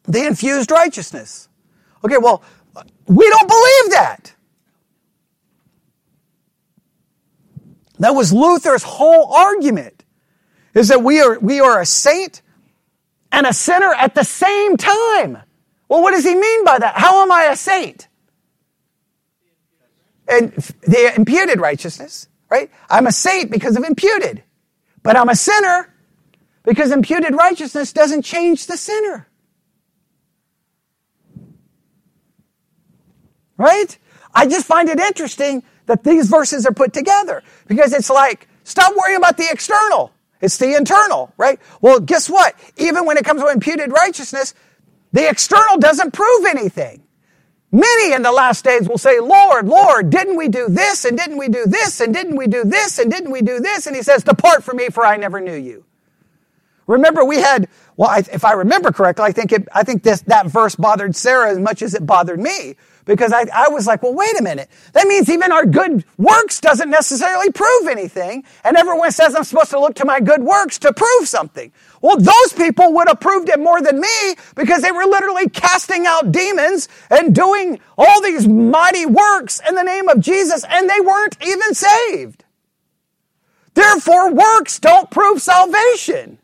the 0.04 0.26
infused 0.26 0.70
righteousness. 0.70 1.48
Okay, 2.04 2.18
well, 2.18 2.42
we 3.06 3.28
don't 3.28 3.48
believe 3.48 3.90
that. 3.92 4.34
That 7.98 8.14
was 8.14 8.32
Luther's 8.32 8.82
whole 8.82 9.32
argument 9.32 10.03
is 10.74 10.88
that 10.88 11.02
we 11.02 11.20
are, 11.20 11.38
we 11.38 11.60
are 11.60 11.80
a 11.80 11.86
saint 11.86 12.42
and 13.32 13.46
a 13.46 13.52
sinner 13.52 13.92
at 13.94 14.14
the 14.14 14.24
same 14.24 14.76
time. 14.76 15.38
Well, 15.88 16.02
what 16.02 16.12
does 16.12 16.24
he 16.24 16.34
mean 16.34 16.64
by 16.64 16.78
that? 16.78 16.94
How 16.96 17.22
am 17.22 17.32
I 17.32 17.44
a 17.44 17.56
saint? 17.56 18.08
and 20.28 20.52
the 20.82 21.12
imputed 21.16 21.60
righteousness, 21.60 22.28
right? 22.50 22.70
I'm 22.88 23.06
a 23.06 23.12
saint 23.12 23.50
because 23.50 23.76
of 23.76 23.84
imputed, 23.84 24.42
but 25.02 25.16
I'm 25.16 25.28
a 25.28 25.36
sinner 25.36 25.92
because 26.62 26.92
imputed 26.92 27.34
righteousness 27.34 27.92
doesn't 27.92 28.22
change 28.22 28.66
the 28.66 28.76
sinner. 28.76 29.28
Right? 33.56 33.96
I 34.34 34.46
just 34.46 34.66
find 34.66 34.88
it 34.88 34.98
interesting 34.98 35.62
that 35.86 36.02
these 36.02 36.28
verses 36.28 36.66
are 36.66 36.72
put 36.72 36.92
together 36.92 37.42
because 37.68 37.92
it's 37.92 38.10
like, 38.10 38.48
stop 38.64 38.94
worrying 38.96 39.18
about 39.18 39.36
the 39.36 39.48
external. 39.50 40.13
It's 40.45 40.59
the 40.59 40.74
internal, 40.76 41.32
right? 41.38 41.59
Well, 41.80 42.01
guess 42.01 42.28
what? 42.28 42.55
Even 42.76 43.07
when 43.07 43.16
it 43.16 43.24
comes 43.24 43.40
to 43.40 43.49
imputed 43.49 43.90
righteousness, 43.90 44.53
the 45.12 45.26
external 45.26 45.78
doesn't 45.78 46.12
prove 46.12 46.45
anything. 46.45 47.03
Many 47.72 48.12
in 48.12 48.22
the 48.22 48.30
last 48.30 48.62
days 48.62 48.86
will 48.86 48.99
say, 48.99 49.20
Lord, 49.20 49.66
Lord, 49.66 50.11
didn't 50.11 50.36
we 50.36 50.49
do 50.49 50.68
this 50.68 51.07
and 51.07 51.16
didn't 51.16 51.38
we 51.38 51.49
do 51.49 51.64
this 51.66 52.01
and 52.01 52.12
didn't 52.12 52.36
we 52.36 52.47
do 52.47 52.62
this 52.62 52.99
and 52.99 53.11
didn't 53.11 53.30
we 53.30 53.40
do 53.40 53.59
this? 53.59 53.86
And 53.86 53.97
he 53.97 54.03
says, 54.03 54.22
depart 54.22 54.62
from 54.62 54.76
me 54.76 54.90
for 54.90 55.05
I 55.05 55.16
never 55.16 55.40
knew 55.40 55.57
you. 55.57 55.86
Remember 56.86 57.24
we 57.24 57.40
had, 57.40 57.68
well, 57.97 58.16
if 58.18 58.45
I 58.45 58.53
remember 58.53 58.92
correctly, 58.92 59.24
I 59.24 59.32
think 59.32 59.51
it, 59.51 59.66
I 59.72 59.82
think 59.82 60.03
this, 60.03 60.20
that 60.22 60.47
verse 60.47 60.76
bothered 60.76 61.16
Sarah 61.16 61.51
as 61.51 61.59
much 61.59 61.80
as 61.80 61.95
it 61.95 62.05
bothered 62.05 62.38
me 62.38 62.76
because 63.05 63.32
I, 63.32 63.46
I 63.55 63.68
was 63.70 63.86
like, 63.86 64.02
well, 64.02 64.14
wait 64.14 64.38
a 64.38 64.42
minute. 64.42 64.70
That 64.92 65.07
means 65.07 65.28
even 65.28 65.52
our 65.52 65.66
good 65.66 66.05
works 66.16 66.61
doesn't 66.61 66.90
necessarily 66.90 67.50
prove 67.52 67.88
anything. 67.88 68.44
And 68.64 68.76
everyone 68.76 69.12
says 69.12 69.34
I'm 69.34 69.44
supposed 69.44 69.70
to 69.70 69.80
look 69.80 69.94
to 69.96 70.05
my 70.05 70.20
good 70.20 70.42
works 70.42 70.78
to 70.80 70.92
prove 70.92 71.28
something. 71.28 71.72
Well, 72.00 72.16
those 72.16 72.52
people 72.57 72.92
would 72.94 73.09
have 73.09 73.20
proved 73.20 73.48
it 73.48 73.61
more 73.61 73.80
than 73.80 74.00
me 74.00 74.34
because 74.55 74.82
they 74.82 74.92
were 74.92 75.05
literally 75.05 75.48
casting 75.48 76.07
out 76.07 76.32
demons 76.32 76.88
and 77.11 77.34
doing 77.34 77.80
all 77.96 78.22
these 78.22 78.46
mighty 78.48 79.07
works 79.07 79.61
in 79.68 79.74
the 79.74 79.82
name 79.82 80.09
of 80.09 80.20
Jesus 80.20 80.64
and 80.68 80.88
they 80.88 81.00
weren't 81.00 81.36
even 81.46 81.74
saved. 81.74 82.44
Therefore, 83.74 84.32
works 84.32 84.78
don't 84.78 85.11
prove 85.11 85.42
salvation. 85.42 86.38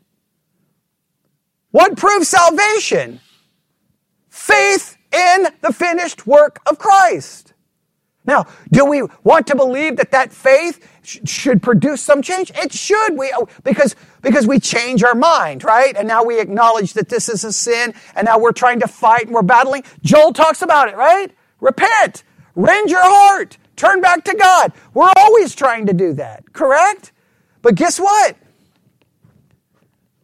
What 1.71 1.97
proves 1.97 2.27
salvation? 2.27 3.21
Faith 4.29 4.97
in 5.13 5.47
the 5.61 5.73
finished 5.73 6.27
work 6.27 6.59
of 6.65 6.79
Christ. 6.79 7.53
Now, 8.25 8.45
do 8.71 8.85
we 8.85 9.03
want 9.23 9.47
to 9.47 9.55
believe 9.55 9.97
that 9.97 10.11
that 10.11 10.31
faith 10.31 10.87
sh- 11.01 11.19
should 11.25 11.63
produce 11.63 12.01
some 12.01 12.21
change? 12.21 12.51
It 12.55 12.71
should. 12.71 13.17
We, 13.17 13.33
oh, 13.35 13.47
because, 13.63 13.95
because 14.21 14.45
we 14.45 14.59
change 14.59 15.03
our 15.03 15.15
mind, 15.15 15.63
right? 15.63 15.95
And 15.97 16.07
now 16.07 16.23
we 16.23 16.39
acknowledge 16.39 16.93
that 16.93 17.09
this 17.09 17.29
is 17.29 17.43
a 17.43 17.51
sin 17.51 17.95
and 18.15 18.25
now 18.25 18.37
we're 18.37 18.51
trying 18.51 18.79
to 18.81 18.87
fight 18.87 19.23
and 19.23 19.33
we're 19.33 19.41
battling. 19.41 19.83
Joel 20.03 20.33
talks 20.33 20.61
about 20.61 20.87
it, 20.87 20.95
right? 20.95 21.31
Repent. 21.59 22.23
Rend 22.55 22.89
your 22.91 23.01
heart. 23.03 23.57
Turn 23.75 24.01
back 24.01 24.23
to 24.25 24.35
God. 24.35 24.71
We're 24.93 25.11
always 25.17 25.55
trying 25.55 25.87
to 25.87 25.93
do 25.93 26.13
that, 26.13 26.53
correct? 26.53 27.13
But 27.63 27.73
guess 27.75 27.99
what? 27.99 28.35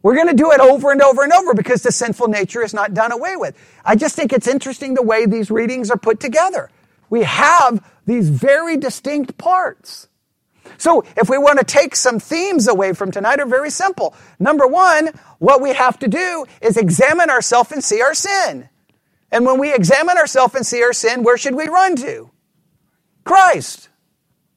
We're 0.02 0.14
going 0.14 0.28
to 0.28 0.34
do 0.34 0.52
it 0.52 0.60
over 0.60 0.92
and 0.92 1.02
over 1.02 1.24
and 1.24 1.32
over 1.32 1.54
because 1.54 1.82
the 1.82 1.92
sinful 1.92 2.28
nature 2.28 2.62
is 2.62 2.72
not 2.72 2.94
done 2.94 3.12
away 3.12 3.36
with. 3.36 3.56
I 3.84 3.96
just 3.96 4.14
think 4.14 4.32
it's 4.32 4.46
interesting 4.46 4.94
the 4.94 5.02
way 5.02 5.26
these 5.26 5.50
readings 5.50 5.90
are 5.90 5.98
put 5.98 6.20
together. 6.20 6.70
We 7.10 7.24
have 7.24 7.84
these 8.06 8.28
very 8.28 8.76
distinct 8.76 9.38
parts. 9.38 10.08
So 10.76 11.04
if 11.16 11.28
we 11.28 11.38
want 11.38 11.58
to 11.58 11.64
take 11.64 11.96
some 11.96 12.20
themes 12.20 12.68
away 12.68 12.92
from 12.92 13.10
tonight 13.10 13.40
are 13.40 13.46
very 13.46 13.70
simple. 13.70 14.14
Number 14.38 14.66
one, 14.66 15.10
what 15.38 15.60
we 15.60 15.72
have 15.74 15.98
to 16.00 16.08
do 16.08 16.46
is 16.60 16.76
examine 16.76 17.30
ourselves 17.30 17.72
and 17.72 17.82
see 17.82 18.00
our 18.00 18.14
sin. 18.14 18.68
And 19.32 19.44
when 19.44 19.58
we 19.58 19.74
examine 19.74 20.16
ourselves 20.16 20.54
and 20.54 20.64
see 20.64 20.82
our 20.82 20.92
sin, 20.92 21.22
where 21.22 21.36
should 21.36 21.54
we 21.54 21.68
run 21.68 21.96
to? 21.96 22.30
Christ. 23.24 23.88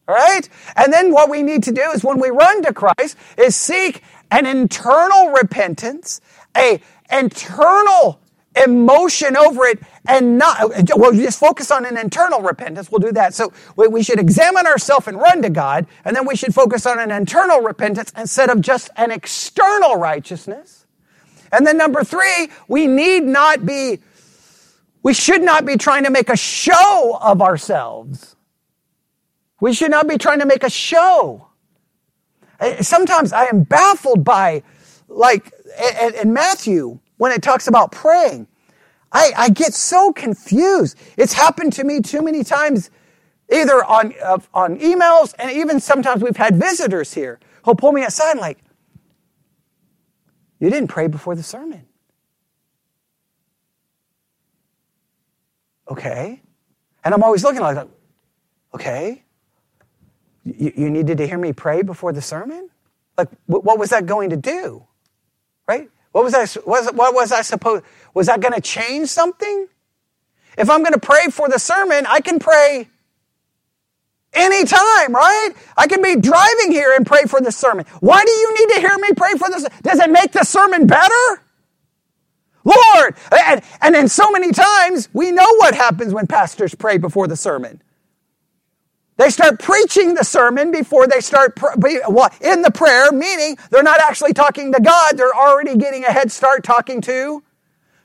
All 0.08 0.16
right? 0.16 0.48
And 0.76 0.94
then 0.94 1.12
what 1.12 1.30
we 1.30 1.42
need 1.42 1.64
to 1.64 1.72
do 1.72 1.92
is 1.92 2.04
when 2.04 2.20
we 2.20 2.30
run 2.30 2.62
to 2.64 2.74
Christ 2.74 3.18
is 3.38 3.56
seek 3.56 4.02
an 4.32 4.46
internal 4.46 5.30
repentance, 5.30 6.22
a 6.58 6.82
internal 7.12 8.20
emotion 8.66 9.38
over 9.38 9.66
it 9.66 9.80
and 10.08 10.38
not, 10.38 10.72
well, 10.98 11.14
just 11.14 11.40
focus 11.40 11.72
on 11.72 11.86
an 11.86 11.98
internal 11.98 12.42
repentance. 12.42 12.92
We'll 12.92 13.00
do 13.00 13.12
that. 13.14 13.34
So 13.34 13.54
we 13.76 14.04
should 14.04 14.20
examine 14.20 14.68
ourselves 14.68 15.08
and 15.08 15.18
run 15.18 15.42
to 15.44 15.50
God, 15.50 15.88
and 16.04 16.16
then 16.16 16.26
we 16.26 16.36
should 16.36 16.54
focus 16.54 16.86
on 16.86 17.00
an 17.00 17.12
internal 17.12 17.62
repentance 17.62 18.12
instead 18.18 18.50
of 18.50 18.62
just 18.62 18.90
an 18.98 19.12
external 19.12 19.96
righteousness. 19.96 20.86
And 21.52 21.68
then 21.68 21.78
number 21.78 22.04
three, 22.04 22.50
we 22.68 22.88
need 22.88 23.24
not 23.24 23.66
be, 23.66 24.00
we 25.04 25.14
should 25.14 25.44
not 25.44 25.66
be 25.66 25.78
trying 25.78 26.04
to 26.06 26.10
make 26.10 26.30
a 26.30 26.38
show 26.38 27.18
of 27.22 27.42
ourselves. 27.42 28.36
We 29.60 29.74
should 29.74 29.92
not 29.92 30.08
be 30.08 30.18
trying 30.18 30.40
to 30.40 30.46
make 30.46 30.64
a 30.64 30.70
show. 30.70 31.51
Sometimes 32.82 33.34
I 33.34 33.46
am 33.46 33.64
baffled 33.64 34.24
by, 34.24 34.64
like, 35.08 35.52
in 36.22 36.34
Matthew, 36.34 37.00
when 37.18 37.32
it 37.32 37.44
talks 37.44 37.68
about 37.68 37.92
praying. 37.92 38.48
I, 39.12 39.32
I 39.38 39.50
get 39.50 39.74
so 39.74 40.12
confused. 40.14 40.98
It's 41.18 41.34
happened 41.34 41.74
to 41.74 41.84
me 41.84 42.02
too 42.02 42.22
many 42.22 42.44
times, 42.44 42.90
either 43.52 43.84
on, 43.84 44.14
uh, 44.24 44.40
on 44.54 44.80
emails, 44.80 45.36
and 45.38 45.52
even 45.52 45.80
sometimes 45.80 46.24
we've 46.24 46.38
had 46.38 46.56
visitors 46.56 47.14
here 47.14 47.40
who'll 47.64 47.76
pull 47.76 47.92
me 47.92 48.04
aside 48.04 48.32
and 48.32 48.40
like, 48.40 48.60
you 50.60 50.70
didn't 50.70 50.88
pray 50.88 51.08
before 51.08 51.36
the 51.36 51.44
sermon. 51.44 51.86
Okay. 55.90 56.42
And 57.04 57.14
I'm 57.14 57.24
always 57.24 57.44
looking 57.44 57.62
like, 57.62 57.88
okay. 58.74 59.24
You, 60.46 60.74
you 60.76 60.90
needed 60.90 61.18
to 61.20 61.28
hear 61.28 61.38
me 61.38 61.54
pray 61.54 61.82
before 61.82 62.14
the 62.14 62.22
sermon? 62.22 62.70
Like, 63.18 63.30
what 63.46 63.78
was 63.80 63.90
that 63.92 64.06
going 64.06 64.32
to 64.32 64.38
do? 64.38 64.86
Right? 65.68 65.90
What 66.12 66.24
was 66.24 66.34
I, 66.34 66.42
was, 66.66 66.90
what 66.94 67.14
was 67.14 67.32
I 67.32 67.42
supposed, 67.42 67.84
was 68.14 68.28
that 68.28 68.42
going 68.42 68.54
to 68.54 68.62
change 68.62 69.10
something? 69.10 69.68
If 70.58 70.70
I'm 70.70 70.82
going 70.82 70.94
to 70.94 71.00
pray 71.00 71.28
for 71.32 71.48
the 71.48 71.60
sermon, 71.60 72.06
I 72.08 72.20
can 72.22 72.40
pray 72.40 72.90
anytime, 74.34 75.14
right? 75.14 75.52
I 75.78 75.88
can 75.88 76.02
be 76.02 76.16
driving 76.16 76.72
here 76.72 76.94
and 76.96 77.06
pray 77.06 77.24
for 77.24 77.42
the 77.42 77.52
sermon. 77.52 77.86
Why 78.00 78.24
do 78.24 78.32
you 78.32 78.56
need 78.60 78.76
to 78.76 78.82
hear 78.82 78.98
me 78.98 79.10
pray 79.16 79.34
for 79.34 79.50
this? 79.50 79.68
Does 79.82 80.00
it 80.00 80.10
make 80.10 80.32
the 80.32 80.44
sermon 80.44 80.88
better? 80.88 81.44
Lord! 82.64 83.16
And, 83.32 83.62
and 83.82 83.96
then 83.96 84.08
so 84.08 84.30
many 84.32 84.52
times, 84.52 85.10
we 85.14 85.32
know 85.32 85.56
what 85.58 85.76
happens 85.76 86.14
when 86.14 86.28
pastors 86.28 86.76
pray 86.76 86.98
before 86.98 87.28
the 87.28 87.36
sermon. 87.36 87.82
They 89.18 89.30
start 89.30 89.60
preaching 89.60 90.16
the 90.16 90.24
sermon 90.26 90.72
before 90.72 91.08
they 91.08 91.22
start 91.22 91.60
Well, 92.10 92.32
in 92.42 92.64
the 92.64 92.72
prayer, 92.72 93.12
meaning 93.12 93.58
they're 93.72 93.84
not 93.84 94.02
actually 94.02 94.34
talking 94.34 94.74
to 94.74 94.82
God. 94.82 95.18
They're 95.18 95.36
already 95.36 95.78
getting 95.78 96.04
a 96.06 96.12
head 96.12 96.32
start 96.32 96.64
talking 96.64 97.02
to 97.02 97.44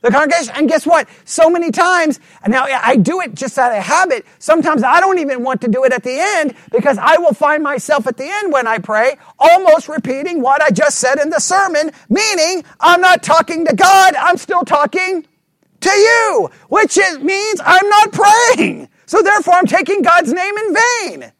the 0.03 0.11
congregation. 0.11 0.55
And 0.57 0.69
guess 0.69 0.87
what? 0.87 1.09
So 1.25 1.51
many 1.51 1.71
times, 1.73 2.21
and 2.43 2.53
now 2.53 2.65
I 2.65 2.97
do 2.97 3.21
it 3.21 3.35
just 3.35 3.59
out 3.59 3.73
of 3.77 3.83
habit. 3.83 4.27
Sometimes 4.39 4.83
I 4.83 5.01
don't 5.01 5.19
even 5.19 5.43
want 5.43 5.61
to 5.63 5.69
do 5.69 5.85
it 5.85 5.93
at 5.93 6.03
the 6.05 6.17
end 6.19 6.55
because 6.73 6.99
I 6.99 7.19
will 7.19 7.35
find 7.35 7.63
myself 7.63 8.07
at 8.07 8.17
the 8.17 8.25
end 8.29 8.53
when 8.53 8.67
I 8.67 8.79
pray 8.79 9.17
almost 9.39 9.89
repeating 9.89 10.43
what 10.43 10.63
I 10.63 10.71
just 10.71 10.99
said 10.99 11.19
in 11.21 11.31
the 11.31 11.41
sermon, 11.41 11.93
meaning 12.09 12.65
I'm 12.81 13.01
not 13.01 13.23
talking 13.23 13.67
to 13.67 13.75
God. 13.75 14.15
I'm 14.17 14.39
still 14.39 14.65
talking 14.65 15.27
to 15.81 15.91
you, 15.91 16.51
which 16.69 16.99
means 17.21 17.61
I'm 17.65 17.89
not 17.89 18.13
praying. 18.13 18.89
So 19.07 19.23
therefore, 19.23 19.55
I'm 19.55 19.67
taking 19.67 20.03
God's 20.03 20.33
name 20.33 20.55
in 20.59 20.75
vain. 20.75 21.33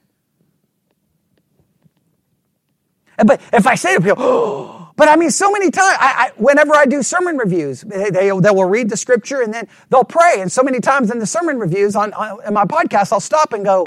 But 3.25 3.41
if 3.53 3.67
I 3.67 3.75
say 3.75 3.95
to 3.95 4.01
people, 4.01 4.17
oh, 4.19 4.93
but 4.97 5.09
I 5.09 5.17
mean, 5.17 5.31
so 5.31 5.51
many 5.51 5.71
times, 5.71 5.97
I, 6.01 6.27
I, 6.29 6.33
whenever 6.37 6.75
I 6.75 6.87
do 6.87 7.03
sermon 7.03 7.37
reviews, 7.37 7.83
they, 7.83 8.11
they, 8.11 8.33
will 8.33 8.64
read 8.64 8.89
the 8.89 8.97
scripture 8.97 9.41
and 9.43 9.53
then 9.53 9.69
they'll 9.91 10.05
pray. 10.05 10.37
And 10.41 10.51
so 10.51 10.62
many 10.62 10.81
times 10.81 11.11
in 11.11 11.19
the 11.19 11.27
sermon 11.27 11.59
reviews 11.59 11.97
on, 11.97 12.12
on 12.14 12.39
in 12.47 12.55
my 12.55 12.64
podcast, 12.64 13.12
I'll 13.12 13.21
stop 13.21 13.53
and 13.53 13.64
go, 13.64 13.87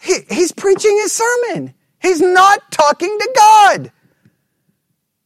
he, 0.00 0.18
he's 0.28 0.52
preaching 0.52 0.96
his 0.98 1.12
sermon. 1.12 1.74
He's 2.00 2.20
not 2.20 2.70
talking 2.70 3.16
to 3.18 3.30
God. 3.34 3.92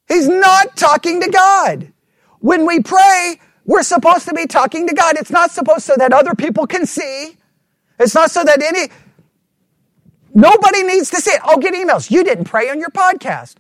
He's 0.07 0.29
not 0.29 0.77
talking 0.77 1.21
to 1.21 1.31
God. 1.31 1.93
When 2.41 2.67
we 2.67 2.81
pray, 2.81 3.41
we're 3.65 3.83
supposed 3.83 4.27
to 4.29 4.35
be 4.35 4.47
talking 4.47 4.87
to 4.87 4.95
God. 4.95 5.17
It's 5.19 5.31
not 5.31 5.51
supposed 5.51 5.83
so 5.83 5.95
that 5.97 6.13
other 6.13 6.35
people 6.35 6.67
can 6.67 6.87
see. 6.87 7.38
It's 7.99 8.15
not 8.15 8.31
so 8.31 8.45
that 8.45 8.63
any, 8.63 8.89
nobody 10.35 10.83
needs 10.83 11.11
to 11.11 11.17
see 11.17 11.33
it. 11.33 11.41
I'll 11.43 11.59
get 11.59 11.75
emails. 11.75 12.11
You 12.11 12.25
didn't 12.25 12.45
pray 12.45 12.71
on 12.71 12.79
your 12.79 12.91
podcast. 12.91 13.57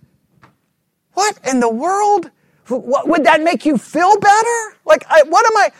What 1.14 1.38
in 1.44 1.60
the 1.60 1.70
world? 1.70 2.30
Would 2.70 3.24
that 3.24 3.42
make 3.42 3.64
you 3.66 3.78
feel 3.78 4.18
better? 4.18 4.76
Like, 4.84 5.04
I, 5.08 5.22
what 5.22 5.46
am 5.46 5.56
I? 5.56 5.72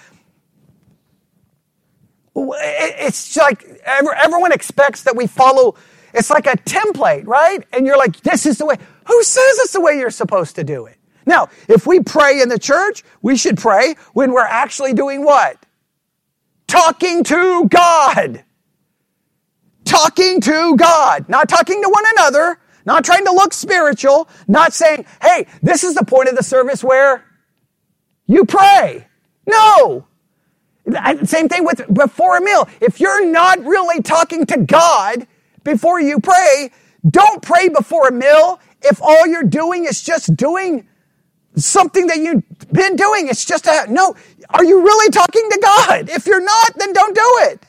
It's 3.01 3.37
like 3.37 3.65
everyone 3.85 4.53
expects 4.53 5.03
that 5.03 5.17
we 5.17 5.27
follow. 5.27 5.75
It's 6.15 6.31
like 6.31 6.47
a 6.47 6.57
template, 6.57 7.27
right? 7.27 7.63
And 7.73 7.87
you're 7.87 7.99
like, 7.99 8.21
this 8.21 8.47
is 8.47 8.59
the 8.59 8.67
way. 8.67 8.77
Who 9.07 9.23
says 9.23 9.59
it's 9.59 9.73
the 9.73 9.81
way 9.81 9.99
you're 9.99 10.11
supposed 10.11 10.57
to 10.57 10.65
do 10.65 10.87
it? 10.87 10.97
Now, 11.27 11.49
if 11.69 11.87
we 11.87 12.01
pray 12.01 12.41
in 12.41 12.49
the 12.49 12.59
church, 12.59 13.05
we 13.21 13.37
should 13.37 13.59
pray 13.59 13.97
when 14.15 14.33
we're 14.33 14.41
actually 14.41 14.95
doing 14.95 15.25
what? 15.25 15.59
Talking 16.67 17.23
to 17.25 17.69
God 17.69 18.45
talking 19.89 20.41
to 20.43 20.77
God, 20.77 21.29
not 21.29 21.49
talking 21.49 21.83
to 21.83 21.89
one 21.89 22.05
another, 22.17 22.59
not 22.85 23.05
trying 23.05 23.25
to 23.25 23.33
look 23.33 23.53
spiritual, 23.53 24.29
not 24.47 24.73
saying, 24.73 25.05
hey, 25.23 25.47
this 25.63 25.85
is 25.85 25.95
the 25.95 26.05
point 26.05 26.29
of 26.29 26.37
the 26.37 26.43
service 26.43 26.85
where 26.85 27.25
you 28.27 28.45
pray. 28.45 29.07
No. 29.47 30.07
Same 31.25 31.49
thing 31.49 31.65
with 31.65 31.83
before 31.93 32.39
a 32.39 32.41
meal. 32.41 32.69
If 32.81 33.01
you're 33.01 33.27
not 33.27 33.61
really 33.65 34.03
talking 34.03 34.47
to 34.47 34.59
God 34.59 35.27
before 35.65 36.01
you 36.01 36.21
pray, 36.21 36.71
don't 37.09 37.43
pray 37.43 37.69
before 37.69 38.09
a 38.09 38.13
meal 38.13 38.61
if 38.83 39.03
all 39.03 39.27
you're 39.27 39.45
doing 39.45 39.85
is 39.85 40.03
just 40.03 40.37
doing 40.37 40.89
something 41.57 42.07
that 42.09 42.19
you've 42.19 42.45
been 42.73 42.97
doing. 42.97 43.29
It's 43.29 43.45
just 43.45 43.67
a, 43.67 43.87
no, 43.91 44.15
are 44.51 44.65
you 44.65 44.83
really 44.83 45.11
talking 45.11 45.49
to 45.51 45.61
God? 45.63 46.11
If 46.11 46.27
you're 46.27 46.45
not, 46.45 46.73
then 46.77 46.93
don't 46.95 47.15
do 47.15 47.39
it. 47.51 47.68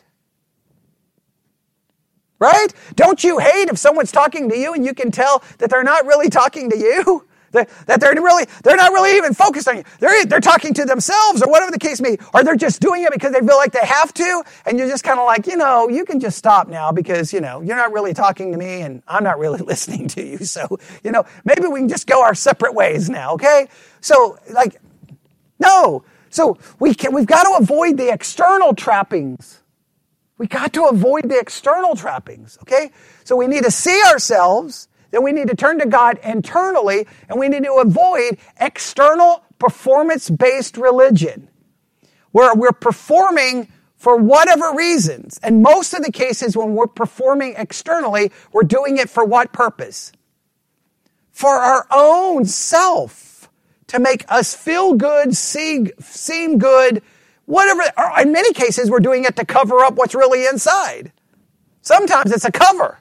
Right? 2.40 2.74
Don't 2.96 3.22
you 3.24 3.38
hate 3.40 3.68
if 3.68 3.78
someone's 3.78 4.12
talking 4.12 4.50
to 4.50 4.58
you 4.58 4.74
and 4.74 4.86
you 4.86 4.94
can 4.94 5.12
tell 5.12 5.44
that 5.58 5.70
they're 5.70 5.84
not 5.84 6.06
really 6.06 6.30
talking 6.30 6.70
to 6.70 6.78
you? 6.78 7.26
That, 7.52 8.00
they're 8.00 8.14
really, 8.14 8.46
they're 8.64 8.76
not 8.76 8.92
really 8.92 9.18
even 9.18 9.34
focused 9.34 9.68
on 9.68 9.78
you. 9.78 9.84
They're, 10.00 10.24
they're 10.26 10.40
talking 10.40 10.72
to 10.76 10.86
themselves 10.86 11.42
or 11.42 11.50
whatever 11.50 11.72
the 11.72 11.80
case 11.80 12.00
may 12.00 12.16
be. 12.16 12.22
Or 12.32 12.44
they're 12.44 12.56
just 12.56 12.80
doing 12.80 13.04
it 13.04 13.12
because 13.12 13.34
they 13.34 13.40
feel 13.40 13.58
like 13.58 13.72
they 13.72 13.86
have 13.86 14.14
to. 14.14 14.44
And 14.68 14.78
you're 14.78 14.88
just 14.88 15.04
kind 15.04 15.20
of 15.20 15.26
like, 15.26 15.48
you 15.48 15.58
know, 15.58 15.90
you 15.90 16.06
can 16.06 16.20
just 16.20 16.38
stop 16.38 16.68
now 16.68 16.92
because, 16.92 17.34
you 17.34 17.42
know, 17.42 17.62
you're 17.62 17.76
not 17.76 17.92
really 17.92 18.14
talking 18.14 18.52
to 18.52 18.58
me 18.60 18.82
and 18.82 19.02
I'm 19.08 19.24
not 19.24 19.40
really 19.40 19.60
listening 19.66 20.08
to 20.10 20.24
you. 20.24 20.38
So, 20.40 20.78
you 21.04 21.12
know, 21.12 21.26
maybe 21.44 21.68
we 21.68 21.80
can 21.80 21.90
just 21.90 22.06
go 22.06 22.24
our 22.24 22.36
separate 22.36 22.76
ways 22.76 23.10
now. 23.10 23.34
Okay. 23.34 23.68
So 24.02 24.38
like, 24.52 24.80
no. 25.60 26.04
So 26.30 26.60
we 26.80 26.94
can, 26.94 27.14
we've 27.14 27.26
got 27.26 27.46
to 27.46 27.64
avoid 27.64 27.98
the 27.98 28.14
external 28.14 28.76
trappings 28.76 29.62
we 30.40 30.48
got 30.48 30.74
to 30.74 30.86
avoid 30.86 31.30
the 31.30 31.38
external 31.38 31.96
trappings, 31.96 32.58
okay? 32.64 32.90
So 33.26 33.36
we 33.36 33.46
need 33.46 33.66
to 33.66 33.72
see 33.72 34.02
ourselves, 34.08 34.88
then 35.12 35.22
we 35.22 35.34
need 35.34 35.50
to 35.50 35.56
turn 35.56 35.78
to 35.80 35.86
God 35.86 36.18
internally, 36.24 37.06
and 37.28 37.38
we 37.38 37.50
need 37.50 37.66
to 37.66 37.74
avoid 37.74 38.40
external 38.60 39.44
performance 39.60 40.30
based 40.30 40.78
religion, 40.78 41.50
where 42.32 42.56
we're 42.56 42.72
performing 42.72 43.68
for 43.98 44.16
whatever 44.16 44.74
reasons. 44.74 45.40
And 45.44 45.62
most 45.62 45.94
of 45.94 46.04
the 46.04 46.12
cases 46.12 46.56
when 46.56 46.74
we're 46.74 46.88
performing 46.88 47.56
externally, 47.58 48.32
we're 48.54 48.64
doing 48.64 48.98
it 48.98 49.10
for 49.10 49.26
what 49.26 49.52
purpose? 49.52 50.14
For 51.32 51.50
our 51.50 51.86
own 51.92 52.46
self, 52.46 53.50
to 53.88 54.00
make 54.00 54.24
us 54.30 54.56
feel 54.56 54.94
good, 54.94 55.36
see, 55.36 55.92
seem 56.00 56.60
good, 56.60 57.02
Whatever, 57.50 57.82
in 58.22 58.32
many 58.32 58.54
cases, 58.54 58.92
we're 58.92 59.00
doing 59.00 59.24
it 59.24 59.36
to 59.38 59.44
cover 59.44 59.80
up 59.80 59.96
what's 59.96 60.14
really 60.14 60.46
inside. 60.46 61.12
Sometimes 61.82 62.32
it's 62.32 62.46
a 62.46 62.52
cover. 62.52 63.00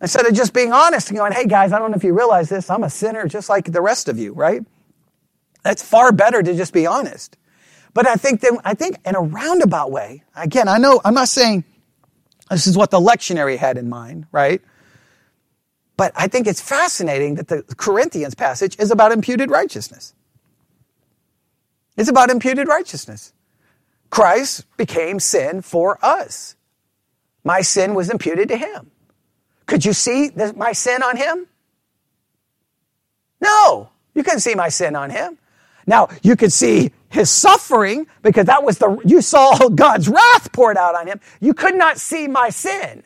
Instead 0.00 0.26
of 0.26 0.34
just 0.34 0.52
being 0.52 0.72
honest 0.72 1.08
and 1.08 1.16
going, 1.16 1.30
hey 1.30 1.46
guys, 1.46 1.72
I 1.72 1.78
don't 1.78 1.92
know 1.92 1.96
if 1.96 2.02
you 2.02 2.14
realize 2.14 2.48
this, 2.48 2.68
I'm 2.68 2.82
a 2.82 2.90
sinner 2.90 3.28
just 3.28 3.48
like 3.48 3.70
the 3.70 3.80
rest 3.80 4.08
of 4.08 4.18
you, 4.18 4.32
right? 4.32 4.64
That's 5.62 5.84
far 5.84 6.10
better 6.10 6.42
to 6.42 6.52
just 6.56 6.72
be 6.72 6.84
honest. 6.84 7.36
But 7.94 8.08
I 8.08 8.16
think 8.16 8.40
that, 8.40 8.60
I 8.64 8.74
think 8.74 8.96
in 9.04 9.14
a 9.14 9.20
roundabout 9.20 9.92
way, 9.92 10.24
again, 10.34 10.66
I 10.66 10.78
know, 10.78 11.00
I'm 11.04 11.14
not 11.14 11.28
saying 11.28 11.62
this 12.50 12.66
is 12.66 12.76
what 12.76 12.90
the 12.90 12.98
lectionary 12.98 13.56
had 13.56 13.78
in 13.78 13.88
mind, 13.88 14.26
right? 14.32 14.60
But 15.96 16.10
I 16.16 16.26
think 16.26 16.48
it's 16.48 16.60
fascinating 16.60 17.36
that 17.36 17.46
the 17.46 17.62
Corinthians 17.76 18.34
passage 18.34 18.76
is 18.80 18.90
about 18.90 19.12
imputed 19.12 19.48
righteousness. 19.48 20.12
It's 21.96 22.08
about 22.08 22.30
imputed 22.30 22.68
righteousness. 22.68 23.32
Christ 24.10 24.66
became 24.76 25.20
sin 25.20 25.62
for 25.62 25.98
us. 26.04 26.56
My 27.44 27.60
sin 27.62 27.94
was 27.94 28.10
imputed 28.10 28.48
to 28.48 28.56
him. 28.56 28.90
Could 29.66 29.84
you 29.84 29.92
see 29.92 30.28
the, 30.28 30.52
my 30.54 30.72
sin 30.72 31.02
on 31.02 31.16
him? 31.16 31.46
No, 33.40 33.90
you 34.14 34.22
couldn't 34.22 34.40
see 34.40 34.54
my 34.54 34.68
sin 34.68 34.94
on 34.94 35.10
him. 35.10 35.38
Now, 35.86 36.08
you 36.22 36.36
could 36.36 36.52
see 36.52 36.92
his 37.08 37.30
suffering 37.30 38.06
because 38.22 38.46
that 38.46 38.62
was 38.62 38.78
the, 38.78 38.98
you 39.04 39.20
saw 39.20 39.68
God's 39.68 40.08
wrath 40.08 40.52
poured 40.52 40.76
out 40.76 40.94
on 40.94 41.06
him. 41.06 41.20
You 41.40 41.54
could 41.54 41.74
not 41.74 41.98
see 41.98 42.28
my 42.28 42.50
sin. 42.50 43.02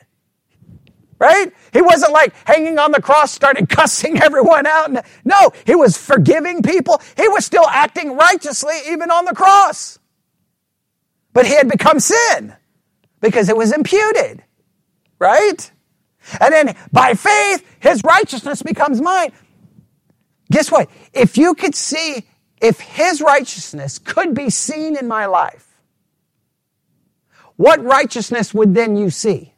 Right? 1.19 1.53
He 1.73 1.81
wasn't 1.81 2.13
like 2.13 2.35
hanging 2.47 2.79
on 2.79 2.93
the 2.93 3.01
cross, 3.01 3.33
started 3.33 3.69
cussing 3.71 4.23
everyone 4.23 4.67
out. 4.67 5.05
No, 5.25 5.51
he 5.65 5.75
was 5.75 5.97
forgiving 5.97 6.63
people. 6.63 7.01
He 7.17 7.29
was 7.29 7.45
still 7.45 7.67
acting 7.67 8.17
righteously 8.17 8.75
even 8.89 9.11
on 9.11 9.25
the 9.25 9.35
cross. 9.35 9.99
But 11.33 11.47
he 11.47 11.55
had 11.55 11.69
become 11.69 12.01
sin 12.01 12.55
because 13.21 13.49
it 13.49 13.57
was 13.57 13.73
imputed. 13.73 14.43
Right? 15.19 15.71
And 16.41 16.53
then 16.53 16.77
by 16.93 17.15
faith, 17.15 17.65
his 17.81 18.03
righteousness 18.05 18.63
becomes 18.63 19.01
mine. 19.01 19.33
Guess 20.51 20.71
what? 20.71 20.91
If 21.13 21.39
you 21.39 21.55
could 21.55 21.75
see, 21.75 22.27
if 22.61 22.81
his 22.81 23.21
righteousness 23.21 23.99
could 23.99 24.35
be 24.35 24.51
seen 24.51 24.97
in 24.97 25.09
my 25.09 25.27
life, 25.27 25.67
what 27.57 27.83
righteousness 27.83 28.53
would 28.53 28.75
then 28.75 28.97
you 28.97 29.11
see? 29.11 29.55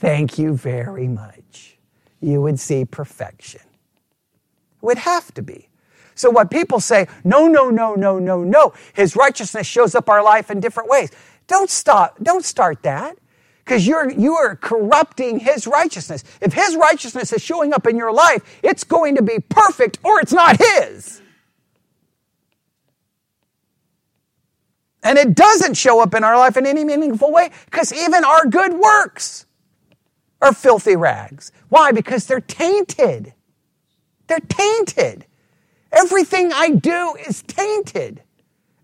Thank 0.00 0.38
you 0.38 0.56
very 0.56 1.06
much. 1.08 1.76
You 2.22 2.40
would 2.40 2.58
see 2.58 2.86
perfection. 2.86 3.60
It 3.60 4.82
would 4.82 4.96
have 4.96 5.34
to 5.34 5.42
be. 5.42 5.68
So 6.14 6.30
what 6.30 6.50
people 6.50 6.80
say, 6.80 7.06
no, 7.22 7.48
no, 7.48 7.68
no, 7.68 7.94
no, 7.94 8.18
no, 8.18 8.42
no. 8.42 8.72
His 8.94 9.14
righteousness 9.14 9.66
shows 9.66 9.94
up 9.94 10.08
our 10.08 10.24
life 10.24 10.50
in 10.50 10.58
different 10.58 10.88
ways. 10.88 11.10
Don't 11.48 11.68
stop. 11.68 12.16
Don't 12.22 12.46
start 12.46 12.82
that 12.82 13.18
because 13.58 13.86
you're 13.86 14.10
you 14.10 14.36
are 14.36 14.56
corrupting 14.56 15.38
his 15.38 15.66
righteousness. 15.66 16.24
If 16.40 16.54
his 16.54 16.76
righteousness 16.76 17.30
is 17.34 17.42
showing 17.42 17.74
up 17.74 17.86
in 17.86 17.94
your 17.98 18.10
life, 18.12 18.58
it's 18.62 18.84
going 18.84 19.16
to 19.16 19.22
be 19.22 19.38
perfect 19.50 19.98
or 20.02 20.18
it's 20.20 20.32
not 20.32 20.56
his. 20.58 21.20
And 25.02 25.18
it 25.18 25.34
doesn't 25.34 25.74
show 25.74 26.00
up 26.00 26.14
in 26.14 26.24
our 26.24 26.38
life 26.38 26.56
in 26.56 26.64
any 26.64 26.84
meaningful 26.84 27.30
way 27.30 27.50
because 27.66 27.92
even 27.92 28.24
our 28.24 28.46
good 28.46 28.72
works 28.72 29.44
are 30.42 30.54
filthy 30.54 30.96
rags. 30.96 31.52
Why? 31.68 31.92
Because 31.92 32.26
they're 32.26 32.40
tainted. 32.40 33.34
They're 34.26 34.40
tainted. 34.40 35.26
Everything 35.92 36.52
I 36.52 36.70
do 36.70 37.16
is 37.28 37.42
tainted. 37.42 38.22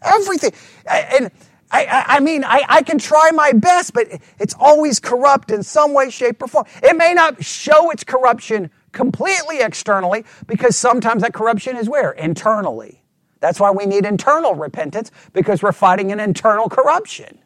Everything. 0.02 0.52
And 0.86 1.30
I, 1.70 2.04
I, 2.06 2.20
mean, 2.20 2.44
I, 2.44 2.64
I 2.68 2.82
can 2.82 2.98
try 2.98 3.30
my 3.32 3.52
best, 3.52 3.94
but 3.94 4.08
it's 4.38 4.54
always 4.58 5.00
corrupt 5.00 5.50
in 5.50 5.62
some 5.62 5.94
way, 5.94 6.10
shape, 6.10 6.42
or 6.42 6.48
form. 6.48 6.66
It 6.82 6.96
may 6.96 7.14
not 7.14 7.44
show 7.44 7.90
its 7.90 8.04
corruption 8.04 8.70
completely 8.92 9.60
externally 9.60 10.24
because 10.46 10.76
sometimes 10.76 11.22
that 11.22 11.34
corruption 11.34 11.76
is 11.76 11.88
where? 11.88 12.12
Internally. 12.12 13.02
That's 13.40 13.60
why 13.60 13.70
we 13.70 13.86
need 13.86 14.06
internal 14.06 14.54
repentance 14.54 15.10
because 15.32 15.62
we're 15.62 15.72
fighting 15.72 16.12
an 16.12 16.20
internal 16.20 16.68
corruption. 16.68 17.38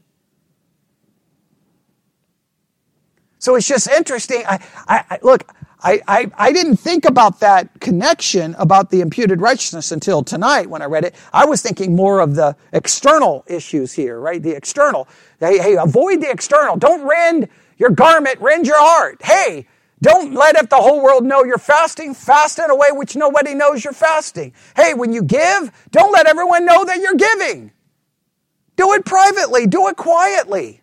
So 3.40 3.56
it's 3.56 3.66
just 3.66 3.88
interesting. 3.88 4.44
I, 4.46 4.60
I, 4.86 5.18
look, 5.22 5.50
I, 5.82 6.00
I, 6.06 6.30
I 6.36 6.52
didn't 6.52 6.76
think 6.76 7.06
about 7.06 7.40
that 7.40 7.80
connection 7.80 8.54
about 8.58 8.90
the 8.90 9.00
imputed 9.00 9.40
righteousness 9.40 9.92
until 9.92 10.22
tonight 10.22 10.68
when 10.68 10.82
I 10.82 10.84
read 10.84 11.04
it. 11.04 11.14
I 11.32 11.46
was 11.46 11.62
thinking 11.62 11.96
more 11.96 12.20
of 12.20 12.34
the 12.34 12.54
external 12.74 13.44
issues 13.46 13.94
here, 13.94 14.20
right? 14.20 14.42
The 14.42 14.50
external. 14.50 15.08
Hey, 15.38 15.58
hey, 15.58 15.76
avoid 15.76 16.20
the 16.20 16.30
external. 16.30 16.76
Don't 16.76 17.08
rend 17.08 17.48
your 17.78 17.88
garment, 17.88 18.38
rend 18.40 18.66
your 18.66 18.78
heart. 18.78 19.22
Hey, 19.22 19.66
don't 20.02 20.34
let 20.34 20.56
it 20.56 20.68
the 20.68 20.76
whole 20.76 21.02
world 21.02 21.24
know 21.24 21.42
you're 21.42 21.56
fasting. 21.56 22.12
Fast 22.12 22.58
in 22.58 22.68
a 22.70 22.76
way 22.76 22.88
which 22.92 23.16
nobody 23.16 23.54
knows 23.54 23.82
you're 23.82 23.94
fasting. 23.94 24.52
Hey, 24.76 24.92
when 24.92 25.14
you 25.14 25.22
give, 25.22 25.72
don't 25.90 26.12
let 26.12 26.26
everyone 26.26 26.66
know 26.66 26.84
that 26.84 26.98
you're 26.98 27.14
giving. 27.14 27.72
Do 28.76 28.92
it 28.92 29.06
privately. 29.06 29.66
Do 29.66 29.88
it 29.88 29.96
quietly. 29.96 30.82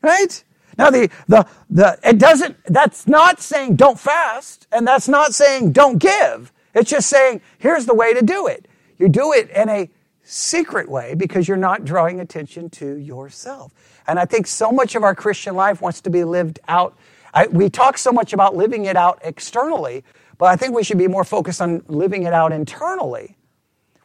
Right? 0.00 0.42
Now 0.80 0.88
the, 0.88 1.10
the, 1.28 1.46
the, 1.68 1.98
it 2.02 2.16
doesn't, 2.16 2.56
that's 2.64 3.06
not 3.06 3.38
saying 3.38 3.76
don't 3.76 4.00
fast 4.00 4.66
and 4.72 4.86
that's 4.86 5.08
not 5.08 5.34
saying 5.34 5.72
don't 5.72 5.98
give. 5.98 6.54
It's 6.74 6.88
just 6.88 7.10
saying 7.10 7.42
here's 7.58 7.84
the 7.84 7.92
way 7.92 8.14
to 8.14 8.22
do 8.22 8.46
it. 8.46 8.66
You 8.96 9.10
do 9.10 9.34
it 9.34 9.50
in 9.50 9.68
a 9.68 9.90
secret 10.22 10.88
way 10.88 11.14
because 11.14 11.46
you're 11.46 11.58
not 11.58 11.84
drawing 11.84 12.20
attention 12.20 12.70
to 12.70 12.96
yourself. 12.96 13.74
And 14.08 14.18
I 14.18 14.24
think 14.24 14.46
so 14.46 14.72
much 14.72 14.94
of 14.94 15.02
our 15.02 15.14
Christian 15.14 15.54
life 15.54 15.82
wants 15.82 16.00
to 16.00 16.08
be 16.08 16.24
lived 16.24 16.60
out. 16.66 16.96
I, 17.34 17.48
we 17.48 17.68
talk 17.68 17.98
so 17.98 18.10
much 18.10 18.32
about 18.32 18.56
living 18.56 18.86
it 18.86 18.96
out 18.96 19.18
externally, 19.22 20.02
but 20.38 20.46
I 20.46 20.56
think 20.56 20.74
we 20.74 20.82
should 20.82 20.96
be 20.96 21.08
more 21.08 21.24
focused 21.24 21.60
on 21.60 21.82
living 21.88 22.22
it 22.22 22.32
out 22.32 22.52
internally, 22.52 23.36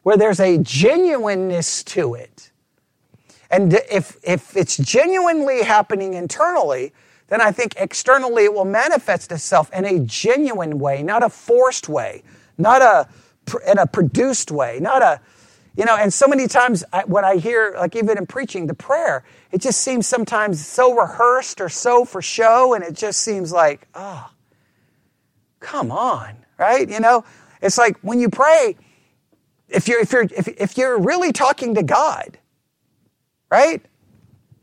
where 0.02 0.18
there's 0.18 0.40
a 0.40 0.58
genuineness 0.58 1.82
to 1.84 2.12
it. 2.16 2.50
And 3.56 3.72
if, 3.90 4.18
if 4.22 4.54
it's 4.54 4.76
genuinely 4.76 5.62
happening 5.62 6.12
internally, 6.12 6.92
then 7.28 7.40
I 7.40 7.52
think 7.52 7.72
externally 7.78 8.44
it 8.44 8.52
will 8.52 8.66
manifest 8.66 9.32
itself 9.32 9.72
in 9.72 9.86
a 9.86 9.98
genuine 10.00 10.78
way, 10.78 11.02
not 11.02 11.22
a 11.22 11.30
forced 11.30 11.88
way, 11.88 12.22
not 12.58 12.82
a 12.82 13.08
in 13.66 13.78
a 13.78 13.86
produced 13.86 14.50
way, 14.50 14.78
not 14.78 15.00
a 15.00 15.22
you 15.74 15.86
know. 15.86 15.96
And 15.96 16.12
so 16.12 16.26
many 16.26 16.48
times 16.48 16.84
I, 16.92 17.04
what 17.04 17.24
I 17.24 17.36
hear, 17.36 17.74
like 17.78 17.96
even 17.96 18.18
in 18.18 18.26
preaching, 18.26 18.66
the 18.66 18.74
prayer, 18.74 19.24
it 19.50 19.62
just 19.62 19.80
seems 19.80 20.06
sometimes 20.06 20.64
so 20.66 20.94
rehearsed 20.94 21.58
or 21.62 21.70
so 21.70 22.04
for 22.04 22.20
show, 22.20 22.74
and 22.74 22.84
it 22.84 22.92
just 22.92 23.20
seems 23.20 23.52
like, 23.52 23.88
oh, 23.94 24.28
come 25.60 25.90
on, 25.90 26.36
right? 26.58 26.86
You 26.86 27.00
know, 27.00 27.24
it's 27.62 27.78
like 27.78 27.96
when 28.02 28.20
you 28.20 28.28
pray, 28.28 28.76
if 29.70 29.88
you're 29.88 30.00
if 30.00 30.12
you're 30.12 30.24
if, 30.24 30.46
if 30.46 30.76
you're 30.76 31.00
really 31.00 31.32
talking 31.32 31.74
to 31.76 31.82
God 31.82 32.36
right? 33.50 33.82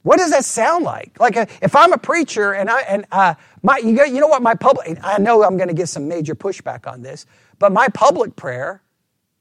What 0.03 0.17
does 0.17 0.31
that 0.31 0.45
sound 0.45 0.85
like? 0.85 1.19
Like 1.19 1.37
uh, 1.37 1.45
if 1.61 1.75
I'm 1.75 1.93
a 1.93 1.97
preacher 1.97 2.53
and 2.53 2.69
I 2.69 2.81
and 2.81 3.05
uh, 3.11 3.35
my 3.63 3.77
you, 3.77 4.05
you 4.05 4.19
know 4.19 4.27
what 4.27 4.41
my 4.41 4.55
public 4.55 4.97
I 5.03 5.17
know 5.17 5.43
I'm 5.43 5.57
going 5.57 5.69
to 5.69 5.75
get 5.75 5.89
some 5.89 6.07
major 6.07 6.35
pushback 6.35 6.91
on 6.91 7.01
this, 7.01 7.25
but 7.59 7.71
my 7.71 7.87
public 7.89 8.35
prayer 8.35 8.81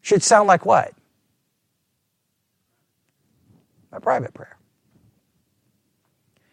should 0.03 0.23
sound 0.23 0.49
like 0.49 0.67
what? 0.67 0.95
My 3.93 3.99
private 3.99 4.35
prayer. 4.35 4.57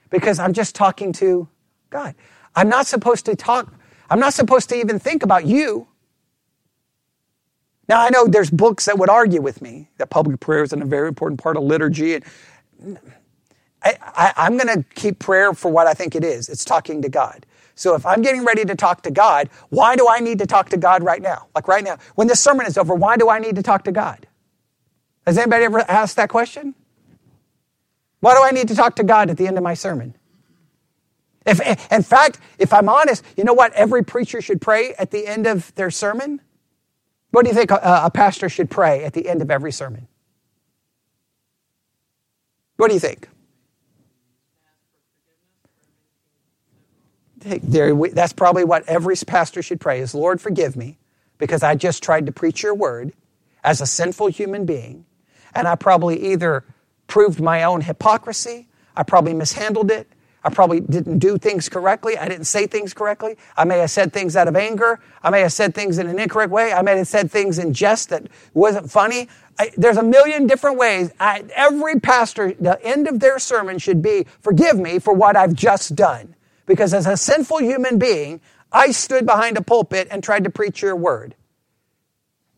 Because 0.10 0.40
I'm 0.40 0.54
just 0.54 0.76
talking 0.76 1.14
to 1.14 1.48
God. 1.90 2.16
I'm 2.56 2.70
not 2.70 2.88
supposed 2.88 3.26
to 3.28 3.36
talk. 3.36 3.74
I'm 4.10 4.20
not 4.20 4.34
supposed 4.34 4.70
to 4.70 4.76
even 4.76 5.00
think 5.00 5.24
about 5.24 5.46
you. 5.46 5.88
Now 7.88 8.02
I 8.02 8.10
know 8.10 8.28
there's 8.28 8.50
books 8.52 8.86
that 8.86 8.98
would 9.00 9.10
argue 9.10 9.42
with 9.42 9.62
me 9.62 9.90
that 9.98 10.10
public 10.10 10.40
prayer 10.40 10.64
is 10.64 10.74
a 10.74 10.78
very 10.78 11.08
important 11.08 11.42
part 11.42 11.58
of 11.58 11.64
liturgy 11.64 12.16
and 12.16 12.26
I, 13.82 14.34
am 14.38 14.58
going 14.58 14.68
to 14.68 14.84
keep 14.96 15.20
prayer 15.20 15.54
for 15.54 15.72
what 15.72 15.88
I 15.88 15.94
think 15.94 16.16
it 16.16 16.24
is. 16.24 16.50
It's 16.50 16.66
talking 16.66 17.02
to 17.02 17.10
God. 17.10 17.46
So 17.76 17.96
if 17.96 18.06
I'm 18.06 18.22
getting 18.22 18.44
ready 18.44 18.66
to 18.66 18.76
talk 18.76 19.04
to 19.04 19.12
God, 19.12 19.50
why 19.70 19.96
do 19.96 20.08
I 20.10 20.20
need 20.20 20.40
to 20.40 20.46
talk 20.46 20.70
to 20.70 20.78
God 20.78 21.02
right 21.02 21.22
now? 21.22 21.48
Like 21.56 21.68
right 21.68 21.84
now, 21.84 21.98
when 22.16 22.28
this 22.28 22.42
sermon 22.42 22.66
is 22.66 22.78
over, 22.78 22.94
why 22.94 23.16
do 23.16 23.30
I 23.30 23.40
need 23.40 23.56
to 23.56 23.64
talk 23.64 23.86
to 23.86 23.92
God? 23.92 24.28
Has 25.26 25.38
anybody 25.38 25.64
ever 25.64 25.80
asked 25.80 26.18
that 26.18 26.30
question? 26.30 26.76
Why 28.20 28.34
do 28.36 28.44
I 28.44 28.52
need 28.52 28.68
to 28.68 28.76
talk 28.76 28.96
to 28.96 29.04
God 29.04 29.30
at 29.30 29.38
the 29.38 29.48
end 29.48 29.58
of 29.58 29.64
my 29.64 29.76
sermon? 29.76 30.16
If, 31.46 31.62
in 31.92 32.04
fact, 32.04 32.40
if 32.58 32.74
I'm 32.74 32.90
honest, 32.90 33.24
you 33.38 33.44
know 33.46 33.54
what 33.54 33.72
every 33.74 34.04
preacher 34.04 34.42
should 34.42 34.60
pray 34.60 34.94
at 34.96 35.12
the 35.12 35.26
end 35.26 35.48
of 35.48 35.74
their 35.76 35.90
sermon? 35.90 36.42
What 37.32 37.44
do 37.44 37.50
you 37.50 37.56
think 37.56 37.72
a, 37.72 37.80
a 38.04 38.12
pastor 38.12 38.50
should 38.50 38.70
pray 38.70 39.06
at 39.06 39.14
the 39.14 39.30
end 39.30 39.42
of 39.42 39.50
every 39.50 39.72
sermon? 39.72 40.08
What 42.80 42.88
do 42.88 42.94
you 42.94 43.02
think? 43.02 43.28
That's 47.42 48.32
probably 48.32 48.64
what 48.64 48.88
every 48.88 49.18
pastor 49.28 49.62
should 49.62 49.82
pray 49.82 50.00
is, 50.00 50.16
Lord, 50.16 50.40
forgive 50.40 50.78
me 50.78 50.98
because 51.40 51.62
I 51.62 51.76
just 51.76 52.02
tried 52.02 52.26
to 52.28 52.32
preach 52.32 52.64
your 52.64 52.74
word 52.74 53.12
as 53.66 53.82
a 53.82 53.86
sinful 53.86 54.28
human 54.28 54.66
being. 54.66 55.06
And 55.54 55.68
I 55.68 55.76
probably 55.76 56.32
either 56.32 56.64
proved 57.08 57.42
my 57.42 57.64
own 57.64 57.82
hypocrisy, 57.82 58.70
I 58.96 59.04
probably 59.04 59.34
mishandled 59.34 59.92
it, 59.92 60.08
I 60.44 60.50
probably 60.50 60.80
didn't 60.80 61.20
do 61.20 61.38
things 61.38 61.68
correctly. 61.68 62.18
I 62.18 62.28
didn't 62.30 62.46
say 62.46 62.66
things 62.66 62.94
correctly. 62.94 63.38
I 63.58 63.66
may 63.66 63.80
have 63.80 63.92
said 63.92 64.14
things 64.14 64.36
out 64.36 64.48
of 64.48 64.56
anger. 64.56 65.00
I 65.22 65.30
may 65.30 65.42
have 65.42 65.52
said 65.52 65.76
things 65.76 65.98
in 65.98 66.08
an 66.08 66.18
incorrect 66.18 66.52
way. 66.52 66.72
I 66.72 66.82
may 66.82 66.98
have 66.98 67.08
said 67.08 67.30
things 67.30 67.60
in 67.60 67.74
jest 67.74 68.10
that 68.10 68.28
wasn't 68.54 68.90
funny. 68.90 69.28
I, 69.60 69.72
there's 69.76 69.98
a 69.98 70.04
million 70.04 70.48
different 70.48 70.78
ways. 70.78 71.12
I, 71.20 71.44
every 71.54 72.00
pastor, 72.00 72.54
the 72.54 72.82
end 72.86 73.08
of 73.08 73.20
their 73.20 73.38
sermon 73.40 73.80
should 73.80 74.02
be, 74.02 74.26
forgive 74.42 74.80
me 74.80 75.00
for 75.00 75.14
what 75.14 75.36
I've 75.36 75.54
just 75.54 75.96
done. 75.96 76.36
Because 76.66 76.94
as 76.94 77.06
a 77.06 77.18
sinful 77.18 77.60
human 77.60 78.00
being, 78.00 78.40
I 78.72 78.92
stood 78.92 79.26
behind 79.26 79.58
a 79.58 79.62
pulpit 79.62 80.08
and 80.10 80.24
tried 80.24 80.46
to 80.46 80.50
preach 80.50 80.82
your 80.82 80.96
word. 80.96 81.36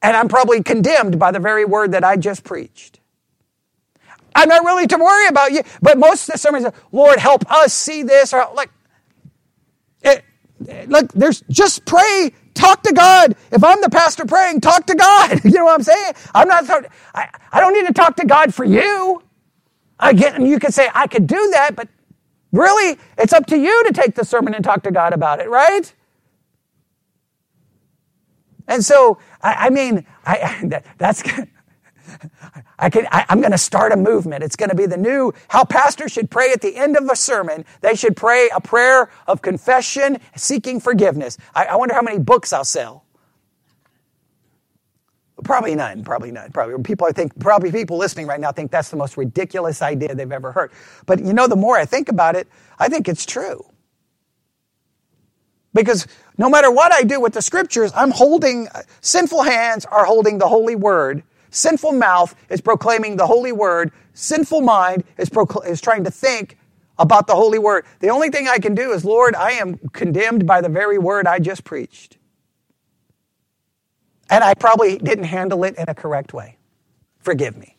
And 0.02 0.16
I'm 0.18 0.30
probably 0.30 0.64
condemned 0.64 1.20
by 1.20 1.32
the 1.32 1.40
very 1.40 1.66
word 1.66 1.94
that 1.94 2.04
I 2.04 2.18
just 2.18 2.44
preached. 2.44 3.01
I'm 4.36 4.50
not 4.50 4.66
really 4.66 4.88
to 4.88 4.98
worry 4.98 5.28
about 5.28 5.52
you. 5.54 5.64
But 5.82 6.00
most 6.00 6.30
of 6.30 6.34
the 6.34 6.40
sermons 6.40 6.66
are, 6.66 6.74
Lord, 6.92 7.20
help 7.20 7.50
us 7.52 7.74
see 7.74 8.04
this. 8.04 8.34
Or 8.34 8.48
like, 8.56 8.72
it, 10.04 10.24
look, 10.88 11.12
there's 11.14 11.42
just 11.50 11.86
pray, 11.86 12.34
talk 12.56 12.84
to 12.84 12.94
God. 12.94 13.36
If 13.52 13.64
I'm 13.64 13.82
the 13.82 13.90
pastor 13.90 14.26
praying, 14.26 14.62
talk 14.62 14.88
to 14.88 14.96
God. 14.96 15.42
You 15.46 15.52
know 15.54 15.66
what 15.66 15.76
I'm 15.76 15.84
saying? 15.84 16.14
I'm 16.36 16.48
not, 16.48 16.70
I, 17.16 17.30
I 17.52 17.60
don't 17.62 17.74
need 17.74 17.88
to 17.88 17.94
talk 17.94 18.18
to 18.18 18.26
God 18.28 18.54
for 18.54 18.66
you. 18.66 19.24
I 20.00 20.14
get, 20.14 20.36
and 20.36 20.48
you 20.48 20.60
could 20.60 20.74
say, 20.74 20.90
I 20.94 21.08
could 21.08 21.28
do 21.28 21.50
that, 21.54 21.76
but 21.76 21.90
really, 22.52 23.00
it's 23.18 23.34
up 23.34 23.48
to 23.48 23.58
you 23.58 23.86
to 23.88 23.94
take 23.94 24.16
the 24.16 24.26
sermon 24.26 24.56
and 24.56 24.64
talk 24.64 24.84
to 24.84 24.92
God 24.92 25.14
about 25.14 25.40
it, 25.42 25.50
right? 25.50 25.94
And 28.68 28.84
so, 28.86 29.20
I, 29.42 29.68
I 29.68 29.70
mean, 29.72 30.06
I, 30.26 30.62
that, 30.66 30.86
that's, 30.98 31.24
I 32.78 32.90
can, 32.90 33.08
I, 33.12 33.26
am 33.30 33.40
going 33.40 33.52
to 33.52 33.58
start 33.58 33.92
a 33.92 33.98
movement. 33.98 34.44
It's 34.44 34.56
going 34.56 34.70
to 34.70 34.76
be 34.76 34.86
the 34.86 34.98
new, 34.98 35.34
how 35.48 35.64
pastors 35.64 36.12
should 36.12 36.30
pray 36.30 36.52
at 36.52 36.62
the 36.62 36.76
end 36.76 36.98
of 36.98 37.10
a 37.10 37.16
sermon. 37.16 37.66
They 37.82 37.96
should 37.96 38.16
pray 38.16 38.50
a 38.54 38.62
prayer 38.62 39.10
of 39.28 39.42
confession, 39.42 40.20
seeking 40.36 40.80
forgiveness. 40.80 41.38
I, 41.56 41.66
I 41.66 41.76
wonder 41.76 41.96
how 41.96 42.02
many 42.02 42.20
books 42.20 42.54
I'll 42.54 42.66
sell. 42.66 43.06
Probably 45.44 45.74
none, 45.74 46.04
probably 46.04 46.32
none. 46.32 46.52
Probably 46.52 46.82
people 46.84 47.08
I 47.08 47.12
think, 47.12 47.38
probably 47.40 47.72
people 47.72 47.98
listening 47.98 48.28
right 48.28 48.40
now 48.40 48.52
think 48.52 48.70
that's 48.70 48.90
the 48.90 48.98
most 48.98 49.18
ridiculous 49.18 49.82
idea 49.82 50.14
they've 50.14 50.32
ever 50.32 50.52
heard. 50.52 50.72
But 51.08 51.20
you 51.20 51.34
know, 51.34 51.48
the 51.48 51.56
more 51.56 51.78
I 51.78 51.86
think 51.86 52.10
about 52.10 52.36
it, 52.36 52.48
I 52.78 52.90
think 52.90 53.08
it's 53.08 53.26
true. 53.26 53.66
Because 55.74 56.06
no 56.38 56.50
matter 56.50 56.70
what 56.70 56.92
I 56.92 57.04
do 57.04 57.20
with 57.20 57.34
the 57.34 57.42
scriptures, 57.42 57.92
I'm 57.96 58.12
holding, 58.12 58.68
sinful 59.00 59.44
hands 59.44 59.86
are 59.86 60.06
holding 60.06 60.38
the 60.38 60.48
holy 60.48 60.76
word 60.76 61.24
Sinful 61.52 61.94
mouth 61.94 62.36
is 62.50 62.62
proclaiming 62.62 63.18
the 63.18 63.28
holy 63.28 63.54
word. 63.54 63.92
Sinful 64.14 64.62
mind 64.62 65.06
is, 65.18 65.30
procl- 65.30 65.68
is 65.68 65.82
trying 65.82 66.06
to 66.06 66.12
think 66.12 66.58
about 67.00 67.28
the 67.28 67.36
holy 67.36 67.60
word. 67.60 67.86
The 68.00 68.10
only 68.10 68.30
thing 68.32 68.48
I 68.50 68.60
can 68.60 68.76
do 68.76 68.94
is, 68.94 69.06
Lord, 69.06 69.36
I 69.36 69.54
am 69.54 69.78
condemned 69.94 70.48
by 70.48 70.62
the 70.62 70.70
very 70.70 70.98
word 70.98 71.28
I 71.28 71.40
just 71.40 71.64
preached. 71.66 72.18
And 74.30 74.44
I 74.44 74.56
probably 74.56 74.98
didn't 74.98 75.26
handle 75.26 75.64
it 75.66 75.76
in 75.78 75.86
a 75.90 75.96
correct 75.96 76.34
way. 76.34 76.58
Forgive 77.20 77.58
me. 77.58 77.78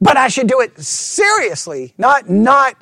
But 0.00 0.16
I 0.16 0.28
should 0.28 0.48
do 0.48 0.60
it 0.60 0.78
seriously, 0.80 1.94
not, 1.98 2.28
not. 2.30 2.76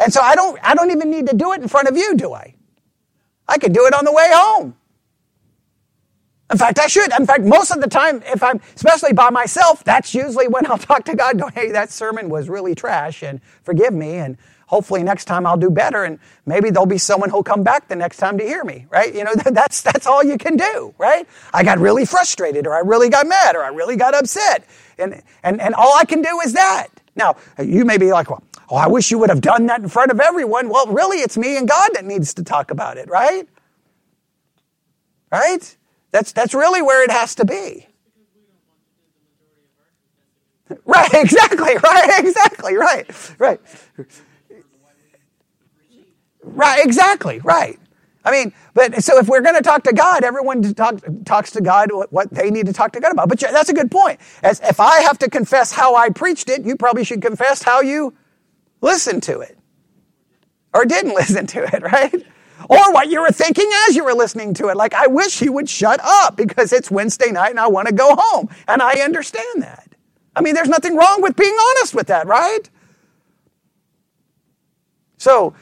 And 0.00 0.12
so 0.12 0.20
I 0.22 0.34
don't, 0.34 0.58
I 0.62 0.74
don't 0.74 0.90
even 0.90 1.10
need 1.10 1.28
to 1.28 1.36
do 1.36 1.52
it 1.52 1.62
in 1.62 1.68
front 1.68 1.88
of 1.88 1.96
you, 1.96 2.16
do 2.16 2.32
I? 2.34 2.54
I 3.48 3.58
can 3.58 3.72
do 3.72 3.86
it 3.86 3.94
on 3.94 4.04
the 4.04 4.12
way 4.12 4.28
home. 4.32 4.76
In 6.50 6.56
fact, 6.56 6.78
I 6.78 6.86
should. 6.86 7.12
In 7.18 7.26
fact, 7.26 7.44
most 7.44 7.70
of 7.70 7.80
the 7.80 7.88
time, 7.88 8.22
if 8.26 8.42
I'm, 8.42 8.60
especially 8.74 9.12
by 9.12 9.30
myself, 9.30 9.84
that's 9.84 10.14
usually 10.14 10.48
when 10.48 10.66
I'll 10.66 10.78
talk 10.90 11.04
to 11.04 11.14
God, 11.14 11.38
going, 11.38 11.52
hey, 11.52 11.72
that 11.72 11.90
sermon 11.90 12.30
was 12.30 12.48
really 12.48 12.74
trash 12.74 13.22
and 13.22 13.40
forgive 13.62 13.92
me. 13.92 14.14
And 14.14 14.38
hopefully 14.66 15.02
next 15.02 15.26
time 15.26 15.46
I'll 15.46 15.58
do 15.58 15.70
better. 15.70 16.04
And 16.04 16.18
maybe 16.46 16.70
there'll 16.70 16.86
be 16.86 16.98
someone 16.98 17.28
who'll 17.30 17.42
come 17.42 17.62
back 17.62 17.88
the 17.88 17.96
next 17.96 18.16
time 18.16 18.38
to 18.38 18.44
hear 18.44 18.64
me, 18.64 18.86
right? 18.90 19.14
You 19.14 19.24
know, 19.24 19.34
that's, 19.46 19.82
that's 19.82 20.06
all 20.06 20.24
you 20.24 20.38
can 20.38 20.56
do, 20.56 20.94
right? 20.98 21.28
I 21.52 21.64
got 21.64 21.78
really 21.78 22.06
frustrated 22.06 22.66
or 22.66 22.74
I 22.74 22.80
really 22.80 23.10
got 23.10 23.26
mad 23.26 23.56
or 23.56 23.62
I 23.62 23.68
really 23.68 23.96
got 23.96 24.14
upset. 24.14 24.64
And, 24.98 25.22
and, 25.42 25.60
and 25.60 25.74
all 25.74 25.96
I 25.98 26.04
can 26.06 26.22
do 26.22 26.40
is 26.40 26.54
that. 26.54 26.88
Now, 27.14 27.36
you 27.58 27.84
may 27.84 27.98
be 27.98 28.12
like, 28.12 28.30
well, 28.30 28.42
oh, 28.70 28.76
I 28.76 28.88
wish 28.88 29.10
you 29.10 29.18
would 29.18 29.30
have 29.30 29.40
done 29.42 29.66
that 29.66 29.80
in 29.80 29.88
front 29.88 30.12
of 30.12 30.20
everyone. 30.20 30.70
Well, 30.70 30.86
really, 30.86 31.18
it's 31.18 31.36
me 31.36 31.58
and 31.58 31.68
God 31.68 31.90
that 31.94 32.04
needs 32.06 32.34
to 32.34 32.44
talk 32.44 32.70
about 32.70 32.96
it, 32.96 33.08
right? 33.10 33.48
Right? 35.32 35.76
That's, 36.12 36.32
that's 36.32 36.54
really 36.54 36.82
where 36.82 37.04
it 37.04 37.10
has 37.10 37.34
to 37.36 37.44
be. 37.44 37.86
Right, 40.84 41.10
exactly, 41.14 41.76
right, 41.82 42.10
exactly, 42.20 42.76
right, 42.76 43.34
right. 43.38 43.60
Right, 46.44 46.84
exactly, 46.84 47.40
right. 47.40 47.78
I 48.24 48.30
mean, 48.32 48.52
but 48.74 49.02
so 49.02 49.18
if 49.18 49.28
we're 49.28 49.40
going 49.42 49.56
to 49.56 49.62
talk 49.62 49.84
to 49.84 49.92
God, 49.94 50.24
everyone 50.24 50.62
talk, 50.74 51.00
talks 51.24 51.52
to 51.52 51.62
God 51.62 51.90
what, 51.92 52.12
what, 52.12 52.30
they 52.30 52.50
need 52.50 52.66
to 52.66 52.72
talk 52.72 52.92
to 52.92 53.00
God 53.00 53.12
about. 53.12 53.28
But 53.28 53.40
that's 53.40 53.70
a 53.70 53.74
good 53.74 53.90
point. 53.90 54.20
As 54.42 54.60
if 54.60 54.80
I 54.80 55.00
have 55.00 55.18
to 55.20 55.30
confess 55.30 55.72
how 55.72 55.96
I 55.96 56.10
preached 56.10 56.50
it, 56.50 56.64
you 56.66 56.76
probably 56.76 57.04
should 57.04 57.22
confess 57.22 57.62
how 57.62 57.80
you 57.80 58.14
listened 58.82 59.22
to 59.24 59.40
it 59.40 59.58
or 60.74 60.84
didn't 60.84 61.14
listen 61.16 61.46
to 61.48 61.64
it, 61.64 61.82
right? 61.82 62.26
Or 62.68 62.92
what 62.92 63.08
you 63.08 63.20
were 63.20 63.30
thinking 63.30 63.70
as 63.88 63.96
you 63.96 64.04
were 64.04 64.14
listening 64.14 64.54
to 64.54 64.68
it. 64.68 64.76
Like, 64.76 64.94
I 64.94 65.06
wish 65.06 65.38
he 65.38 65.48
would 65.48 65.68
shut 65.68 66.00
up 66.02 66.36
because 66.36 66.72
it's 66.72 66.90
Wednesday 66.90 67.30
night 67.30 67.50
and 67.50 67.60
I 67.60 67.68
want 67.68 67.88
to 67.88 67.94
go 67.94 68.16
home. 68.18 68.48
And 68.66 68.82
I 68.82 69.00
understand 69.00 69.62
that. 69.62 69.94
I 70.34 70.40
mean, 70.40 70.54
there's 70.54 70.68
nothing 70.68 70.96
wrong 70.96 71.22
with 71.22 71.36
being 71.36 71.54
honest 71.54 71.94
with 71.94 72.08
that, 72.08 72.26
right? 72.26 72.70
So, 75.16 75.54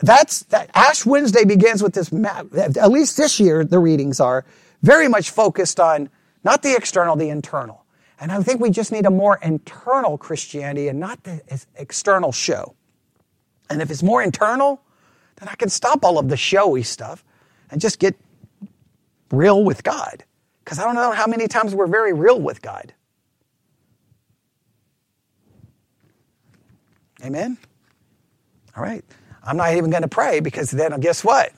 that's 0.00 0.44
that 0.44 0.70
Ash 0.74 1.04
Wednesday 1.04 1.44
begins 1.44 1.82
with 1.82 1.92
this 1.92 2.12
map. 2.12 2.46
At 2.54 2.90
least 2.90 3.16
this 3.16 3.40
year, 3.40 3.64
the 3.64 3.78
readings 3.78 4.20
are 4.20 4.44
very 4.82 5.08
much 5.08 5.30
focused 5.30 5.80
on 5.80 6.08
not 6.44 6.62
the 6.62 6.74
external, 6.76 7.16
the 7.16 7.28
internal. 7.28 7.84
And 8.20 8.32
I 8.32 8.42
think 8.42 8.60
we 8.60 8.70
just 8.70 8.92
need 8.92 9.06
a 9.06 9.10
more 9.10 9.38
internal 9.42 10.18
Christianity 10.18 10.88
and 10.88 10.98
not 10.98 11.24
the 11.24 11.40
external 11.76 12.32
show. 12.32 12.74
And 13.70 13.82
if 13.82 13.90
it's 13.90 14.02
more 14.02 14.22
internal, 14.22 14.80
then 15.38 15.48
I 15.48 15.54
can 15.54 15.68
stop 15.68 16.04
all 16.04 16.18
of 16.18 16.28
the 16.28 16.36
showy 16.36 16.82
stuff 16.82 17.24
and 17.70 17.80
just 17.80 17.98
get 17.98 18.16
real 19.30 19.64
with 19.64 19.82
God. 19.84 20.24
Because 20.64 20.78
I 20.78 20.84
don't 20.84 20.94
know 20.94 21.12
how 21.12 21.26
many 21.26 21.48
times 21.48 21.74
we're 21.74 21.86
very 21.86 22.12
real 22.12 22.40
with 22.40 22.62
God. 22.62 22.92
Amen? 27.24 27.58
All 28.76 28.82
right. 28.82 29.04
I'm 29.42 29.56
not 29.56 29.74
even 29.74 29.90
going 29.90 30.02
to 30.02 30.08
pray 30.08 30.40
because 30.40 30.70
then 30.70 30.98
guess 31.00 31.24
what? 31.24 31.52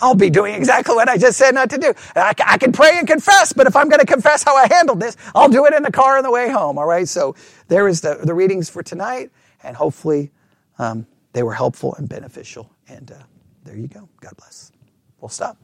I'll 0.00 0.14
be 0.14 0.28
doing 0.30 0.54
exactly 0.54 0.94
what 0.94 1.08
I 1.08 1.16
just 1.16 1.38
said 1.38 1.54
not 1.54 1.70
to 1.70 1.78
do. 1.78 1.94
I, 2.16 2.34
I 2.46 2.58
can 2.58 2.72
pray 2.72 2.98
and 2.98 3.06
confess, 3.06 3.52
but 3.52 3.66
if 3.66 3.76
I'm 3.76 3.88
going 3.88 4.00
to 4.00 4.06
confess 4.06 4.42
how 4.42 4.56
I 4.56 4.66
handled 4.68 5.00
this, 5.00 5.16
I'll 5.34 5.48
do 5.48 5.66
it 5.66 5.74
in 5.74 5.82
the 5.84 5.92
car 5.92 6.18
on 6.18 6.24
the 6.24 6.30
way 6.32 6.48
home. 6.50 6.78
All 6.78 6.86
right. 6.86 7.08
So 7.08 7.36
there 7.68 7.88
is 7.88 8.00
the, 8.00 8.18
the 8.22 8.34
readings 8.34 8.68
for 8.68 8.82
tonight, 8.82 9.30
and 9.62 9.76
hopefully 9.76 10.32
um, 10.78 11.06
they 11.32 11.44
were 11.44 11.54
helpful 11.54 11.94
and 11.94 12.08
beneficial. 12.08 12.70
And 12.88 13.12
uh, 13.12 13.16
there 13.64 13.76
you 13.76 13.88
go. 13.88 14.08
God 14.20 14.36
bless. 14.38 14.72
We'll 15.20 15.30
stop. 15.30 15.58